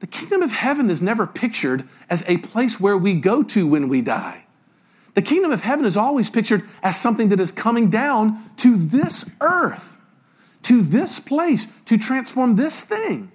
The 0.00 0.06
kingdom 0.06 0.40
of 0.40 0.52
heaven 0.52 0.88
is 0.88 1.02
never 1.02 1.26
pictured 1.26 1.86
as 2.08 2.24
a 2.26 2.38
place 2.38 2.80
where 2.80 2.96
we 2.96 3.12
go 3.12 3.42
to 3.42 3.66
when 3.66 3.90
we 3.90 4.00
die. 4.00 4.46
The 5.12 5.20
kingdom 5.20 5.52
of 5.52 5.60
heaven 5.60 5.84
is 5.84 5.98
always 5.98 6.30
pictured 6.30 6.62
as 6.82 6.98
something 6.98 7.28
that 7.28 7.38
is 7.38 7.52
coming 7.52 7.90
down 7.90 8.42
to 8.56 8.74
this 8.74 9.28
earth, 9.42 9.98
to 10.62 10.80
this 10.80 11.20
place, 11.20 11.66
to 11.84 11.98
transform 11.98 12.56
this 12.56 12.84
thing. 12.84 13.30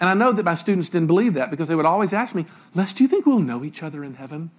And 0.00 0.10
I 0.10 0.14
know 0.14 0.32
that 0.32 0.44
my 0.44 0.54
students 0.54 0.88
didn't 0.88 1.06
believe 1.06 1.34
that 1.34 1.52
because 1.52 1.68
they 1.68 1.76
would 1.76 1.86
always 1.86 2.12
ask 2.12 2.34
me, 2.34 2.46
Les, 2.74 2.92
do 2.92 3.04
you 3.04 3.08
think 3.08 3.26
we'll 3.26 3.38
know 3.38 3.62
each 3.62 3.80
other 3.80 4.02
in 4.02 4.14
heaven? 4.14 4.50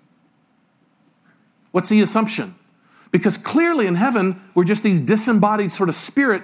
What's 1.72 1.90
the 1.90 2.00
assumption? 2.00 2.56
Because 3.12 3.38
clearly 3.38 3.88
in 3.88 3.96
heaven, 3.96 4.42
we're 4.56 4.64
just 4.64 4.84
these 4.84 5.02
disembodied 5.02 5.72
sort 5.72 5.90
of 5.90 5.96
spirit 5.96 6.44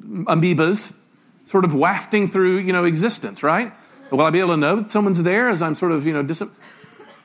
amoebas 0.00 0.96
sort 1.44 1.64
of 1.64 1.74
wafting 1.74 2.28
through, 2.28 2.58
you 2.58 2.72
know, 2.72 2.84
existence, 2.84 3.42
right? 3.42 3.72
Will 4.10 4.22
I 4.22 4.30
be 4.30 4.40
able 4.40 4.50
to 4.50 4.56
know 4.56 4.76
that 4.76 4.90
someone's 4.90 5.22
there 5.22 5.48
as 5.48 5.62
I'm 5.62 5.74
sort 5.74 5.92
of, 5.92 6.06
you 6.06 6.12
know, 6.12 6.22
dis- 6.22 6.42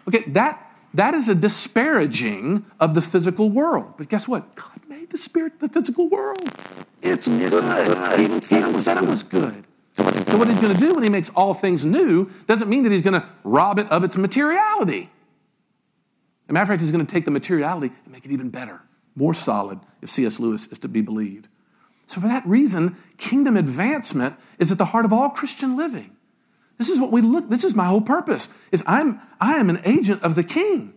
okay, 0.07 0.23
that 0.27 0.67
that 0.93 1.13
is 1.13 1.29
a 1.29 1.35
disparaging 1.35 2.65
of 2.79 2.93
the 2.95 3.01
physical 3.01 3.49
world. 3.49 3.93
But 3.97 4.09
guess 4.09 4.27
what? 4.27 4.55
God 4.55 4.79
made 4.89 5.09
the 5.09 5.17
spirit 5.17 5.59
the 5.59 5.69
physical 5.69 6.09
world. 6.09 6.51
It's 7.01 7.27
good. 7.27 8.19
Even 8.19 8.41
said 8.41 8.97
it 8.97 9.07
was 9.07 9.23
good. 9.23 9.63
So 9.93 10.03
what 10.37 10.47
he's 10.47 10.59
going 10.59 10.73
to 10.73 10.79
do 10.79 10.93
when 10.93 11.03
he 11.03 11.09
makes 11.09 11.29
all 11.29 11.53
things 11.53 11.83
new 11.83 12.29
doesn't 12.47 12.69
mean 12.69 12.83
that 12.83 12.91
he's 12.91 13.01
going 13.01 13.19
to 13.19 13.27
rob 13.43 13.79
it 13.79 13.89
of 13.89 14.03
its 14.03 14.17
materiality. 14.17 15.09
A 16.51 16.53
matter 16.53 16.63
of 16.63 16.67
fact, 16.67 16.81
he's 16.81 16.91
going 16.91 17.05
to 17.05 17.09
take 17.09 17.23
the 17.23 17.31
materiality 17.31 17.93
and 18.03 18.11
make 18.11 18.25
it 18.25 18.31
even 18.31 18.49
better, 18.49 18.81
more 19.15 19.33
solid, 19.33 19.79
if 20.01 20.09
C.S. 20.09 20.37
Lewis 20.37 20.67
is 20.67 20.79
to 20.79 20.89
be 20.89 20.99
believed. 20.99 21.47
So 22.07 22.19
for 22.19 22.27
that 22.27 22.45
reason, 22.45 22.97
kingdom 23.15 23.55
advancement 23.55 24.35
is 24.59 24.69
at 24.69 24.77
the 24.77 24.83
heart 24.83 25.05
of 25.05 25.13
all 25.13 25.29
Christian 25.29 25.77
living. 25.77 26.13
This 26.77 26.89
is 26.89 26.99
what 26.99 27.09
we 27.09 27.21
look, 27.21 27.49
this 27.49 27.63
is 27.63 27.73
my 27.73 27.85
whole 27.85 28.01
purpose, 28.01 28.49
is 28.73 28.83
I'm, 28.85 29.21
I 29.39 29.59
am 29.59 29.69
an 29.69 29.79
agent 29.85 30.23
of 30.23 30.35
the 30.35 30.43
king. 30.43 30.93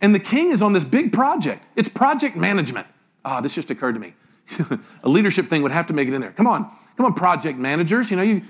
And 0.00 0.14
the 0.14 0.20
king 0.20 0.50
is 0.50 0.62
on 0.62 0.72
this 0.72 0.84
big 0.84 1.12
project. 1.12 1.62
It's 1.76 1.90
project 1.90 2.34
management. 2.34 2.86
Ah, 3.26 3.42
this 3.42 3.54
just 3.54 3.70
occurred 3.70 3.96
to 3.96 4.00
me. 4.00 4.14
a 5.02 5.08
leadership 5.10 5.48
thing 5.48 5.60
would 5.60 5.72
have 5.72 5.88
to 5.88 5.92
make 5.92 6.08
it 6.08 6.14
in 6.14 6.22
there. 6.22 6.32
Come 6.32 6.46
on, 6.46 6.70
come 6.96 7.04
on, 7.04 7.12
project 7.12 7.58
managers. 7.58 8.10
You 8.10 8.16
know, 8.16 8.22
you, 8.22 8.40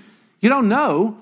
you 0.40 0.48
don't 0.48 0.68
know. 0.68 1.18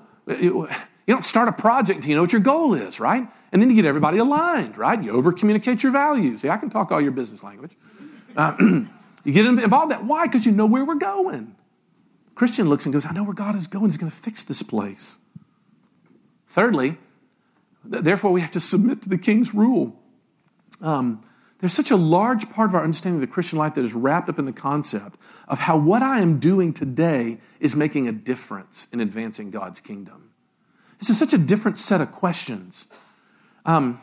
You, 1.05 1.13
don't 1.13 1.25
start 1.25 1.49
a 1.49 1.51
project 1.51 1.97
until 1.97 2.09
you 2.09 2.15
know 2.15 2.21
what 2.21 2.31
your 2.31 2.41
goal 2.41 2.73
is, 2.73 2.99
right? 2.99 3.27
And 3.51 3.61
then 3.61 3.69
you 3.69 3.75
get 3.75 3.85
everybody 3.85 4.17
aligned, 4.17 4.77
right? 4.77 5.01
You 5.01 5.11
over 5.11 5.33
communicate 5.33 5.83
your 5.83 5.91
values. 5.91 6.41
See, 6.41 6.49
I 6.49 6.57
can 6.57 6.69
talk 6.69 6.91
all 6.91 7.01
your 7.01 7.11
business 7.11 7.43
language. 7.43 7.71
Uh, 8.37 8.55
you 9.23 9.33
get 9.33 9.45
involved 9.45 9.91
in 9.91 9.97
that. 9.97 10.05
Why? 10.05 10.27
Because 10.27 10.45
you 10.45 10.51
know 10.51 10.65
where 10.65 10.85
we're 10.85 10.95
going. 10.95 11.55
Christian 12.35 12.69
looks 12.69 12.85
and 12.85 12.93
goes, 12.93 13.05
I 13.05 13.11
know 13.11 13.23
where 13.23 13.33
God 13.33 13.55
is 13.55 13.67
going. 13.67 13.85
He's 13.85 13.97
going 13.97 14.11
to 14.11 14.17
fix 14.17 14.43
this 14.43 14.63
place. 14.63 15.17
Thirdly, 16.49 16.97
therefore, 17.83 18.31
we 18.31 18.41
have 18.41 18.51
to 18.51 18.59
submit 18.59 19.01
to 19.03 19.09
the 19.09 19.17
king's 19.17 19.53
rule. 19.53 19.99
Um, 20.81 21.21
there's 21.59 21.73
such 21.73 21.91
a 21.91 21.95
large 21.95 22.49
part 22.49 22.69
of 22.69 22.75
our 22.75 22.83
understanding 22.83 23.21
of 23.21 23.21
the 23.21 23.33
Christian 23.33 23.57
life 23.57 23.75
that 23.75 23.85
is 23.85 23.93
wrapped 23.93 24.29
up 24.29 24.37
in 24.37 24.45
the 24.45 24.53
concept 24.53 25.17
of 25.47 25.59
how 25.59 25.77
what 25.77 26.01
I 26.01 26.19
am 26.19 26.39
doing 26.39 26.73
today 26.73 27.39
is 27.59 27.75
making 27.75 28.07
a 28.07 28.11
difference 28.11 28.87
in 28.91 28.99
advancing 28.99 29.49
God's 29.49 29.79
kingdom. 29.79 30.22
This 31.03 31.09
is 31.09 31.19
such 31.19 31.33
a 31.33 31.37
different 31.37 31.77
set 31.77 31.99
of 31.99 32.13
questions. 32.13 32.87
Um, 33.65 33.99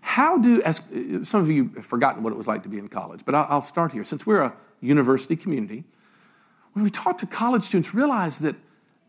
how 0.00 0.36
do, 0.36 0.60
as 0.62 0.82
some 1.22 1.40
of 1.40 1.48
you 1.48 1.70
have 1.76 1.86
forgotten 1.86 2.24
what 2.24 2.32
it 2.32 2.36
was 2.36 2.48
like 2.48 2.64
to 2.64 2.68
be 2.68 2.76
in 2.76 2.88
college, 2.88 3.20
but 3.24 3.32
I'll, 3.36 3.62
start 3.62 3.92
here. 3.92 4.02
Since 4.02 4.26
we're 4.26 4.40
a 4.40 4.52
university 4.80 5.36
community, 5.36 5.84
when 6.72 6.82
we 6.82 6.90
talk 6.90 7.18
to 7.18 7.26
college 7.26 7.62
students, 7.62 7.94
realize 7.94 8.38
that 8.38 8.56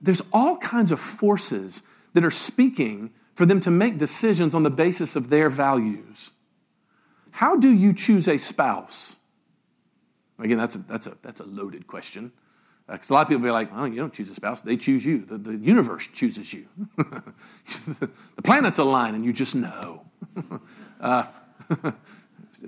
there's 0.03 0.21
all 0.31 0.57
kinds 0.57 0.91
of 0.91 0.99
forces 0.99 1.81
that 2.13 2.23
are 2.23 2.29
speaking 2.29 3.09
for 3.33 3.47
them 3.47 3.59
to 3.61 3.71
make 3.71 3.97
decisions 3.97 4.53
on 4.53 4.61
the 4.61 4.69
basis 4.69 5.15
of 5.15 5.31
their 5.31 5.49
values. 5.49 6.29
How 7.31 7.55
do 7.55 7.71
you 7.71 7.91
choose 7.91 8.27
a 8.27 8.37
spouse? 8.37 9.15
Again, 10.37 10.59
that's 10.59 10.75
a, 10.75 10.77
that's 10.77 11.07
a, 11.07 11.17
that's 11.23 11.39
a 11.39 11.45
loaded 11.45 11.87
question. 11.87 12.33
Because 12.87 13.09
a 13.09 13.13
lot 13.13 13.21
of 13.21 13.27
people 13.29 13.43
be 13.43 13.51
like, 13.51 13.73
well, 13.73 13.87
you 13.87 13.95
don't 13.95 14.13
choose 14.13 14.29
a 14.29 14.35
spouse, 14.35 14.61
they 14.61 14.75
choose 14.75 15.05
you. 15.05 15.25
The, 15.25 15.37
the 15.37 15.55
universe 15.55 16.07
chooses 16.13 16.53
you. 16.53 16.67
the 16.97 18.41
planets 18.43 18.77
align 18.77 19.15
and 19.15 19.23
you 19.23 19.31
just 19.31 19.55
know. 19.55 20.05
uh, 21.01 21.23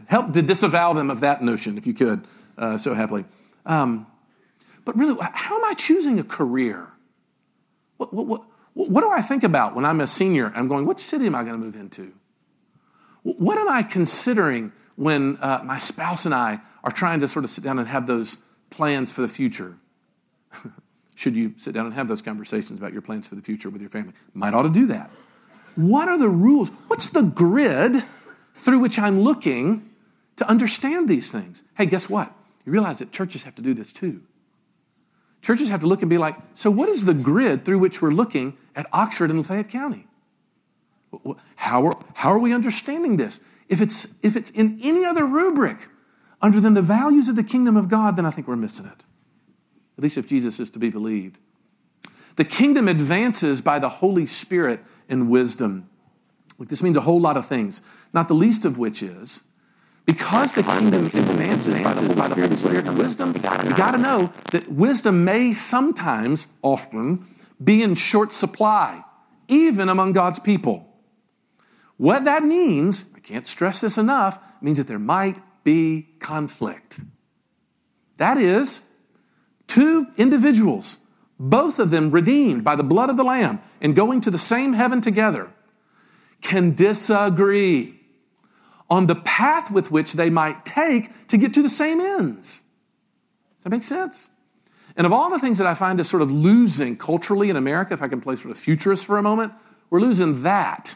help 0.08 0.34
to 0.34 0.42
disavow 0.42 0.94
them 0.94 1.10
of 1.10 1.20
that 1.22 1.44
notion, 1.44 1.78
if 1.78 1.86
you 1.86 1.94
could, 1.94 2.26
uh, 2.58 2.78
so 2.78 2.94
happily. 2.94 3.26
Um, 3.66 4.08
but 4.86 4.98
really, 4.98 5.18
how 5.34 5.58
am 5.58 5.66
I 5.66 5.74
choosing 5.74 6.20
a 6.20 6.24
career? 6.24 6.88
What, 7.98 8.14
what, 8.14 8.26
what, 8.28 8.44
what 8.74 9.02
do 9.02 9.10
I 9.10 9.22
think 9.22 9.44
about 9.44 9.76
when 9.76 9.86
I'm 9.86 10.00
a 10.00 10.08
senior? 10.08 10.52
I'm 10.56 10.68
going, 10.68 10.86
which 10.86 11.00
city 11.00 11.26
am 11.26 11.36
I 11.36 11.44
going 11.44 11.60
to 11.60 11.66
move 11.66 11.76
into? 11.76 12.14
What 13.24 13.58
am 13.58 13.68
I 13.68 13.84
considering 13.84 14.72
when 14.96 15.38
uh, 15.38 15.62
my 15.64 15.80
spouse 15.80 16.26
and 16.26 16.34
I 16.34 16.62
are 16.84 16.92
trying 16.92 17.20
to 17.22 17.28
sort 17.28 17.44
of 17.44 17.52
sit 17.52 17.64
down 17.64 17.80
and 17.80 17.88
have 17.88 18.06
those 18.06 18.38
plans 18.70 19.12
for 19.12 19.22
the 19.22 19.28
future? 19.28 19.78
Should 21.16 21.36
you 21.36 21.56
sit 21.58 21.74
down 21.74 21.86
and 21.86 21.96
have 21.96 22.08
those 22.08 22.22
conversations 22.22 22.78
about 22.80 22.92
your 22.92 23.02
plans 23.02 23.28
for 23.28 23.36
the 23.36 23.42
future 23.42 23.70
with 23.70 23.82
your 23.82 23.90
family? 23.90 24.14
Might 24.34 24.54
ought 24.54 24.64
to 24.64 24.70
do 24.70 24.88
that. 24.88 25.10
What 25.76 26.10
are 26.10 26.18
the 26.18 26.30
rules? 26.30 26.70
What's 26.88 27.08
the 27.08 27.24
grid 27.24 28.04
through 28.54 28.80
which 28.80 29.00
I'm 29.00 29.22
looking 29.22 29.90
to 30.38 30.50
understand 30.50 31.08
these 31.08 31.32
things? 31.32 31.64
Hey, 31.78 31.86
guess 31.86 32.10
what? 32.10 32.34
You 32.66 32.72
realize 32.72 33.00
that 33.00 33.12
churches 33.12 33.44
have 33.44 33.56
to 33.56 33.62
do 33.62 33.74
this 33.74 33.94
too. 33.94 34.24
Churches 35.42 35.70
have 35.70 35.82
to 35.82 35.88
look 35.88 36.02
and 36.02 36.10
be 36.10 36.18
like, 36.18 36.36
so 36.56 36.72
what 36.72 36.90
is 36.90 37.06
the 37.06 37.14
grid 37.14 37.66
through 37.66 37.80
which 37.80 38.02
we're 38.02 38.12
looking 38.12 38.58
at 38.76 38.88
Oxford 38.92 39.30
and 39.30 39.40
Lafayette 39.40 39.70
County? 39.70 40.08
How 41.56 41.86
are, 41.86 41.98
how 42.16 42.32
are 42.32 42.40
we 42.40 42.52
understanding 42.52 43.18
this? 43.18 43.40
If 43.70 43.80
it's, 43.80 44.08
if 44.22 44.36
it's 44.36 44.50
in 44.50 44.80
any 44.82 45.06
other 45.06 45.26
rubric 45.26 45.78
other 46.42 46.60
than 46.60 46.74
the 46.74 46.82
values 46.82 47.28
of 47.28 47.36
the 47.36 47.44
kingdom 47.44 47.78
of 47.78 47.88
God, 47.88 48.16
then 48.18 48.26
I 48.26 48.32
think 48.32 48.48
we're 48.48 48.56
missing 48.56 48.86
it. 48.86 49.04
At 49.98 50.04
least 50.04 50.18
if 50.18 50.28
Jesus 50.28 50.60
is 50.60 50.70
to 50.72 50.80
be 50.80 50.90
believed. 50.90 51.38
The 52.36 52.46
kingdom 52.46 52.88
advances 52.88 53.62
by 53.62 53.80
the 53.80 53.90
Holy 53.90 54.26
Spirit 54.26 54.82
and 55.08 55.30
wisdom. 55.30 55.90
This 56.60 56.84
means 56.84 56.98
a 56.98 57.02
whole 57.02 57.20
lot 57.20 57.38
of 57.38 57.46
things, 57.46 57.82
not 58.14 58.28
the 58.28 58.34
least 58.34 58.66
of 58.66 58.78
which 58.78 59.02
is 59.02 59.42
because 60.06 60.54
the 60.54 60.64
kingdom 60.64 61.06
advances 61.06 61.74
by 61.84 61.94
the, 62.28 62.36
Holy 62.36 62.58
Spirit 62.58 62.86
and 62.86 62.98
wisdom, 62.98 63.34
you 63.36 63.42
got 63.76 63.92
to 63.92 63.98
know 63.98 64.32
that 64.52 64.72
wisdom 64.72 65.24
may 65.24 65.54
sometimes, 65.54 66.48
often, 66.62 67.26
be 67.64 67.82
in 67.82 67.96
short 67.96 68.32
supply, 68.32 69.04
even 69.48 69.90
among 69.90 70.14
God's 70.14 70.40
people. 70.40 70.94
What 71.98 72.26
that 72.26 72.44
means, 72.44 73.06
I 73.16 73.20
can't 73.20 73.48
stress 73.48 73.82
this 73.82 73.98
enough, 73.98 74.38
means 74.62 74.78
that 74.78 74.88
there 74.88 75.00
might 75.00 75.38
be 75.64 76.10
conflict. 76.20 77.00
That 78.18 78.38
is, 78.38 78.82
two 79.68 80.08
individuals, 80.18 80.98
both 81.40 81.80
of 81.80 81.90
them 81.90 82.12
redeemed 82.12 82.64
by 82.64 82.76
the 82.76 82.84
blood 82.84 83.10
of 83.10 83.18
the 83.18 83.24
Lamb 83.24 83.62
and 83.82 83.96
going 83.96 84.22
to 84.22 84.32
the 84.32 84.38
same 84.38 84.74
heaven 84.74 85.02
together, 85.02 85.50
can 86.42 86.76
disagree 86.76 88.00
on 88.90 89.08
the 89.08 89.16
path 89.16 89.72
with 89.72 89.92
which 89.92 90.14
they 90.14 90.30
might 90.30 90.64
take 90.66 91.28
to 91.28 91.38
get 91.38 91.54
to 91.54 91.62
the 91.62 91.70
same 91.70 92.00
ends. 92.00 92.62
Does 93.58 93.64
that 93.64 93.70
make 93.70 93.84
sense? 93.84 94.28
And 94.96 95.06
of 95.06 95.12
all 95.12 95.30
the 95.30 95.40
things 95.40 95.58
that 95.58 95.68
I 95.68 95.74
find 95.74 96.00
is 96.00 96.10
sort 96.10 96.22
of 96.22 96.32
losing 96.32 96.96
culturally 96.96 97.50
in 97.50 97.56
America, 97.56 97.94
if 97.94 98.02
I 98.02 98.08
can 98.08 98.22
play 98.22 98.36
sort 98.36 98.52
of 98.52 98.58
futurist 98.58 99.06
for 99.06 99.18
a 99.18 99.24
moment, 99.24 99.54
we're 99.90 100.00
losing 100.00 100.44
that. 100.44 100.96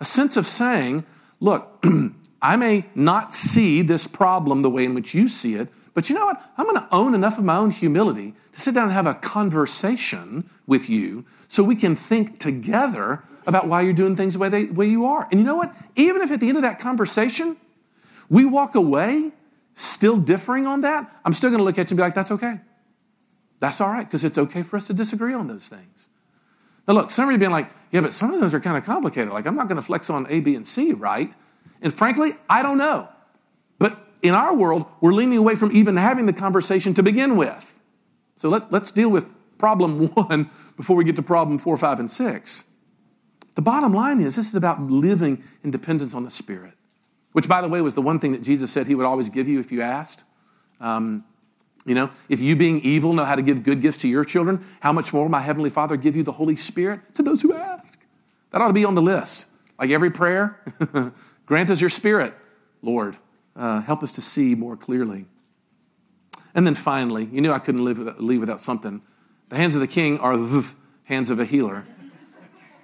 A 0.00 0.04
sense 0.04 0.36
of 0.36 0.46
saying, 0.46 1.04
look, 1.38 1.84
I 2.42 2.56
may 2.56 2.86
not 2.94 3.32
see 3.32 3.82
this 3.82 4.06
problem 4.06 4.62
the 4.62 4.70
way 4.70 4.84
in 4.84 4.94
which 4.94 5.14
you 5.14 5.28
see 5.28 5.54
it, 5.54 5.68
but 5.96 6.10
you 6.10 6.14
know 6.14 6.26
what? 6.26 6.52
I'm 6.58 6.66
going 6.66 6.76
to 6.76 6.94
own 6.94 7.14
enough 7.14 7.38
of 7.38 7.44
my 7.44 7.56
own 7.56 7.70
humility 7.70 8.34
to 8.52 8.60
sit 8.60 8.74
down 8.74 8.84
and 8.84 8.92
have 8.92 9.06
a 9.06 9.14
conversation 9.14 10.50
with 10.66 10.90
you 10.90 11.24
so 11.48 11.62
we 11.62 11.74
can 11.74 11.96
think 11.96 12.38
together 12.38 13.24
about 13.46 13.66
why 13.66 13.80
you're 13.80 13.94
doing 13.94 14.14
things 14.14 14.34
the 14.34 14.38
way, 14.38 14.50
they, 14.50 14.64
way 14.66 14.84
you 14.84 15.06
are. 15.06 15.26
And 15.30 15.40
you 15.40 15.46
know 15.46 15.56
what? 15.56 15.74
Even 15.94 16.20
if 16.20 16.30
at 16.30 16.40
the 16.40 16.48
end 16.48 16.58
of 16.58 16.62
that 16.64 16.78
conversation, 16.78 17.56
we 18.28 18.44
walk 18.44 18.74
away 18.74 19.32
still 19.74 20.18
differing 20.18 20.66
on 20.66 20.82
that, 20.82 21.10
I'm 21.24 21.32
still 21.32 21.48
going 21.48 21.60
to 21.60 21.64
look 21.64 21.78
at 21.78 21.86
you 21.86 21.94
and 21.94 21.96
be 21.96 22.02
like, 22.02 22.14
that's 22.14 22.30
okay. 22.30 22.60
That's 23.60 23.80
all 23.80 23.88
right, 23.88 24.06
because 24.06 24.22
it's 24.22 24.36
okay 24.36 24.62
for 24.62 24.76
us 24.76 24.88
to 24.88 24.92
disagree 24.92 25.32
on 25.32 25.48
those 25.48 25.66
things. 25.66 26.08
Now, 26.86 26.92
look, 26.92 27.10
some 27.10 27.24
of 27.24 27.32
you 27.32 27.38
being 27.38 27.50
like, 27.50 27.70
yeah, 27.90 28.02
but 28.02 28.12
some 28.12 28.34
of 28.34 28.40
those 28.42 28.52
are 28.52 28.60
kind 28.60 28.76
of 28.76 28.84
complicated. 28.84 29.32
Like, 29.32 29.46
I'm 29.46 29.56
not 29.56 29.66
going 29.66 29.76
to 29.76 29.82
flex 29.82 30.10
on 30.10 30.26
A, 30.28 30.40
B, 30.40 30.56
and 30.56 30.68
C, 30.68 30.92
right? 30.92 31.32
And 31.80 31.94
frankly, 31.94 32.34
I 32.50 32.62
don't 32.62 32.76
know. 32.76 33.08
But 33.78 34.05
in 34.26 34.34
our 34.34 34.54
world, 34.54 34.86
we're 35.00 35.12
leaning 35.12 35.38
away 35.38 35.56
from 35.56 35.72
even 35.72 35.96
having 35.96 36.26
the 36.26 36.32
conversation 36.32 36.94
to 36.94 37.02
begin 37.02 37.36
with. 37.36 37.72
So 38.36 38.48
let, 38.48 38.70
let's 38.70 38.90
deal 38.90 39.08
with 39.08 39.28
problem 39.58 40.08
one 40.14 40.50
before 40.76 40.96
we 40.96 41.04
get 41.04 41.16
to 41.16 41.22
problem 41.22 41.58
four, 41.58 41.76
five, 41.76 41.98
and 41.98 42.10
six. 42.10 42.64
The 43.54 43.62
bottom 43.62 43.92
line 43.92 44.20
is 44.20 44.36
this 44.36 44.48
is 44.48 44.54
about 44.54 44.82
living 44.82 45.42
in 45.64 45.70
dependence 45.70 46.14
on 46.14 46.24
the 46.24 46.30
Spirit, 46.30 46.74
which, 47.32 47.48
by 47.48 47.62
the 47.62 47.68
way, 47.68 47.80
was 47.80 47.94
the 47.94 48.02
one 48.02 48.18
thing 48.18 48.32
that 48.32 48.42
Jesus 48.42 48.70
said 48.70 48.86
he 48.86 48.94
would 48.94 49.06
always 49.06 49.30
give 49.30 49.48
you 49.48 49.60
if 49.60 49.72
you 49.72 49.80
asked. 49.80 50.24
Um, 50.78 51.24
you 51.86 51.94
know, 51.94 52.10
if 52.28 52.40
you 52.40 52.56
being 52.56 52.80
evil 52.80 53.12
know 53.14 53.24
how 53.24 53.36
to 53.36 53.42
give 53.42 53.62
good 53.62 53.80
gifts 53.80 54.00
to 54.02 54.08
your 54.08 54.24
children, 54.24 54.66
how 54.80 54.92
much 54.92 55.12
more 55.12 55.22
will 55.22 55.30
my 55.30 55.40
Heavenly 55.40 55.70
Father 55.70 55.96
give 55.96 56.16
you 56.16 56.22
the 56.22 56.32
Holy 56.32 56.56
Spirit 56.56 57.14
to 57.14 57.22
those 57.22 57.40
who 57.40 57.54
ask? 57.54 57.96
That 58.50 58.60
ought 58.60 58.68
to 58.68 58.74
be 58.74 58.84
on 58.84 58.94
the 58.94 59.02
list. 59.02 59.46
Like 59.78 59.90
every 59.90 60.10
prayer, 60.10 60.60
grant 61.46 61.70
us 61.70 61.80
your 61.80 61.90
Spirit, 61.90 62.34
Lord. 62.82 63.16
Uh, 63.56 63.80
help 63.80 64.02
us 64.02 64.12
to 64.12 64.22
see 64.22 64.54
more 64.54 64.76
clearly. 64.76 65.26
And 66.54 66.66
then 66.66 66.74
finally, 66.74 67.24
you 67.24 67.40
knew 67.40 67.52
I 67.52 67.58
couldn't 67.58 67.84
live 67.84 67.98
without, 67.98 68.22
leave 68.22 68.40
without 68.40 68.60
something. 68.60 69.02
The 69.48 69.56
hands 69.56 69.74
of 69.74 69.80
the 69.80 69.86
king 69.86 70.18
are 70.20 70.36
the 70.36 70.66
hands 71.04 71.30
of 71.30 71.40
a 71.40 71.44
healer. 71.44 71.86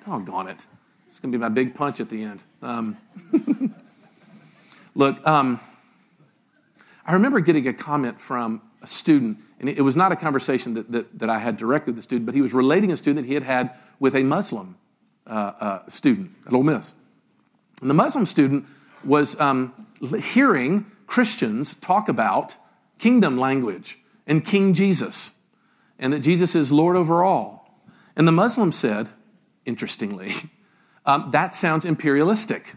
Doggone 0.07 0.49
it. 0.49 0.67
It's 1.09 1.19
going 1.19 1.31
to 1.31 1.39
be 1.39 1.41
my 1.41 1.49
big 1.49 1.75
punch 1.75 2.01
at 2.01 2.09
the 2.09 2.23
end. 2.23 2.41
Um, 2.63 2.97
look, 4.95 5.27
um, 5.27 5.61
I 7.05 7.15
remember 7.15 7.41
getting 7.41 7.67
a 7.69 7.73
comment 7.73 8.21
from 8.21 8.63
a 8.81 8.87
student, 8.87 9.39
and 9.61 9.69
it 9.69 9.83
was 9.83 9.97
not 9.97 10.13
a 10.13 10.17
conversation 10.17 10.75
that, 10.75 10.91
that, 10.93 11.19
that, 11.19 11.31
I 11.31 11.39
had 11.39 11.57
directly 11.57 11.93
with 11.93 11.97
the 11.97 12.03
student, 12.03 12.27
but 12.27 12.35
he 12.35 12.41
was 12.41 12.53
relating 12.53 12.93
a 12.93 12.97
student 12.97 13.25
that 13.25 13.29
he 13.29 13.35
had 13.35 13.43
had 13.43 13.73
with 14.01 14.15
a 14.15 14.23
Muslim 14.23 14.77
uh, 15.27 15.31
uh, 15.31 15.91
student 15.91 16.33
at 16.47 16.53
Ole 16.53 16.63
Miss. 16.63 16.95
And 17.81 17.91
the 17.91 17.95
Muslim 17.95 18.27
student 18.27 18.67
was 19.05 19.39
um, 19.41 19.73
hearing 20.11 20.87
Christians 21.07 21.75
talk 21.75 22.09
about 22.09 22.57
kingdom 22.99 23.39
language 23.39 23.99
and 24.27 24.45
King 24.45 24.75
Jesus, 24.75 25.33
and 25.99 26.13
that 26.13 26.21
Jesus 26.21 26.55
is 26.55 26.73
Lord 26.73 26.97
over 26.97 27.23
all. 27.23 27.81
And 28.17 28.27
the 28.27 28.33
Muslim 28.33 28.73
said, 28.73 29.09
interestingly, 29.65 30.35
um, 31.07 31.31
that 31.33 31.55
sounds 31.55 31.85
imperialistic. 31.85 32.75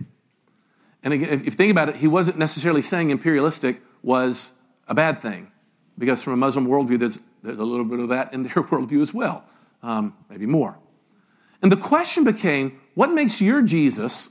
And 1.03 1.13
again, 1.13 1.29
if 1.29 1.45
you 1.45 1.51
think 1.51 1.71
about 1.71 1.89
it, 1.89 1.97
he 1.97 2.07
wasn't 2.07 2.37
necessarily 2.37 2.81
saying 2.81 3.09
imperialistic 3.09 3.81
was 4.01 4.51
a 4.87 4.95
bad 4.95 5.21
thing, 5.21 5.51
because 5.97 6.23
from 6.23 6.33
a 6.33 6.37
Muslim 6.37 6.67
worldview, 6.67 6.99
there's, 6.99 7.19
there's 7.43 7.59
a 7.59 7.63
little 7.63 7.85
bit 7.85 7.99
of 7.99 8.09
that 8.09 8.33
in 8.33 8.43
their 8.43 8.53
worldview 8.55 9.01
as 9.01 9.13
well, 9.13 9.43
um, 9.83 10.15
maybe 10.29 10.45
more. 10.45 10.77
And 11.61 11.71
the 11.71 11.77
question 11.77 12.23
became 12.23 12.79
what 12.93 13.11
makes 13.11 13.41
your 13.41 13.61
Jesus 13.61 14.29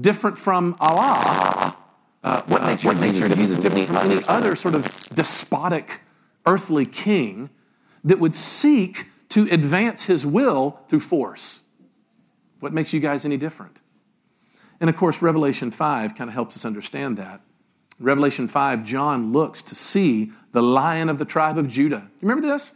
different 0.00 0.38
from 0.38 0.76
Allah 0.78 1.76
uh, 2.22 2.42
what, 2.42 2.62
makes, 2.62 2.84
what 2.84 2.98
makes 2.98 3.18
your 3.18 3.28
Jesus 3.28 3.58
different 3.58 3.86
from 3.86 3.96
any 3.96 4.22
other 4.26 4.54
sort 4.54 4.74
of 4.74 4.84
despotic 5.14 6.00
earthly 6.46 6.84
king 6.84 7.50
that 8.04 8.18
would 8.18 8.34
seek 8.34 9.06
to 9.30 9.48
advance 9.50 10.04
his 10.04 10.26
will 10.26 10.80
through 10.88 11.00
force? 11.00 11.60
What 12.60 12.72
makes 12.72 12.92
you 12.92 13.00
guys 13.00 13.24
any 13.24 13.36
different? 13.36 13.78
And 14.80 14.90
of 14.90 14.96
course, 14.96 15.22
Revelation 15.22 15.70
5 15.70 16.14
kind 16.14 16.28
of 16.28 16.34
helps 16.34 16.56
us 16.56 16.64
understand 16.64 17.16
that. 17.16 17.40
Revelation 17.98 18.48
5, 18.48 18.84
John 18.84 19.32
looks 19.32 19.60
to 19.62 19.74
see 19.74 20.32
the 20.52 20.62
lion 20.62 21.08
of 21.08 21.18
the 21.18 21.26
tribe 21.26 21.58
of 21.58 21.68
Judah. 21.68 22.02
You 22.20 22.28
remember 22.28 22.46
this? 22.46 22.72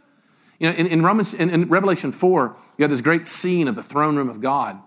You 0.59 0.69
know, 0.69 0.75
in, 0.77 0.87
in 0.87 1.03
Romans, 1.03 1.33
in, 1.33 1.49
in, 1.49 1.67
Revelation 1.67 2.11
4, 2.11 2.55
you 2.77 2.83
have 2.83 2.91
this 2.91 3.01
great 3.01 3.27
scene 3.27 3.67
of 3.67 3.75
the 3.75 3.83
throne 3.83 4.15
room 4.15 4.29
of 4.29 4.39
God. 4.39 4.79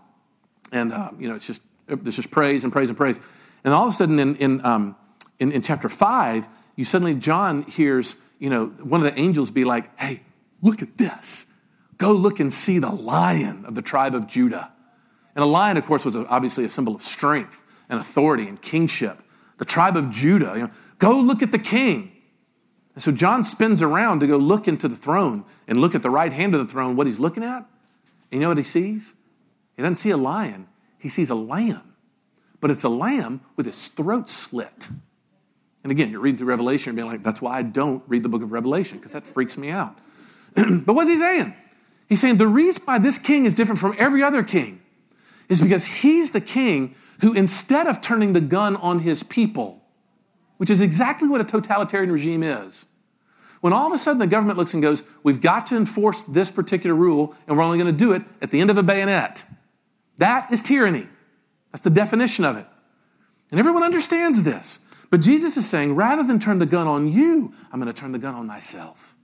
And, 0.72 0.92
uh, 0.92 1.10
you 1.18 1.28
know, 1.28 1.34
it's 1.34 1.46
just, 1.46 1.60
there's 1.86 2.16
just 2.16 2.30
praise 2.30 2.64
and 2.64 2.72
praise 2.72 2.88
and 2.88 2.96
praise. 2.96 3.18
And 3.64 3.74
all 3.74 3.88
of 3.88 3.94
a 3.94 3.96
sudden, 3.96 4.18
in, 4.18 4.36
in, 4.36 4.64
um, 4.64 4.96
in, 5.38 5.52
in 5.52 5.62
chapter 5.62 5.88
5, 5.88 6.46
you 6.76 6.84
suddenly, 6.84 7.14
John 7.14 7.62
hears, 7.62 8.16
you 8.38 8.50
know, 8.50 8.66
one 8.66 9.04
of 9.04 9.12
the 9.12 9.20
angels 9.20 9.50
be 9.50 9.64
like, 9.64 9.98
hey, 9.98 10.22
look 10.62 10.82
at 10.82 10.96
this. 10.96 11.46
Go 11.96 12.12
look 12.12 12.38
and 12.38 12.54
see 12.54 12.78
the 12.78 12.90
lion 12.90 13.64
of 13.64 13.74
the 13.74 13.82
tribe 13.82 14.14
of 14.14 14.28
Judah. 14.28 14.72
And 15.34 15.42
a 15.42 15.46
lion, 15.46 15.76
of 15.76 15.84
course, 15.84 16.04
was 16.04 16.16
obviously 16.16 16.64
a 16.64 16.68
symbol 16.68 16.94
of 16.94 17.02
strength 17.02 17.62
and 17.88 17.98
authority 18.00 18.48
and 18.48 18.60
kingship. 18.60 19.20
The 19.58 19.64
tribe 19.64 19.96
of 19.96 20.10
Judah, 20.10 20.52
you 20.54 20.62
know, 20.62 20.70
go 20.98 21.18
look 21.18 21.42
at 21.42 21.52
the 21.52 21.58
king. 21.58 22.12
And 22.94 23.02
so 23.02 23.12
John 23.12 23.44
spins 23.44 23.82
around 23.82 24.20
to 24.20 24.26
go 24.26 24.36
look 24.36 24.68
into 24.68 24.88
the 24.88 24.96
throne 24.96 25.44
and 25.66 25.80
look 25.80 25.94
at 25.94 26.02
the 26.02 26.10
right 26.10 26.32
hand 26.32 26.54
of 26.54 26.60
the 26.64 26.72
throne, 26.72 26.96
what 26.96 27.06
he's 27.06 27.18
looking 27.18 27.44
at. 27.44 27.58
And 27.58 27.66
you 28.32 28.40
know 28.40 28.48
what 28.48 28.58
he 28.58 28.64
sees? 28.64 29.14
He 29.76 29.82
doesn't 29.82 29.96
see 29.96 30.10
a 30.10 30.16
lion, 30.16 30.68
he 30.98 31.08
sees 31.08 31.30
a 31.30 31.34
lamb 31.34 31.87
but 32.60 32.70
it's 32.70 32.84
a 32.84 32.88
lamb 32.88 33.40
with 33.56 33.66
its 33.66 33.88
throat 33.88 34.28
slit. 34.28 34.88
And 35.82 35.92
again, 35.92 36.10
you're 36.10 36.20
reading 36.20 36.38
through 36.38 36.48
Revelation 36.48 36.90
and 36.90 36.96
being 36.96 37.08
like, 37.08 37.22
that's 37.22 37.40
why 37.40 37.58
I 37.58 37.62
don't 37.62 38.02
read 38.08 38.22
the 38.22 38.28
book 38.28 38.42
of 38.42 38.52
Revelation, 38.52 38.98
because 38.98 39.12
that 39.12 39.26
freaks 39.26 39.56
me 39.56 39.70
out. 39.70 39.96
but 40.54 40.94
what's 40.94 41.08
he 41.08 41.16
saying? 41.16 41.54
He's 42.08 42.20
saying 42.20 42.38
the 42.38 42.46
reason 42.46 42.82
why 42.84 42.98
this 42.98 43.18
king 43.18 43.46
is 43.46 43.54
different 43.54 43.80
from 43.80 43.94
every 43.98 44.22
other 44.22 44.42
king 44.42 44.80
is 45.48 45.60
because 45.60 45.84
he's 45.84 46.32
the 46.32 46.40
king 46.40 46.94
who, 47.20 47.32
instead 47.32 47.86
of 47.86 48.00
turning 48.00 48.32
the 48.32 48.40
gun 48.40 48.76
on 48.76 49.00
his 49.00 49.22
people, 49.22 49.82
which 50.56 50.70
is 50.70 50.80
exactly 50.80 51.28
what 51.28 51.40
a 51.40 51.44
totalitarian 51.44 52.10
regime 52.10 52.42
is, 52.42 52.86
when 53.60 53.72
all 53.72 53.86
of 53.86 53.92
a 53.92 53.98
sudden 53.98 54.18
the 54.18 54.26
government 54.26 54.58
looks 54.58 54.72
and 54.72 54.82
goes, 54.82 55.02
we've 55.22 55.40
got 55.40 55.66
to 55.66 55.76
enforce 55.76 56.22
this 56.22 56.50
particular 56.50 56.94
rule, 56.94 57.34
and 57.46 57.56
we're 57.56 57.62
only 57.64 57.78
going 57.78 57.92
to 57.92 57.98
do 57.98 58.12
it 58.12 58.22
at 58.40 58.50
the 58.50 58.60
end 58.60 58.70
of 58.70 58.78
a 58.78 58.82
bayonet, 58.82 59.44
that 60.18 60.52
is 60.52 60.62
tyranny. 60.62 61.08
That's 61.72 61.84
the 61.84 61.90
definition 61.90 62.44
of 62.44 62.56
it. 62.56 62.66
And 63.50 63.58
everyone 63.58 63.82
understands 63.82 64.42
this. 64.42 64.78
But 65.10 65.20
Jesus 65.20 65.56
is 65.56 65.68
saying, 65.68 65.94
rather 65.94 66.22
than 66.22 66.38
turn 66.38 66.58
the 66.58 66.66
gun 66.66 66.86
on 66.86 67.10
you, 67.10 67.52
I'm 67.72 67.80
going 67.80 67.92
to 67.92 67.98
turn 67.98 68.12
the 68.12 68.18
gun 68.18 68.34
on 68.34 68.46
myself. 68.46 69.14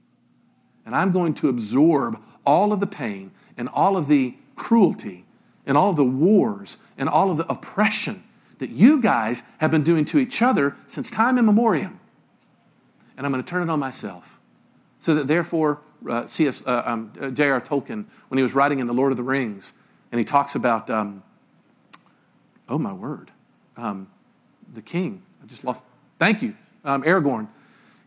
And 0.86 0.94
I'm 0.94 1.12
going 1.12 1.34
to 1.34 1.48
absorb 1.48 2.18
all 2.46 2.72
of 2.72 2.80
the 2.80 2.86
pain 2.86 3.32
and 3.56 3.68
all 3.68 3.96
of 3.96 4.08
the 4.08 4.34
cruelty 4.56 5.24
and 5.66 5.76
all 5.76 5.90
of 5.90 5.96
the 5.96 6.04
wars 6.04 6.78
and 6.96 7.08
all 7.08 7.30
of 7.30 7.36
the 7.36 7.50
oppression 7.50 8.22
that 8.58 8.70
you 8.70 9.00
guys 9.00 9.42
have 9.58 9.70
been 9.70 9.82
doing 9.82 10.04
to 10.06 10.18
each 10.18 10.40
other 10.40 10.76
since 10.86 11.10
time 11.10 11.38
immemorial. 11.38 11.92
And 13.16 13.26
I'm 13.26 13.32
going 13.32 13.42
to 13.42 13.48
turn 13.48 13.62
it 13.62 13.70
on 13.70 13.78
myself. 13.78 14.40
So 15.00 15.14
that 15.14 15.26
therefore, 15.26 15.80
uh. 16.08 16.26
Uh, 16.66 16.82
um, 16.84 17.12
J.R. 17.34 17.60
Tolkien, 17.60 18.04
when 18.28 18.36
he 18.38 18.42
was 18.42 18.54
writing 18.54 18.78
in 18.78 18.86
The 18.86 18.94
Lord 18.94 19.10
of 19.10 19.16
the 19.16 19.22
Rings, 19.22 19.72
and 20.12 20.18
he 20.18 20.24
talks 20.24 20.54
about 20.54 20.90
um, 20.90 21.22
Oh, 22.68 22.78
my 22.78 22.92
word. 22.92 23.30
Um, 23.76 24.08
the 24.72 24.82
king. 24.82 25.22
I 25.42 25.46
just 25.46 25.64
lost. 25.64 25.84
Thank 26.18 26.42
you, 26.42 26.54
um, 26.84 27.02
Aragorn. 27.02 27.48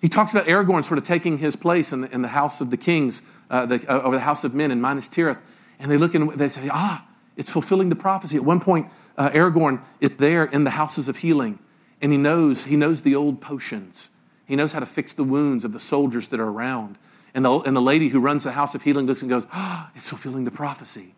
He 0.02 0.10
talks 0.10 0.32
about 0.32 0.48
Aragorn 0.48 0.86
sort 0.86 0.98
of 0.98 1.04
taking 1.04 1.38
his 1.38 1.56
place 1.56 1.92
in 1.92 2.02
the, 2.02 2.14
in 2.14 2.22
the 2.22 2.28
house 2.28 2.62
of 2.62 2.70
the 2.70 2.78
kings, 2.78 3.22
uh, 3.50 3.66
the, 3.66 3.86
uh, 3.92 4.00
or 4.00 4.14
the 4.14 4.20
house 4.20 4.44
of 4.44 4.54
men 4.54 4.72
in 4.72 4.80
Minas 4.80 5.10
Tirith. 5.10 5.40
And 5.80 5.92
they 5.92 5.98
look 5.98 6.16
and 6.16 6.32
they 6.32 6.50
say, 6.50 6.70
ah, 6.72 7.06
it's 7.36 7.52
fulfilling 7.52 7.90
the 7.90 7.96
prophecy. 7.96 8.38
At 8.38 8.44
one 8.44 8.60
point, 8.60 8.88
uh, 9.18 9.30
Aragorn 9.32 9.82
is 10.00 10.12
there 10.18 10.46
in 10.46 10.64
the 10.64 10.72
houses 10.72 11.08
of 11.08 11.18
healing, 11.18 11.60
and 12.02 12.12
he 12.12 12.18
knows, 12.18 12.66
he 12.66 12.76
knows 12.76 13.02
the 13.02 13.16
old 13.16 13.42
potions. 13.42 14.10
He 14.46 14.56
knows 14.56 14.72
how 14.72 14.80
to 14.80 14.86
fix 14.86 15.14
the 15.14 15.24
wounds 15.24 15.66
of 15.66 15.74
the 15.74 15.80
soldiers 15.80 16.30
that 16.30 16.40
are 16.40 16.50
around. 16.50 16.98
And 17.34 17.44
the, 17.44 17.60
and 17.60 17.76
the 17.76 17.82
lady 17.82 18.10
who 18.10 18.20
runs 18.20 18.46
the 18.46 18.54
house 18.54 18.74
of 18.74 18.84
healing 18.84 19.06
looks 19.06 19.22
and 19.22 19.30
goes, 19.30 19.46
ah, 19.52 19.92
it's 19.96 20.10
fulfilling 20.10 20.46
the 20.46 20.52
prophecy 20.52 21.14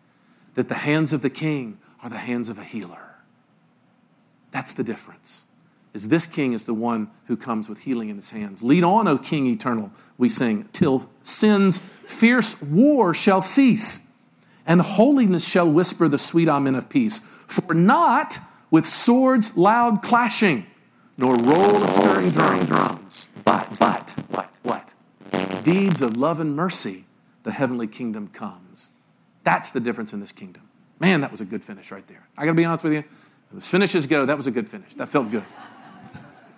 that 0.54 0.68
the 0.68 0.74
hands 0.74 1.12
of 1.12 1.22
the 1.22 1.30
king 1.30 1.78
are 2.02 2.10
the 2.10 2.18
hands 2.18 2.48
of 2.48 2.58
a 2.58 2.64
healer. 2.64 3.09
That's 4.50 4.72
the 4.72 4.84
difference. 4.84 5.42
Is 5.92 6.08
this 6.08 6.26
king 6.26 6.52
is 6.52 6.64
the 6.64 6.74
one 6.74 7.10
who 7.26 7.36
comes 7.36 7.68
with 7.68 7.80
healing 7.80 8.10
in 8.10 8.16
his 8.16 8.30
hands. 8.30 8.62
Lead 8.62 8.84
on, 8.84 9.08
O 9.08 9.18
King 9.18 9.46
eternal, 9.46 9.92
we 10.18 10.28
sing, 10.28 10.68
till 10.72 11.10
sin's 11.24 11.78
fierce 11.78 12.60
war 12.62 13.12
shall 13.12 13.40
cease, 13.40 14.06
and 14.66 14.80
holiness 14.80 15.46
shall 15.46 15.70
whisper 15.70 16.06
the 16.06 16.18
sweet 16.18 16.48
amen 16.48 16.76
of 16.76 16.88
peace. 16.88 17.18
For 17.46 17.74
not 17.74 18.38
with 18.70 18.86
swords 18.86 19.56
loud 19.56 20.02
clashing, 20.02 20.66
nor 21.18 21.34
roll 21.34 21.82
of 21.82 21.90
stirring 21.90 22.30
drums, 22.30 22.66
drums, 22.66 23.26
but, 23.44 23.76
but, 23.80 24.10
what, 24.28 24.54
what? 24.62 24.92
Deeds 25.64 26.02
of 26.02 26.16
love 26.16 26.38
and 26.38 26.54
mercy, 26.54 27.04
the 27.42 27.50
heavenly 27.50 27.88
kingdom 27.88 28.28
comes. 28.28 28.88
That's 29.42 29.72
the 29.72 29.80
difference 29.80 30.12
in 30.12 30.20
this 30.20 30.32
kingdom. 30.32 30.68
Man, 31.00 31.22
that 31.22 31.32
was 31.32 31.40
a 31.40 31.44
good 31.44 31.64
finish 31.64 31.90
right 31.90 32.06
there. 32.06 32.28
I 32.38 32.44
gotta 32.44 32.54
be 32.54 32.64
honest 32.64 32.84
with 32.84 32.92
you. 32.92 33.04
As 33.56 33.70
finishes 33.70 34.06
go, 34.06 34.26
that 34.26 34.36
was 34.36 34.46
a 34.46 34.50
good 34.50 34.68
finish. 34.68 34.94
That 34.94 35.08
felt 35.08 35.30
good. 35.30 35.44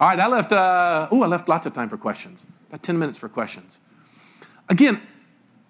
All 0.01 0.09
right, 0.09 0.18
I 0.18 0.26
left, 0.26 0.53
uh, 0.53 1.09
oh, 1.11 1.22
I 1.22 1.26
left 1.26 1.49
lots 1.49 1.64
of 1.64 1.72
time 1.72 1.88
for 1.88 1.97
questions. 1.97 2.45
About 2.68 2.82
10 2.82 2.99
minutes 2.99 3.18
for 3.18 3.28
questions. 3.28 3.78
Again, 4.68 5.01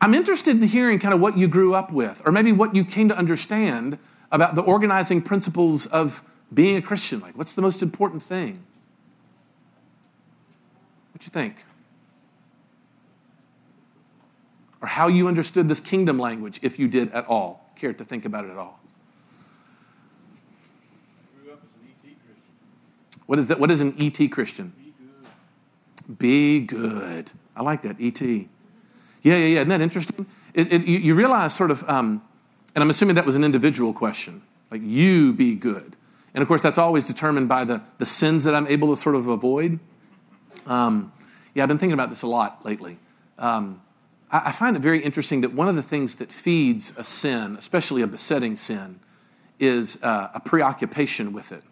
I'm 0.01 0.15
interested 0.15 0.57
in 0.57 0.63
hearing 0.69 0.99
kind 0.99 1.15
of 1.15 1.21
what 1.21 1.37
you 1.37 1.47
grew 1.47 1.75
up 1.75 1.93
with, 1.93 2.21
or 2.25 2.33
maybe 2.33 2.51
what 2.51 2.75
you 2.75 2.85
came 2.85 3.09
to 3.09 3.17
understand 3.17 3.99
about 4.33 4.55
the 4.55 4.63
organizing 4.63 5.23
principles 5.23 5.87
of 5.87 6.23
being 6.53 6.77
a 6.77 6.83
Christian. 6.83 7.21
Like, 7.21 7.37
what's 7.37 7.55
the 7.55 7.63
most 7.63 7.83
important 7.83 8.23
thing? 8.23 8.65
What 11.13 11.25
you 11.25 11.31
think? 11.31 11.65
Or 14.81 14.89
how 14.89 15.07
you 15.07 15.29
understood 15.29 15.69
this 15.69 15.79
kingdom 15.79 16.19
language, 16.19 16.59
if 16.63 16.79
you 16.79 16.89
did 16.89 17.13
at 17.13 17.27
all. 17.27 17.71
Care 17.77 17.93
to 17.93 18.05
think 18.05 18.25
about 18.25 18.45
it 18.45 18.51
at 18.51 18.57
all? 18.57 18.82
What 23.27 23.39
is 23.39 23.49
that? 23.49 23.59
What 23.59 23.71
is 23.71 23.81
an 23.81 23.95
ET 23.99 24.29
Christian? 24.29 24.73
Be 24.77 24.93
good. 26.09 26.19
Be 26.19 26.61
good. 26.61 27.31
I 27.55 27.63
like 27.63 27.83
that, 27.83 27.97
ET. 28.01 28.21
Yeah, 28.21 28.47
yeah, 29.23 29.37
yeah. 29.37 29.57
Isn't 29.59 29.69
that 29.69 29.81
interesting? 29.81 30.27
It, 30.55 30.73
it, 30.73 30.85
you, 30.85 30.99
you, 30.99 31.15
realize 31.15 31.55
sort 31.55 31.71
of, 31.71 31.89
um, 31.89 32.23
and 32.75 32.83
I'm 32.83 32.91
assuming 32.91 33.17
that 33.17 33.27
was 33.27 33.37
an 33.37 33.45
individual 33.45 33.93
question, 33.93 34.43
like 34.71 34.83
you 34.85 35.33
be 35.33 35.55
good. 35.55 35.97
And 36.35 36.43
of 36.43 36.49
course, 36.49 36.63
that's 36.63 36.79
always 36.79 37.05
determined 37.05 37.49
by 37.49 37.65
the, 37.65 37.83
the 37.99 38.07
sins 38.07 38.45
that 38.45 38.55
I'm 38.55 38.67
able 38.67 38.95
to 38.95 39.01
sort 39.01 39.15
of 39.15 39.29
avoid. 39.29 39.79
Um, 40.67 41.13
yeah, 41.55 41.63
I've 41.63 41.69
been 41.69 41.79
thinking 41.79 41.95
about 41.95 42.11
this 42.11 42.23
a 42.23 42.27
lot 42.27 42.65
lately. 42.65 42.99
Um, 43.39 43.83
I, 44.31 44.49
I 44.49 44.53
find 44.53 44.77
it 44.77 44.81
very 44.81 45.01
interesting 45.03 45.43
that 45.43 45.53
one 45.53 45.69
of 45.69 45.77
the 45.77 45.83
things 45.83 46.17
that 46.17 46.33
feeds 46.33 46.93
a 46.97 47.05
sin, 47.05 47.57
especially 47.57 48.03
a 48.03 48.07
besetting 48.07 48.57
sin, 48.57 49.01
is 49.59 50.03
uh, 50.03 50.29
a 50.35 50.41
preoccupation 50.41 51.33
with 51.33 51.53
it. 51.53 51.63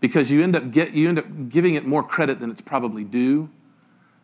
Because 0.00 0.30
you 0.30 0.42
end, 0.42 0.56
up 0.56 0.70
get, 0.70 0.92
you 0.92 1.08
end 1.08 1.18
up 1.18 1.48
giving 1.48 1.74
it 1.74 1.86
more 1.86 2.02
credit 2.02 2.40
than 2.40 2.50
it's 2.50 2.60
probably 2.60 3.04
due. 3.04 3.50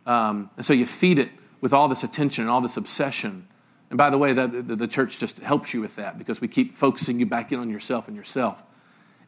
Um, 0.07 0.51
and 0.57 0.65
so 0.65 0.73
you 0.73 0.87
feed 0.87 1.19
it 1.19 1.31
with 1.61 1.73
all 1.73 1.89
this 1.89 2.03
attention 2.03 2.43
and 2.43 2.51
all 2.51 2.61
this 2.61 2.77
obsession. 2.77 3.47
And 3.91 3.99
by 3.99 4.11
the 4.11 4.19
way, 4.19 4.33
the, 4.33 4.47
the, 4.47 4.77
the, 4.77 4.89
church 4.89 5.19
just 5.19 5.39
helps 5.39 5.73
you 5.75 5.81
with 5.81 5.97
that 5.97 6.19
because 6.19 6.41
we 6.41 6.49
keep 6.49 6.75
focusing 6.75 7.21
you 7.21 7.27
back 7.27 7.53
in 7.53 7.59
on 7.59 7.71
yourself 7.71 8.09
and 8.09 8.17
yourself. 8.17 8.63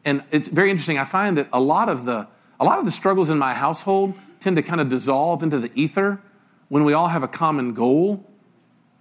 And 0.05 0.23
it's 0.31 0.47
very 0.47 0.69
interesting. 0.69 0.97
I 0.97 1.05
find 1.05 1.37
that 1.37 1.47
a 1.53 1.59
lot 1.59 1.89
of 1.89 2.05
the, 2.05 2.27
a 2.59 2.65
lot 2.65 2.79
of 2.79 2.85
the 2.85 2.91
struggles 2.91 3.29
in 3.29 3.37
my 3.37 3.53
household 3.53 4.15
tend 4.39 4.55
to 4.55 4.61
kind 4.61 4.81
of 4.81 4.89
dissolve 4.89 5.43
into 5.43 5.59
the 5.59 5.71
ether 5.75 6.21
when 6.69 6.83
we 6.83 6.93
all 6.93 7.07
have 7.07 7.23
a 7.23 7.27
common 7.27 7.73
goal, 7.73 8.25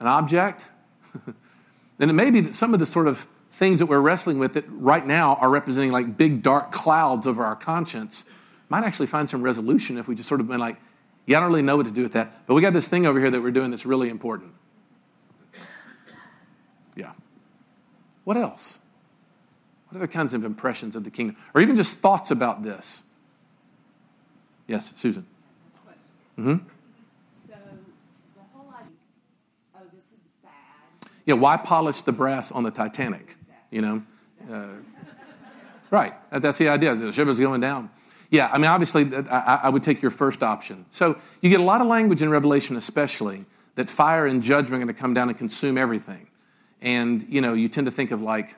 an 0.00 0.06
object. 0.06 0.66
and 1.98 2.10
it 2.10 2.14
may 2.14 2.30
be 2.30 2.40
that 2.40 2.54
some 2.54 2.74
of 2.74 2.80
the 2.80 2.86
sort 2.86 3.06
of 3.06 3.26
things 3.58 3.80
that 3.80 3.86
we're 3.86 3.98
wrestling 3.98 4.38
with 4.38 4.52
that 4.52 4.64
right 4.68 5.04
now 5.04 5.34
are 5.34 5.50
representing 5.50 5.90
like 5.90 6.16
big 6.16 6.42
dark 6.42 6.70
clouds 6.70 7.26
over 7.26 7.44
our 7.44 7.56
conscience 7.56 8.22
might 8.68 8.84
actually 8.84 9.08
find 9.08 9.28
some 9.28 9.42
resolution 9.42 9.98
if 9.98 10.06
we 10.06 10.14
just 10.14 10.28
sort 10.28 10.40
of 10.40 10.46
been 10.46 10.60
like, 10.60 10.76
yeah, 11.26 11.38
I 11.38 11.40
don't 11.40 11.48
really 11.48 11.62
know 11.62 11.76
what 11.76 11.86
to 11.86 11.90
do 11.90 12.02
with 12.02 12.12
that. 12.12 12.46
But 12.46 12.54
we 12.54 12.62
got 12.62 12.72
this 12.72 12.86
thing 12.86 13.04
over 13.04 13.18
here 13.18 13.30
that 13.30 13.40
we're 13.40 13.50
doing 13.50 13.72
that's 13.72 13.84
really 13.84 14.10
important. 14.10 14.52
Yeah. 16.94 17.10
What 18.22 18.36
else? 18.36 18.78
What 19.88 19.98
other 19.98 20.06
kinds 20.06 20.34
of 20.34 20.44
impressions 20.44 20.94
of 20.94 21.02
the 21.02 21.10
kingdom? 21.10 21.36
Or 21.52 21.60
even 21.60 21.74
just 21.74 21.96
thoughts 21.98 22.30
about 22.30 22.62
this? 22.62 23.02
Yes, 24.68 24.92
Susan. 24.94 25.26
Mm-hmm. 26.38 26.58
So 27.48 27.54
the 28.36 28.42
whole 28.54 28.72
idea, 28.72 28.92
oh, 29.74 29.80
this 29.92 30.04
is 30.04 30.20
bad. 30.44 31.10
Yeah, 31.26 31.34
why 31.34 31.56
polish 31.56 32.02
the 32.02 32.12
brass 32.12 32.52
on 32.52 32.62
the 32.62 32.70
Titanic? 32.70 33.34
You 33.70 33.82
know? 33.82 34.02
Uh, 34.50 34.68
right. 35.90 36.14
That's 36.30 36.58
the 36.58 36.68
idea. 36.68 36.94
The 36.94 37.12
ship 37.12 37.28
is 37.28 37.38
going 37.38 37.60
down. 37.60 37.90
Yeah, 38.30 38.50
I 38.52 38.58
mean, 38.58 38.66
obviously, 38.66 39.10
I, 39.30 39.70
would 39.70 39.82
take 39.82 40.02
your 40.02 40.10
first 40.10 40.42
option. 40.42 40.84
So 40.90 41.18
you 41.40 41.48
get 41.48 41.60
a 41.60 41.64
lot 41.64 41.80
of 41.80 41.86
language 41.86 42.22
in 42.22 42.28
Revelation, 42.28 42.76
especially, 42.76 43.46
that 43.76 43.88
fire 43.88 44.26
and 44.26 44.42
judgment 44.42 44.74
are 44.74 44.84
going 44.84 44.94
to 44.94 45.00
come 45.00 45.14
down 45.14 45.30
and 45.30 45.38
consume 45.38 45.78
everything. 45.78 46.28
And, 46.82 47.24
you 47.28 47.40
know, 47.40 47.54
you 47.54 47.68
tend 47.68 47.86
to 47.86 47.90
think 47.90 48.10
of 48.10 48.20
like 48.20 48.54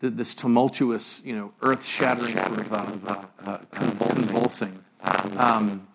this 0.00 0.34
tumultuous, 0.34 1.22
you 1.24 1.34
know, 1.34 1.52
earth 1.62 1.86
shattering 1.86 2.34
sort 2.34 2.58
of 2.60 3.08
uh, 3.08 3.22
uh, 3.44 3.58
convulsing. 3.70 4.78
Um, 5.36 5.88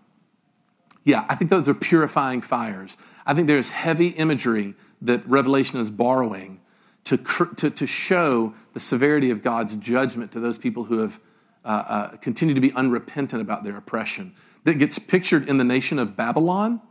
yeah, 1.04 1.26
I 1.30 1.36
think 1.36 1.52
those 1.52 1.70
are 1.70 1.74
purifying 1.74 2.42
fires. 2.42 2.98
I 3.26 3.34
think 3.34 3.48
there's 3.48 3.70
heavy 3.70 4.08
imagery 4.08 4.74
that 5.02 5.28
Revelation 5.28 5.80
is 5.80 5.90
borrowing 5.90 6.60
to, 7.06 7.18
to, 7.18 7.70
to 7.70 7.88
show 7.88 8.54
the 8.74 8.80
severity 8.80 9.30
of 9.30 9.42
God's 9.42 9.76
judgment 9.76 10.32
to 10.34 10.40
those 10.40 10.58
people 10.58 10.86
who 10.86 11.00
have 11.00 11.20
uh, 11.66 11.68
uh, 11.68 12.08
continued 12.18 12.56
to 12.56 12.62
be 12.62 12.72
unrepentant 12.74 13.42
about 13.42 13.64
their 13.64 13.78
oppression. 13.78 14.34
That 14.64 14.76
gets 14.76 15.00
pictured 15.00 15.50
in 15.50 15.58
the 15.58 15.64
nation 15.64 16.00
of 16.00 16.16
Babylon. 16.16 16.82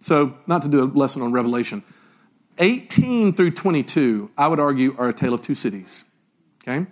So, 0.00 0.36
not 0.46 0.62
to 0.62 0.68
do 0.68 0.82
a 0.82 0.86
lesson 0.86 1.22
on 1.22 1.32
Revelation, 1.32 1.82
18 2.58 3.34
through 3.34 3.52
22, 3.52 4.30
I 4.36 4.48
would 4.48 4.60
argue, 4.60 4.94
are 4.98 5.08
a 5.08 5.12
tale 5.12 5.34
of 5.34 5.42
two 5.42 5.54
cities. 5.54 6.04
Okay? 6.62 6.86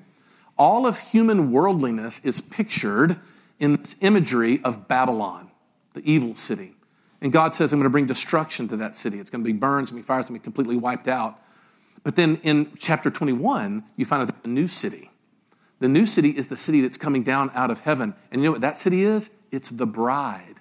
All 0.56 0.86
of 0.86 0.98
human 0.98 1.50
worldliness 1.50 2.20
is 2.22 2.40
pictured 2.40 3.18
in 3.58 3.72
this 3.72 3.96
imagery 4.00 4.62
of 4.62 4.88
Babylon, 4.88 5.50
the 5.94 6.02
evil 6.08 6.34
city. 6.34 6.74
And 7.20 7.32
God 7.32 7.54
says, 7.54 7.72
I'm 7.72 7.78
going 7.78 7.84
to 7.84 7.90
bring 7.90 8.06
destruction 8.06 8.68
to 8.68 8.76
that 8.78 8.96
city. 8.96 9.18
It's 9.18 9.30
going 9.30 9.42
to 9.42 9.50
be 9.50 9.56
burned, 9.56 9.84
it's 9.84 9.90
going 9.90 10.02
to 10.02 10.04
be 10.04 10.06
fire, 10.06 10.20
it's 10.20 10.28
going 10.28 10.38
to 10.38 10.42
be 10.42 10.44
completely 10.44 10.76
wiped 10.76 11.08
out. 11.08 11.40
But 12.02 12.16
then 12.16 12.36
in 12.42 12.72
chapter 12.78 13.10
21, 13.10 13.84
you 13.96 14.04
find 14.04 14.22
out 14.22 14.42
the 14.42 14.48
new 14.48 14.68
city. 14.68 15.10
The 15.80 15.88
new 15.88 16.06
city 16.06 16.30
is 16.30 16.48
the 16.48 16.56
city 16.56 16.80
that's 16.80 16.98
coming 16.98 17.22
down 17.22 17.50
out 17.54 17.70
of 17.70 17.80
heaven. 17.80 18.14
And 18.30 18.40
you 18.40 18.46
know 18.48 18.52
what 18.52 18.60
that 18.60 18.78
city 18.78 19.02
is? 19.02 19.30
It's 19.50 19.70
the 19.70 19.86
bride. 19.86 20.60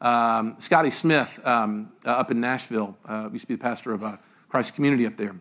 Um, 0.00 0.56
Scotty 0.58 0.90
Smith 0.90 1.40
um, 1.44 1.92
uh, 2.06 2.10
up 2.10 2.30
in 2.30 2.40
Nashville 2.40 2.96
uh, 3.06 3.28
used 3.32 3.44
to 3.44 3.48
be 3.48 3.54
the 3.54 3.62
pastor 3.62 3.92
of 3.92 4.02
a 4.02 4.06
uh, 4.06 4.16
Christ 4.48 4.74
Community 4.74 5.06
up 5.06 5.16
there. 5.16 5.34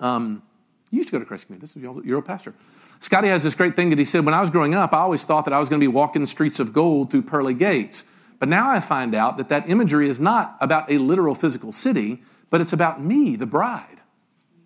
Um, 0.00 0.42
you 0.90 0.98
used 0.98 1.08
to 1.08 1.12
go 1.12 1.18
to 1.18 1.24
Christ 1.24 1.46
Community. 1.46 1.66
This 1.66 1.76
is 1.76 2.04
your 2.06 2.16
old 2.16 2.26
pastor. 2.26 2.54
Scotty 3.00 3.28
has 3.28 3.42
this 3.42 3.54
great 3.54 3.76
thing 3.76 3.90
that 3.90 3.98
he 3.98 4.04
said, 4.04 4.24
when 4.24 4.34
I 4.34 4.40
was 4.40 4.50
growing 4.50 4.74
up, 4.74 4.92
I 4.92 4.98
always 4.98 5.24
thought 5.24 5.44
that 5.44 5.52
I 5.52 5.58
was 5.58 5.68
going 5.68 5.80
to 5.80 5.84
be 5.84 5.92
walking 5.92 6.22
the 6.22 6.28
streets 6.28 6.58
of 6.58 6.72
gold 6.72 7.10
through 7.10 7.22
pearly 7.22 7.52
gates. 7.52 8.04
But 8.38 8.48
now 8.48 8.70
I 8.70 8.80
find 8.80 9.14
out 9.14 9.36
that 9.36 9.48
that 9.50 9.68
imagery 9.68 10.08
is 10.08 10.18
not 10.18 10.56
about 10.60 10.90
a 10.90 10.98
literal 10.98 11.34
physical 11.34 11.72
city, 11.72 12.22
but 12.50 12.60
it's 12.60 12.72
about 12.72 13.02
me, 13.02 13.36
the 13.36 13.46
bride. 13.46 13.93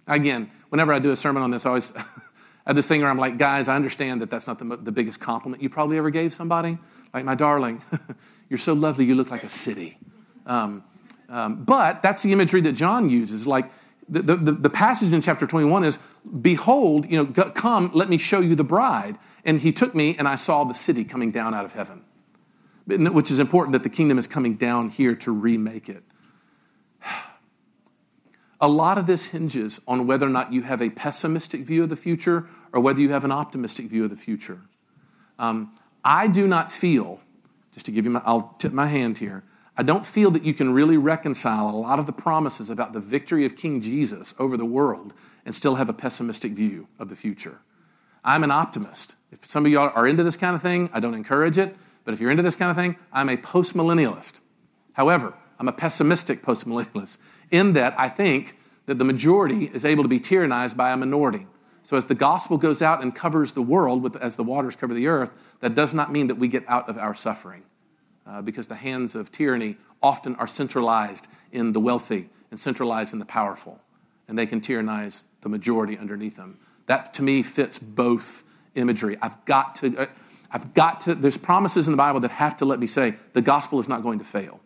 Again, 0.09 0.51
whenever 0.71 0.93
I 0.93 0.99
do 0.99 1.11
a 1.11 1.17
sermon 1.17 1.43
on 1.43 1.51
this, 1.51 1.65
I 1.65 1.69
always 1.69 1.93
have 2.67 2.75
this 2.75 2.89
thing 2.89 3.03
where 3.03 3.11
I'm 3.11 3.19
like, 3.19 3.39
guys, 3.39 3.69
I 3.69 3.77
understand 3.77 4.23
that 4.23 4.31
that's 4.31 4.47
not 4.47 4.59
the, 4.59 4.77
the 4.77 4.93
biggest 4.93 5.21
compliment 5.21 5.63
you 5.63 5.69
probably 5.69 5.99
ever 5.99 6.11
gave 6.11 6.35
somebody. 6.35 6.79
Like, 7.15 7.25
my 7.25 7.35
darling, 7.35 7.83
You're 8.49 8.59
so 8.59 8.73
lovely, 8.73 9.05
you 9.05 9.15
look 9.15 9.31
like 9.31 9.45
a 9.45 9.51
city. 9.51 9.99
Um, 10.47 10.85
um, 11.29 11.65
but 11.65 12.03
that's 12.03 12.23
the 12.23 12.33
imagery 12.33 12.63
that 12.63 12.73
John 12.73 13.11
uses. 13.11 13.47
Like 13.47 13.71
the, 14.09 14.23
the, 14.23 14.53
the, 14.53 14.71
passage 14.71 15.13
in 15.13 15.21
chapter 15.21 15.47
21 15.47 15.85
is, 15.85 15.99
Behold, 16.41 17.11
you 17.11 17.23
know, 17.23 17.27
come, 17.51 17.91
let 17.93 18.09
me 18.09 18.17
show 18.17 18.41
you 18.41 18.55
the 18.55 18.65
bride. 18.65 19.19
And 19.45 19.61
he 19.61 19.73
took 19.73 19.95
me, 19.95 20.17
and 20.17 20.27
I 20.27 20.37
saw 20.37 20.65
the 20.65 20.75
city 20.75 21.05
coming 21.05 21.31
down 21.31 21.55
out 21.55 21.67
of 21.67 21.73
heaven, 21.73 22.03
which 22.87 23.31
is 23.31 23.39
important 23.39 23.75
that 23.75 23.83
the 23.83 23.91
kingdom 23.91 24.19
is 24.19 24.27
coming 24.27 24.55
down 24.55 24.89
here 24.89 25.15
to 25.17 25.33
remake 25.33 25.91
it. 25.91 26.03
A 28.61 28.69
lot 28.69 28.99
of 28.99 29.07
this 29.07 29.27
hinges 29.27 29.81
on 29.87 30.07
whether 30.07 30.27
or 30.27 30.31
not 30.31 30.53
you 30.53 30.63
have 30.63 30.83
a 30.83 30.91
pessimistic 30.91 31.61
view 31.61 31.85
of 31.85 31.89
the 31.89 31.97
future 31.97 32.47
or 32.73 32.81
whether 32.81 33.01
you 33.01 33.11
have 33.11 33.25
an 33.25 33.33
optimistic 33.33 33.87
view 33.87 34.05
of 34.05 34.11
the 34.11 34.17
future. 34.17 34.61
Um, 35.39 35.73
I 36.05 36.27
do 36.27 36.49
not 36.49 36.73
feel 36.73 37.21
just 37.73 37.87
to 37.87 37.93
give 37.93 38.05
you 38.05 38.11
my, 38.11 38.23
I'll 38.25 38.57
tip 38.59 38.73
my 38.73 38.87
hand 38.87 39.19
here. 39.19 39.45
I 39.77 39.85
don't 39.85 40.05
feel 40.05 40.33
that 40.33 40.43
you 40.43 40.55
can 40.55 40.75
really 40.75 40.97
reconcile 40.97 41.71
a 41.71 41.77
lot 41.77 42.01
of 42.01 42.07
the 42.07 42.13
promises 42.13 42.69
about 42.69 42.93
the 42.93 42.99
victory 42.99 43.47
of 43.47 43.55
King 43.55 43.81
Jesus 43.81 44.35
over 44.37 44.57
the 44.57 44.65
world 44.65 45.13
and 45.47 45.55
still 45.55 45.77
have 45.77 45.89
a 45.89 45.93
pessimistic 45.93 46.53
view 46.53 46.89
of 46.99 47.09
the 47.09 47.15
future. 47.15 47.61
I'm 48.25 48.43
an 48.43 48.51
optimist. 48.51 49.15
If 49.31 49.47
some 49.47 49.65
of 49.65 49.71
y'all 49.71 49.93
are 49.95 50.09
into 50.09 50.25
this 50.25 50.37
kind 50.37 50.57
of 50.57 50.63
thing, 50.63 50.91
I 50.93 50.99
don't 50.99 51.15
encourage 51.15 51.59
it. 51.59 51.77
But 52.05 52.15
if 52.15 52.21
you're 52.21 52.33
into 52.33 52.43
this 52.43 52.57
kind 52.57 52.71
of 52.71 52.77
thing, 52.77 52.97
I'm 53.13 53.29
a 53.29 53.37
postmillennialist. 53.37 54.33
However, 54.95 55.35
I'm 55.61 55.69
a 55.69 55.73
pessimistic 55.73 56.43
postmillennialist 56.43 57.19
in 57.51 57.73
that 57.75 57.99
I 57.99 58.09
think 58.09 58.57
that 58.87 58.99
the 58.99 59.05
majority 59.05 59.67
is 59.67 59.85
able 59.85 60.03
to 60.03 60.09
be 60.09 60.21
tyrannized 60.21 60.77
by 60.77 60.93
a 60.93 60.97
minority. 60.97 61.47
So 61.83 61.97
as 61.97 62.07
the 62.07 62.15
gospel 62.15 62.59
goes 62.59 62.83
out 62.83 63.03
and 63.03 63.15
covers 63.15 63.53
the 63.53 63.63
world, 63.63 64.03
with, 64.03 64.17
as 64.17 64.37
the 64.37 64.45
waters 64.45 64.77
cover 64.77 64.93
the 64.93 65.07
earth, 65.07 65.31
that 65.61 65.75
does 65.75 65.95
not 65.95 66.13
mean 66.13 66.27
that 66.27 66.35
we 66.35 66.49
get 66.49 66.65
out 66.69 66.89
of 66.89 66.99
our 66.99 67.15
suffering. 67.15 67.63
Uh, 68.27 68.43
because 68.43 68.67
the 68.67 68.75
hands 68.75 69.15
of 69.15 69.33
tyranny 69.33 69.77
often 70.03 70.37
are 70.37 70.47
centralized 70.47 71.27
in 71.51 71.73
the 71.73 71.81
wealthy 71.81 72.29
and 72.51 72.61
centralized 72.61 73.15
in 73.15 73.19
the 73.19 73.25
powerful, 73.25 73.81
and 74.29 74.39
they 74.39 74.45
can 74.45 74.61
tyrannize 74.61 75.23
the 75.41 75.49
majority 75.49 75.97
underneath 75.97 76.37
them. 76.37 76.59
That 76.87 77.15
to 77.15 77.23
me 77.23 77.43
fits 77.43 77.79
both 77.79 78.45
imagery. 78.75 79.17
I've 79.23 79.43
got 79.47 79.75
to, 79.77 79.97
uh, 79.97 80.07
I've 80.51 80.75
got 80.75 81.01
to, 81.03 81.15
there's 81.15 81.39
promises 81.39 81.89
in 81.89 81.93
the 81.93 81.97
Bible 81.97 82.21
that 82.21 82.31
have 82.33 82.59
to 82.59 82.67
let 82.67 82.79
me 82.79 82.87
say 82.87 83.15
the 83.33 83.41
gospel 83.41 83.81
is 83.81 83.89
not 83.89 84.03
going 84.03 84.19
to 84.19 84.27
fail. 84.27 84.61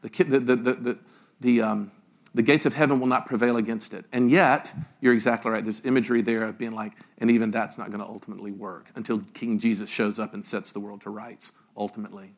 The, 0.00 0.08
the, 0.08 0.40
the, 0.40 0.56
the, 0.56 0.98
the, 1.40 1.62
um, 1.62 1.90
the 2.34 2.42
gates 2.42 2.64
of 2.64 2.74
heaven 2.74 2.98
will 2.98 3.06
not 3.06 3.26
prevail 3.26 3.56
against 3.56 3.92
it. 3.92 4.06
And 4.12 4.30
yet, 4.30 4.72
you're 5.00 5.12
exactly 5.12 5.50
right. 5.50 5.62
There's 5.62 5.82
imagery 5.84 6.22
there 6.22 6.44
of 6.44 6.56
being 6.56 6.72
like, 6.72 6.92
and 7.18 7.30
even 7.30 7.50
that's 7.50 7.76
not 7.76 7.90
going 7.90 8.00
to 8.00 8.06
ultimately 8.06 8.52
work 8.52 8.86
until 8.94 9.20
King 9.34 9.58
Jesus 9.58 9.90
shows 9.90 10.18
up 10.18 10.32
and 10.32 10.44
sets 10.44 10.72
the 10.72 10.80
world 10.80 11.02
to 11.02 11.10
rights, 11.10 11.52
ultimately. 11.76 12.32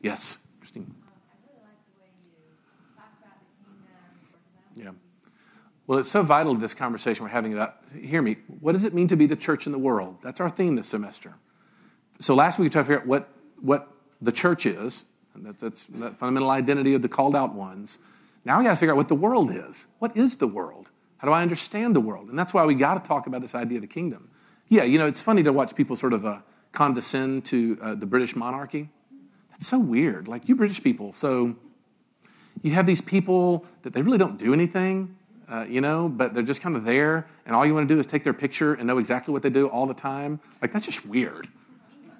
Yes, 0.00 0.38
Christine. 0.58 0.94
Yeah. 4.74 4.90
Well, 5.86 5.98
it's 5.98 6.10
so 6.10 6.22
vital 6.22 6.54
to 6.54 6.60
this 6.60 6.74
conversation 6.74 7.22
we're 7.22 7.30
having 7.30 7.54
about, 7.54 7.76
hear 7.98 8.20
me, 8.20 8.38
what 8.60 8.72
does 8.72 8.84
it 8.84 8.92
mean 8.92 9.08
to 9.08 9.16
be 9.16 9.26
the 9.26 9.36
church 9.36 9.66
in 9.66 9.72
the 9.72 9.78
world? 9.78 10.18
That's 10.22 10.40
our 10.40 10.50
theme 10.50 10.74
this 10.74 10.88
semester. 10.88 11.34
So 12.20 12.34
last 12.34 12.58
week 12.58 12.66
we 12.66 12.70
tried 12.70 12.82
to 12.82 12.86
figure 12.86 13.00
out 13.00 13.06
what, 13.06 13.28
what 13.60 13.92
the 14.20 14.32
church 14.32 14.66
is, 14.66 15.04
and 15.34 15.46
that's, 15.46 15.62
that's 15.62 15.84
the 15.84 16.10
fundamental 16.10 16.50
identity 16.50 16.94
of 16.94 17.02
the 17.02 17.08
called 17.08 17.36
out 17.36 17.54
ones. 17.54 17.98
Now 18.46 18.58
we 18.58 18.64
got 18.64 18.70
to 18.70 18.76
figure 18.76 18.92
out 18.92 18.96
what 18.96 19.08
the 19.08 19.16
world 19.16 19.50
is. 19.50 19.86
What 19.98 20.16
is 20.16 20.36
the 20.36 20.46
world? 20.46 20.88
How 21.18 21.26
do 21.26 21.32
I 21.32 21.42
understand 21.42 21.96
the 21.96 22.00
world? 22.00 22.28
And 22.28 22.38
that's 22.38 22.54
why 22.54 22.64
we 22.64 22.76
got 22.76 23.02
to 23.02 23.06
talk 23.06 23.26
about 23.26 23.42
this 23.42 23.56
idea 23.56 23.78
of 23.78 23.82
the 23.82 23.88
kingdom. 23.88 24.30
Yeah, 24.68 24.84
you 24.84 24.98
know, 24.98 25.06
it's 25.06 25.20
funny 25.20 25.42
to 25.42 25.52
watch 25.52 25.74
people 25.74 25.96
sort 25.96 26.12
of 26.12 26.24
uh, 26.24 26.38
condescend 26.70 27.44
to 27.46 27.76
uh, 27.82 27.94
the 27.96 28.06
British 28.06 28.36
monarchy. 28.36 28.88
That's 29.50 29.66
so 29.66 29.80
weird. 29.80 30.28
Like, 30.28 30.48
you 30.48 30.54
British 30.54 30.80
people, 30.80 31.12
so, 31.12 31.56
you 32.62 32.70
have 32.70 32.86
these 32.86 33.00
people 33.00 33.66
that 33.82 33.92
they 33.92 34.02
really 34.02 34.18
don't 34.18 34.38
do 34.38 34.52
anything, 34.52 35.16
uh, 35.48 35.66
you 35.68 35.80
know, 35.80 36.08
but 36.08 36.32
they're 36.32 36.44
just 36.44 36.60
kind 36.60 36.76
of 36.76 36.84
there, 36.84 37.26
and 37.46 37.56
all 37.56 37.66
you 37.66 37.74
want 37.74 37.88
to 37.88 37.94
do 37.94 37.98
is 37.98 38.06
take 38.06 38.22
their 38.22 38.32
picture 38.32 38.74
and 38.74 38.86
know 38.86 38.98
exactly 38.98 39.32
what 39.32 39.42
they 39.42 39.50
do 39.50 39.66
all 39.68 39.86
the 39.86 39.94
time. 39.94 40.38
Like, 40.62 40.72
that's 40.72 40.86
just 40.86 41.04
weird. 41.04 41.48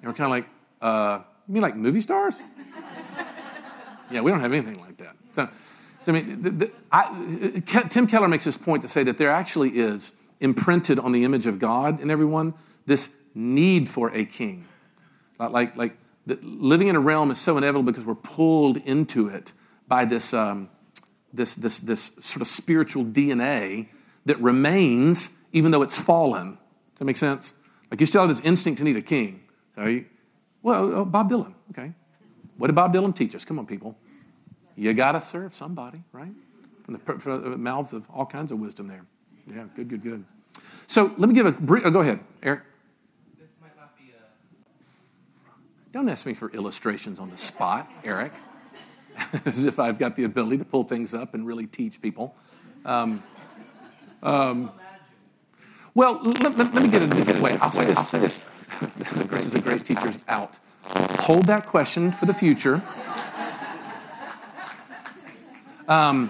And 0.01 0.05
we're 0.05 0.13
kind 0.13 0.25
of 0.25 0.31
like, 0.31 0.45
uh, 0.81 1.23
you 1.47 1.53
mean 1.53 1.63
like 1.63 1.77
movie 1.77 2.01
stars? 2.01 2.39
yeah, 4.11 4.19
we 4.19 4.29
don't 4.29 4.41
have 4.41 4.51
anything 4.51 4.79
like 4.81 4.97
that. 4.97 5.15
So, 5.33 5.49
I 6.07 6.11
mean, 6.11 6.41
the, 6.41 6.49
the, 6.49 6.71
I, 6.91 7.61
Tim 7.89 8.07
Keller 8.07 8.27
makes 8.27 8.45
this 8.45 8.57
point 8.57 8.83
to 8.83 8.89
say 8.89 9.03
that 9.03 9.17
there 9.17 9.29
actually 9.29 9.71
is 9.71 10.11
imprinted 10.39 10.99
on 10.99 11.11
the 11.11 11.23
image 11.23 11.47
of 11.47 11.59
God 11.59 12.01
in 12.01 12.09
everyone 12.11 12.53
this 12.85 13.13
need 13.33 13.89
for 13.89 14.13
a 14.13 14.25
king. 14.25 14.65
Like, 15.39 15.75
like 15.75 15.97
living 16.25 16.87
in 16.87 16.95
a 16.95 16.99
realm 16.99 17.31
is 17.31 17.39
so 17.39 17.57
inevitable 17.57 17.83
because 17.83 18.05
we're 18.05 18.15
pulled 18.15 18.77
into 18.77 19.27
it 19.27 19.53
by 19.87 20.05
this, 20.05 20.33
um, 20.33 20.69
this, 21.33 21.55
this, 21.55 21.79
this 21.79 22.11
sort 22.19 22.41
of 22.41 22.47
spiritual 22.47 23.05
DNA 23.05 23.87
that 24.25 24.39
remains 24.39 25.29
even 25.53 25.71
though 25.71 25.81
it's 25.81 25.99
fallen. 25.99 26.51
Does 26.51 26.99
that 26.99 27.05
make 27.05 27.17
sense? 27.17 27.53
Like 27.89 27.99
you 27.99 28.05
still 28.05 28.21
have 28.21 28.29
this 28.29 28.41
instinct 28.41 28.79
to 28.79 28.83
need 28.83 28.97
a 28.97 29.01
king. 29.01 29.41
So 29.75 29.85
you, 29.85 30.05
well, 30.61 30.93
oh, 30.93 31.05
Bob 31.05 31.29
Dylan, 31.29 31.53
okay. 31.71 31.93
What 32.57 32.67
did 32.67 32.75
Bob 32.75 32.93
Dylan 32.93 33.15
teach 33.15 33.35
us? 33.35 33.45
Come 33.45 33.59
on, 33.59 33.65
people. 33.65 33.97
You 34.77 34.93
got 34.93 35.13
to 35.13 35.21
serve 35.21 35.55
somebody, 35.55 36.03
right? 36.11 36.31
From 36.83 36.93
the, 36.93 36.99
from 37.19 37.51
the, 37.51 37.57
mouths 37.57 37.93
of 37.93 38.07
all 38.13 38.25
kinds 38.25 38.51
of 38.51 38.59
wisdom 38.59 38.87
there. 38.87 39.05
Yeah, 39.47 39.65
good, 39.75 39.89
good, 39.89 40.03
good. 40.03 40.23
So 40.85 41.13
let 41.17 41.27
me 41.27 41.33
give 41.33 41.47
a 41.47 41.51
brief, 41.51 41.83
oh, 41.85 41.89
go 41.89 42.01
ahead, 42.01 42.19
Eric. 42.43 42.61
This 43.39 43.49
might 43.59 43.75
not 43.75 43.97
be 43.97 44.11
a... 44.11 45.91
Don't 45.91 46.07
ask 46.07 46.25
me 46.25 46.35
for 46.35 46.51
illustrations 46.51 47.19
on 47.19 47.31
the 47.31 47.37
spot, 47.37 47.91
Eric. 48.03 48.31
As 49.45 49.65
if 49.65 49.79
I've 49.79 49.97
got 49.97 50.15
the 50.15 50.25
ability 50.25 50.59
to 50.59 50.65
pull 50.65 50.83
things 50.83 51.13
up 51.13 51.33
and 51.33 51.45
really 51.45 51.65
teach 51.65 51.99
people. 51.99 52.35
Um, 52.85 53.23
um, 54.21 54.71
well, 55.95 56.21
let, 56.23 56.55
let, 56.55 56.73
let, 56.73 56.83
me 56.83 56.89
get 56.89 57.01
it 57.01 57.11
a 57.11 57.15
different 57.15 57.41
way. 57.41 57.57
I'll 57.59 57.71
say 57.71 57.85
this. 57.85 57.97
I'll 57.97 58.05
say 58.05 58.19
this. 58.19 58.39
This 58.97 59.11
is 59.11 59.21
a 59.21 59.25
great, 59.25 59.37
this 59.39 59.47
is 59.47 59.55
a 59.55 59.61
great 59.61 59.85
teacher's 59.85 60.17
out. 60.27 60.53
Hold 61.21 61.47
that 61.47 61.65
question 61.65 62.11
for 62.11 62.27
the 62.27 62.33
future. 62.33 62.83
Um, 65.87 66.29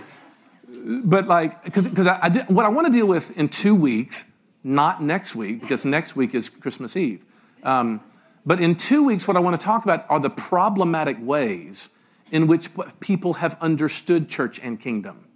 but 0.68 1.28
like, 1.28 1.64
because 1.64 2.08
I, 2.08 2.20
I 2.24 2.30
did, 2.30 2.47
what 2.47 2.66
I 2.66 2.70
want 2.70 2.88
to 2.88 2.93
deal 2.93 3.08
with 3.08 3.36
in 3.38 3.49
two 3.49 3.76
weeks, 3.76 4.30
not 4.64 5.01
next 5.01 5.36
week, 5.36 5.62
because 5.62 5.86
next 5.86 6.16
week 6.16 6.36
is 6.36 6.49
Christmas 6.49 6.95
Eve. 6.95 7.24
Um, 7.64 8.01
but 8.45 8.60
in 8.60 8.76
two 8.76 9.03
weeks, 9.03 9.28
what 9.28 9.36
I 9.36 9.39
want 9.39 9.60
to 9.60 9.66
talk 9.66 9.84
about 9.84 10.05
are 10.10 10.20
the 10.20 10.30
problematic 10.30 11.18
ways 11.20 11.89
in 12.32 12.47
which 12.47 12.70
people 12.99 13.34
have 13.34 13.58
understood 13.62 14.30
church 14.30 14.60
and 14.60 14.80
kingdom. 14.80 15.28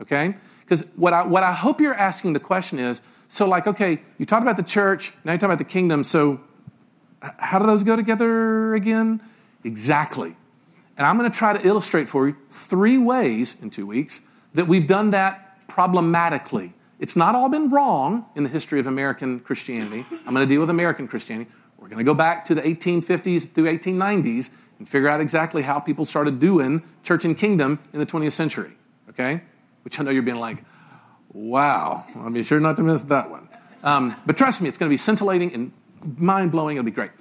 Okay? 0.00 0.36
Because 0.60 0.84
what 0.96 1.12
I, 1.12 1.26
what 1.26 1.42
I 1.42 1.52
hope 1.52 1.80
you're 1.80 1.94
asking 1.94 2.32
the 2.32 2.40
question 2.40 2.78
is 2.78 3.00
so, 3.28 3.46
like, 3.46 3.66
okay, 3.66 4.00
you 4.18 4.26
talked 4.26 4.42
about 4.42 4.56
the 4.56 4.62
church, 4.64 5.12
now 5.24 5.32
you 5.32 5.38
talk 5.38 5.48
about 5.48 5.58
the 5.58 5.64
kingdom, 5.64 6.02
so 6.02 6.40
how 7.20 7.58
do 7.58 7.66
those 7.66 7.82
go 7.82 7.94
together 7.94 8.74
again? 8.74 9.22
Exactly. 9.62 10.34
And 10.96 11.06
I'm 11.06 11.18
going 11.18 11.30
to 11.30 11.36
try 11.36 11.56
to 11.56 11.66
illustrate 11.66 12.08
for 12.08 12.28
you 12.28 12.36
three 12.50 12.98
ways 12.98 13.56
in 13.60 13.70
two 13.70 13.86
weeks 13.86 14.20
that 14.54 14.66
we've 14.66 14.86
done 14.86 15.10
that 15.10 15.66
problematically. 15.68 16.74
It's 16.98 17.16
not 17.16 17.34
all 17.34 17.48
been 17.48 17.70
wrong 17.70 18.26
in 18.34 18.42
the 18.42 18.50
history 18.50 18.78
of 18.80 18.86
American 18.86 19.40
Christianity. 19.40 20.04
I'm 20.26 20.34
going 20.34 20.46
to 20.46 20.52
deal 20.52 20.60
with 20.60 20.70
American 20.70 21.08
Christianity. 21.08 21.50
We're 21.78 21.88
going 21.88 21.98
to 21.98 22.04
go 22.04 22.14
back 22.14 22.44
to 22.46 22.54
the 22.54 22.60
1850s 22.60 23.52
through 23.52 23.64
1890s 23.64 24.50
and 24.78 24.88
figure 24.88 25.08
out 25.08 25.20
exactly 25.20 25.62
how 25.62 25.80
people 25.80 26.04
started 26.04 26.38
doing 26.38 26.82
church 27.02 27.24
and 27.24 27.36
kingdom 27.36 27.78
in 27.92 28.00
the 28.00 28.06
20th 28.06 28.32
century. 28.32 28.72
Okay? 29.08 29.42
Which 29.82 29.98
I 29.98 30.02
know 30.02 30.10
you're 30.10 30.22
being 30.22 30.38
like, 30.38 30.64
wow, 31.32 32.04
I'll 32.16 32.30
be 32.30 32.42
sure 32.42 32.60
not 32.60 32.76
to 32.76 32.82
miss 32.82 33.02
that 33.02 33.30
one. 33.30 33.48
Um, 33.82 34.16
but 34.26 34.36
trust 34.36 34.60
me, 34.60 34.68
it's 34.68 34.76
going 34.76 34.88
to 34.88 34.92
be 34.92 34.98
scintillating 34.98 35.54
and 35.54 35.72
mind 36.18 36.52
blowing. 36.52 36.76
It'll 36.76 36.84
be 36.84 36.90
great. 36.90 37.12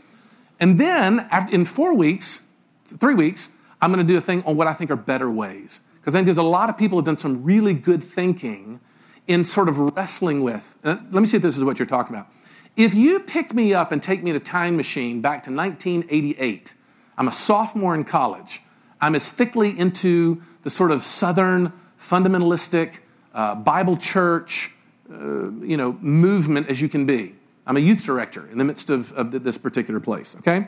And 0.59 0.77
then 0.77 1.29
in 1.51 1.63
four 1.65 1.95
weeks, 1.95 2.41
three 2.83 3.15
weeks, 3.15 3.49
I'm 3.81 3.91
going 3.93 4.05
to 4.05 4.13
do 4.13 4.17
a 4.17 4.21
thing 4.21 4.43
on 4.43 4.57
what 4.57 4.67
I 4.67 4.73
think 4.73 4.91
are 4.91 4.95
better 4.95 5.29
ways. 5.29 5.81
Because 5.99 6.13
I 6.13 6.17
think 6.17 6.25
there's 6.25 6.37
a 6.37 6.43
lot 6.43 6.69
of 6.69 6.77
people 6.77 6.97
who've 6.97 7.05
done 7.05 7.17
some 7.17 7.43
really 7.43 7.73
good 7.73 8.03
thinking 8.03 8.79
in 9.27 9.43
sort 9.43 9.69
of 9.69 9.77
wrestling 9.95 10.41
with. 10.41 10.75
let 10.83 11.11
me 11.11 11.25
see 11.25 11.37
if 11.37 11.43
this 11.43 11.57
is 11.57 11.63
what 11.63 11.77
you're 11.77 11.85
talking 11.85 12.15
about. 12.15 12.27
If 12.75 12.93
you 12.93 13.19
pick 13.19 13.53
me 13.53 13.73
up 13.73 13.91
and 13.91 14.01
take 14.01 14.23
me 14.23 14.29
in 14.29 14.35
a 14.35 14.39
time 14.39 14.77
machine 14.77 15.21
back 15.21 15.43
to 15.43 15.51
1988, 15.51 16.73
I'm 17.17 17.27
a 17.27 17.31
sophomore 17.31 17.93
in 17.93 18.05
college. 18.05 18.61
I'm 19.01 19.15
as 19.15 19.31
thickly 19.31 19.77
into 19.77 20.41
the 20.63 20.69
sort 20.69 20.91
of 20.91 21.03
Southern 21.03 21.73
fundamentalistic 22.01 22.99
uh, 23.33 23.55
Bible 23.55 23.97
church, 23.97 24.71
uh, 25.11 25.51
you 25.61 25.77
know, 25.77 25.93
movement 26.01 26.69
as 26.69 26.81
you 26.81 26.89
can 26.89 27.05
be. 27.05 27.35
I'm 27.67 27.77
a 27.77 27.81
youth 27.81 28.03
director 28.03 28.47
in 28.47 28.57
the 28.57 28.65
midst 28.65 28.89
of, 28.89 29.11
of 29.13 29.43
this 29.43 29.57
particular 29.57 29.99
place. 29.99 30.35
Okay, 30.39 30.67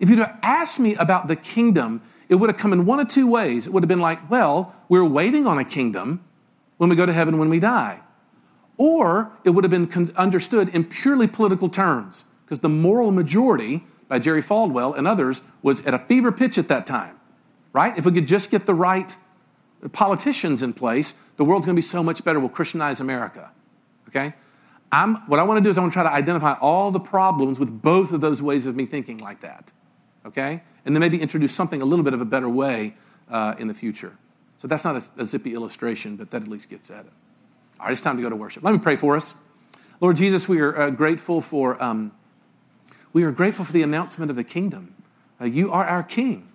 if 0.00 0.08
you'd 0.08 0.20
asked 0.42 0.80
me 0.80 0.94
about 0.94 1.28
the 1.28 1.36
kingdom 1.36 2.00
it 2.28 2.36
would 2.36 2.50
have 2.50 2.58
come 2.58 2.72
in 2.72 2.84
one 2.86 3.00
of 3.00 3.08
two 3.08 3.26
ways. 3.26 3.66
It 3.66 3.72
would 3.72 3.82
have 3.82 3.88
been 3.88 4.00
like, 4.00 4.30
well, 4.30 4.74
we're 4.88 5.04
waiting 5.04 5.46
on 5.46 5.58
a 5.58 5.64
kingdom 5.64 6.24
when 6.76 6.90
we 6.90 6.96
go 6.96 7.06
to 7.06 7.12
heaven 7.12 7.38
when 7.38 7.48
we 7.48 7.58
die. 7.60 8.00
Or 8.76 9.32
it 9.44 9.50
would 9.50 9.64
have 9.64 9.70
been 9.70 10.12
understood 10.16 10.68
in 10.68 10.84
purely 10.84 11.26
political 11.26 11.68
terms, 11.68 12.24
because 12.44 12.60
the 12.60 12.68
moral 12.68 13.10
majority 13.10 13.84
by 14.06 14.18
Jerry 14.18 14.42
Falwell 14.42 14.96
and 14.96 15.06
others 15.06 15.42
was 15.62 15.84
at 15.84 15.94
a 15.94 15.98
fever 15.98 16.30
pitch 16.30 16.56
at 16.58 16.68
that 16.68 16.86
time, 16.86 17.18
right? 17.72 17.96
If 17.98 18.04
we 18.04 18.12
could 18.12 18.28
just 18.28 18.50
get 18.50 18.66
the 18.66 18.74
right 18.74 19.14
politicians 19.92 20.62
in 20.62 20.72
place, 20.72 21.14
the 21.36 21.44
world's 21.44 21.66
going 21.66 21.76
to 21.76 21.78
be 21.78 21.86
so 21.86 22.02
much 22.02 22.24
better. 22.24 22.38
We'll 22.40 22.48
Christianize 22.48 23.00
America, 23.00 23.50
okay? 24.08 24.34
I'm, 24.90 25.16
what 25.26 25.38
I 25.38 25.42
want 25.42 25.58
to 25.58 25.62
do 25.62 25.70
is 25.70 25.76
I 25.76 25.82
want 25.82 25.92
to 25.92 25.94
try 25.94 26.04
to 26.04 26.12
identify 26.12 26.54
all 26.54 26.90
the 26.90 27.00
problems 27.00 27.58
with 27.58 27.82
both 27.82 28.12
of 28.12 28.20
those 28.20 28.40
ways 28.40 28.64
of 28.64 28.74
me 28.74 28.86
thinking 28.86 29.18
like 29.18 29.40
that 29.42 29.72
okay? 30.28 30.62
And 30.84 30.94
then 30.94 31.00
maybe 31.00 31.20
introduce 31.20 31.54
something 31.54 31.82
a 31.82 31.84
little 31.84 32.04
bit 32.04 32.14
of 32.14 32.20
a 32.20 32.24
better 32.24 32.48
way 32.48 32.94
uh, 33.30 33.54
in 33.58 33.68
the 33.68 33.74
future. 33.74 34.16
So 34.58 34.68
that's 34.68 34.84
not 34.84 34.96
a, 34.96 35.22
a, 35.22 35.24
zippy 35.24 35.54
illustration, 35.54 36.16
but 36.16 36.30
that 36.30 36.42
at 36.42 36.48
least 36.48 36.68
gets 36.68 36.90
at 36.90 37.06
it. 37.06 37.12
All 37.78 37.86
right, 37.86 37.92
it's 37.92 38.00
time 38.00 38.16
to 38.16 38.22
go 38.22 38.28
to 38.28 38.36
worship. 38.36 38.64
Let 38.64 38.72
me 38.72 38.78
pray 38.78 38.96
for 38.96 39.16
us. 39.16 39.34
Lord 40.00 40.16
Jesus, 40.16 40.48
we 40.48 40.60
are 40.60 40.76
uh, 40.76 40.90
grateful 40.90 41.40
for 41.40 41.82
um, 41.82 42.12
we 43.12 43.24
are 43.24 43.32
grateful 43.32 43.64
for 43.64 43.72
the 43.72 43.82
announcement 43.82 44.30
of 44.30 44.36
the 44.36 44.44
kingdom. 44.44 44.94
Uh, 45.40 45.46
you 45.46 45.72
are 45.72 45.84
our 45.84 46.02
King, 46.02 46.48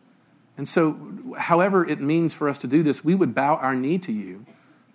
and 0.58 0.68
so 0.68 1.34
however 1.38 1.88
it 1.88 2.00
means 2.00 2.34
for 2.34 2.48
us 2.48 2.58
to 2.60 2.68
do 2.68 2.84
this, 2.84 3.04
we 3.04 3.16
would 3.16 3.34
bow 3.34 3.56
our 3.56 3.76
knee 3.76 3.98
to 4.00 4.12
you 4.12 4.46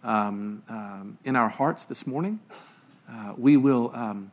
um, 0.04 0.62
um, 0.68 1.18
in 1.24 1.36
our 1.36 1.48
hearts 1.48 1.84
this 1.84 2.06
morning. 2.06 2.40
Uh, 3.10 3.34
we 3.36 3.56
will 3.56 3.90
um, 3.94 4.30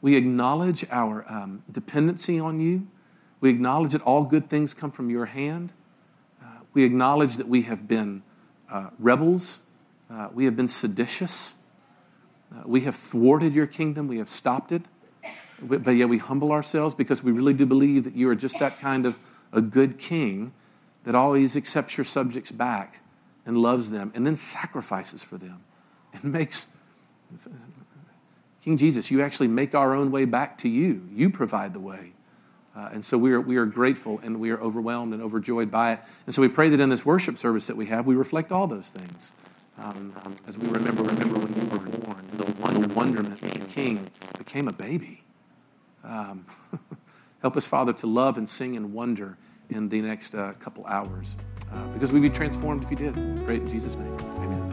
we 0.00 0.16
acknowledge 0.16 0.84
our 0.90 1.24
um, 1.28 1.62
dependency 1.70 2.38
on 2.38 2.58
you. 2.58 2.86
We 3.42 3.50
acknowledge 3.50 3.90
that 3.92 4.02
all 4.02 4.22
good 4.22 4.48
things 4.48 4.72
come 4.72 4.92
from 4.92 5.10
your 5.10 5.26
hand. 5.26 5.72
Uh, 6.40 6.46
we 6.74 6.84
acknowledge 6.84 7.36
that 7.38 7.48
we 7.48 7.62
have 7.62 7.88
been 7.88 8.22
uh, 8.70 8.90
rebels. 9.00 9.60
Uh, 10.08 10.28
we 10.32 10.44
have 10.44 10.56
been 10.56 10.68
seditious. 10.68 11.56
Uh, 12.54 12.62
we 12.64 12.82
have 12.82 12.94
thwarted 12.94 13.52
your 13.52 13.66
kingdom. 13.66 14.06
We 14.06 14.18
have 14.18 14.28
stopped 14.28 14.70
it. 14.70 14.82
But 15.60 15.90
yet 15.90 16.08
we 16.08 16.18
humble 16.18 16.52
ourselves 16.52 16.94
because 16.94 17.24
we 17.24 17.32
really 17.32 17.52
do 17.52 17.66
believe 17.66 18.04
that 18.04 18.14
you 18.14 18.28
are 18.28 18.36
just 18.36 18.60
that 18.60 18.78
kind 18.78 19.06
of 19.06 19.18
a 19.52 19.60
good 19.60 19.98
king 19.98 20.52
that 21.02 21.16
always 21.16 21.56
accepts 21.56 21.96
your 21.96 22.04
subjects 22.04 22.52
back 22.52 23.00
and 23.44 23.56
loves 23.56 23.90
them 23.90 24.12
and 24.14 24.24
then 24.24 24.36
sacrifices 24.36 25.24
for 25.24 25.36
them 25.36 25.64
and 26.12 26.24
makes. 26.24 26.66
King 28.62 28.76
Jesus, 28.76 29.10
you 29.10 29.20
actually 29.20 29.48
make 29.48 29.74
our 29.74 29.94
own 29.94 30.12
way 30.12 30.26
back 30.26 30.58
to 30.58 30.68
you. 30.68 31.08
You 31.12 31.28
provide 31.28 31.74
the 31.74 31.80
way. 31.80 32.12
Uh, 32.74 32.88
and 32.92 33.04
so 33.04 33.18
we 33.18 33.32
are, 33.32 33.40
we 33.40 33.56
are 33.56 33.66
grateful 33.66 34.20
and 34.22 34.40
we 34.40 34.50
are 34.50 34.60
overwhelmed 34.60 35.12
and 35.12 35.22
overjoyed 35.22 35.70
by 35.70 35.92
it. 35.92 36.00
And 36.26 36.34
so 36.34 36.40
we 36.40 36.48
pray 36.48 36.70
that 36.70 36.80
in 36.80 36.88
this 36.88 37.04
worship 37.04 37.38
service 37.38 37.66
that 37.66 37.76
we 37.76 37.86
have, 37.86 38.06
we 38.06 38.14
reflect 38.14 38.50
all 38.50 38.66
those 38.66 38.90
things. 38.90 39.32
Um, 39.78 40.14
as 40.46 40.56
we 40.56 40.68
remember, 40.68 41.02
remember 41.02 41.38
when 41.38 41.54
you 41.54 41.68
were 41.68 41.78
born, 41.78 42.28
the, 42.34 42.50
wonder, 42.62 42.88
wonderment 42.94 43.40
that 43.40 43.52
the 43.52 43.66
King 43.66 44.10
became 44.38 44.68
a 44.68 44.72
baby. 44.72 45.22
Um, 46.04 46.46
help 47.42 47.56
us, 47.56 47.66
Father, 47.66 47.92
to 47.94 48.06
love 48.06 48.38
and 48.38 48.48
sing 48.48 48.76
and 48.76 48.92
wonder 48.92 49.36
in 49.70 49.88
the 49.88 50.00
next 50.00 50.34
uh, 50.34 50.52
couple 50.60 50.86
hours. 50.86 51.36
Uh, 51.72 51.86
because 51.88 52.12
we'd 52.12 52.20
be 52.20 52.30
transformed 52.30 52.84
if 52.84 52.90
you 52.90 52.96
did. 52.96 53.14
Great 53.44 53.62
in 53.62 53.70
Jesus' 53.70 53.96
name. 53.96 54.71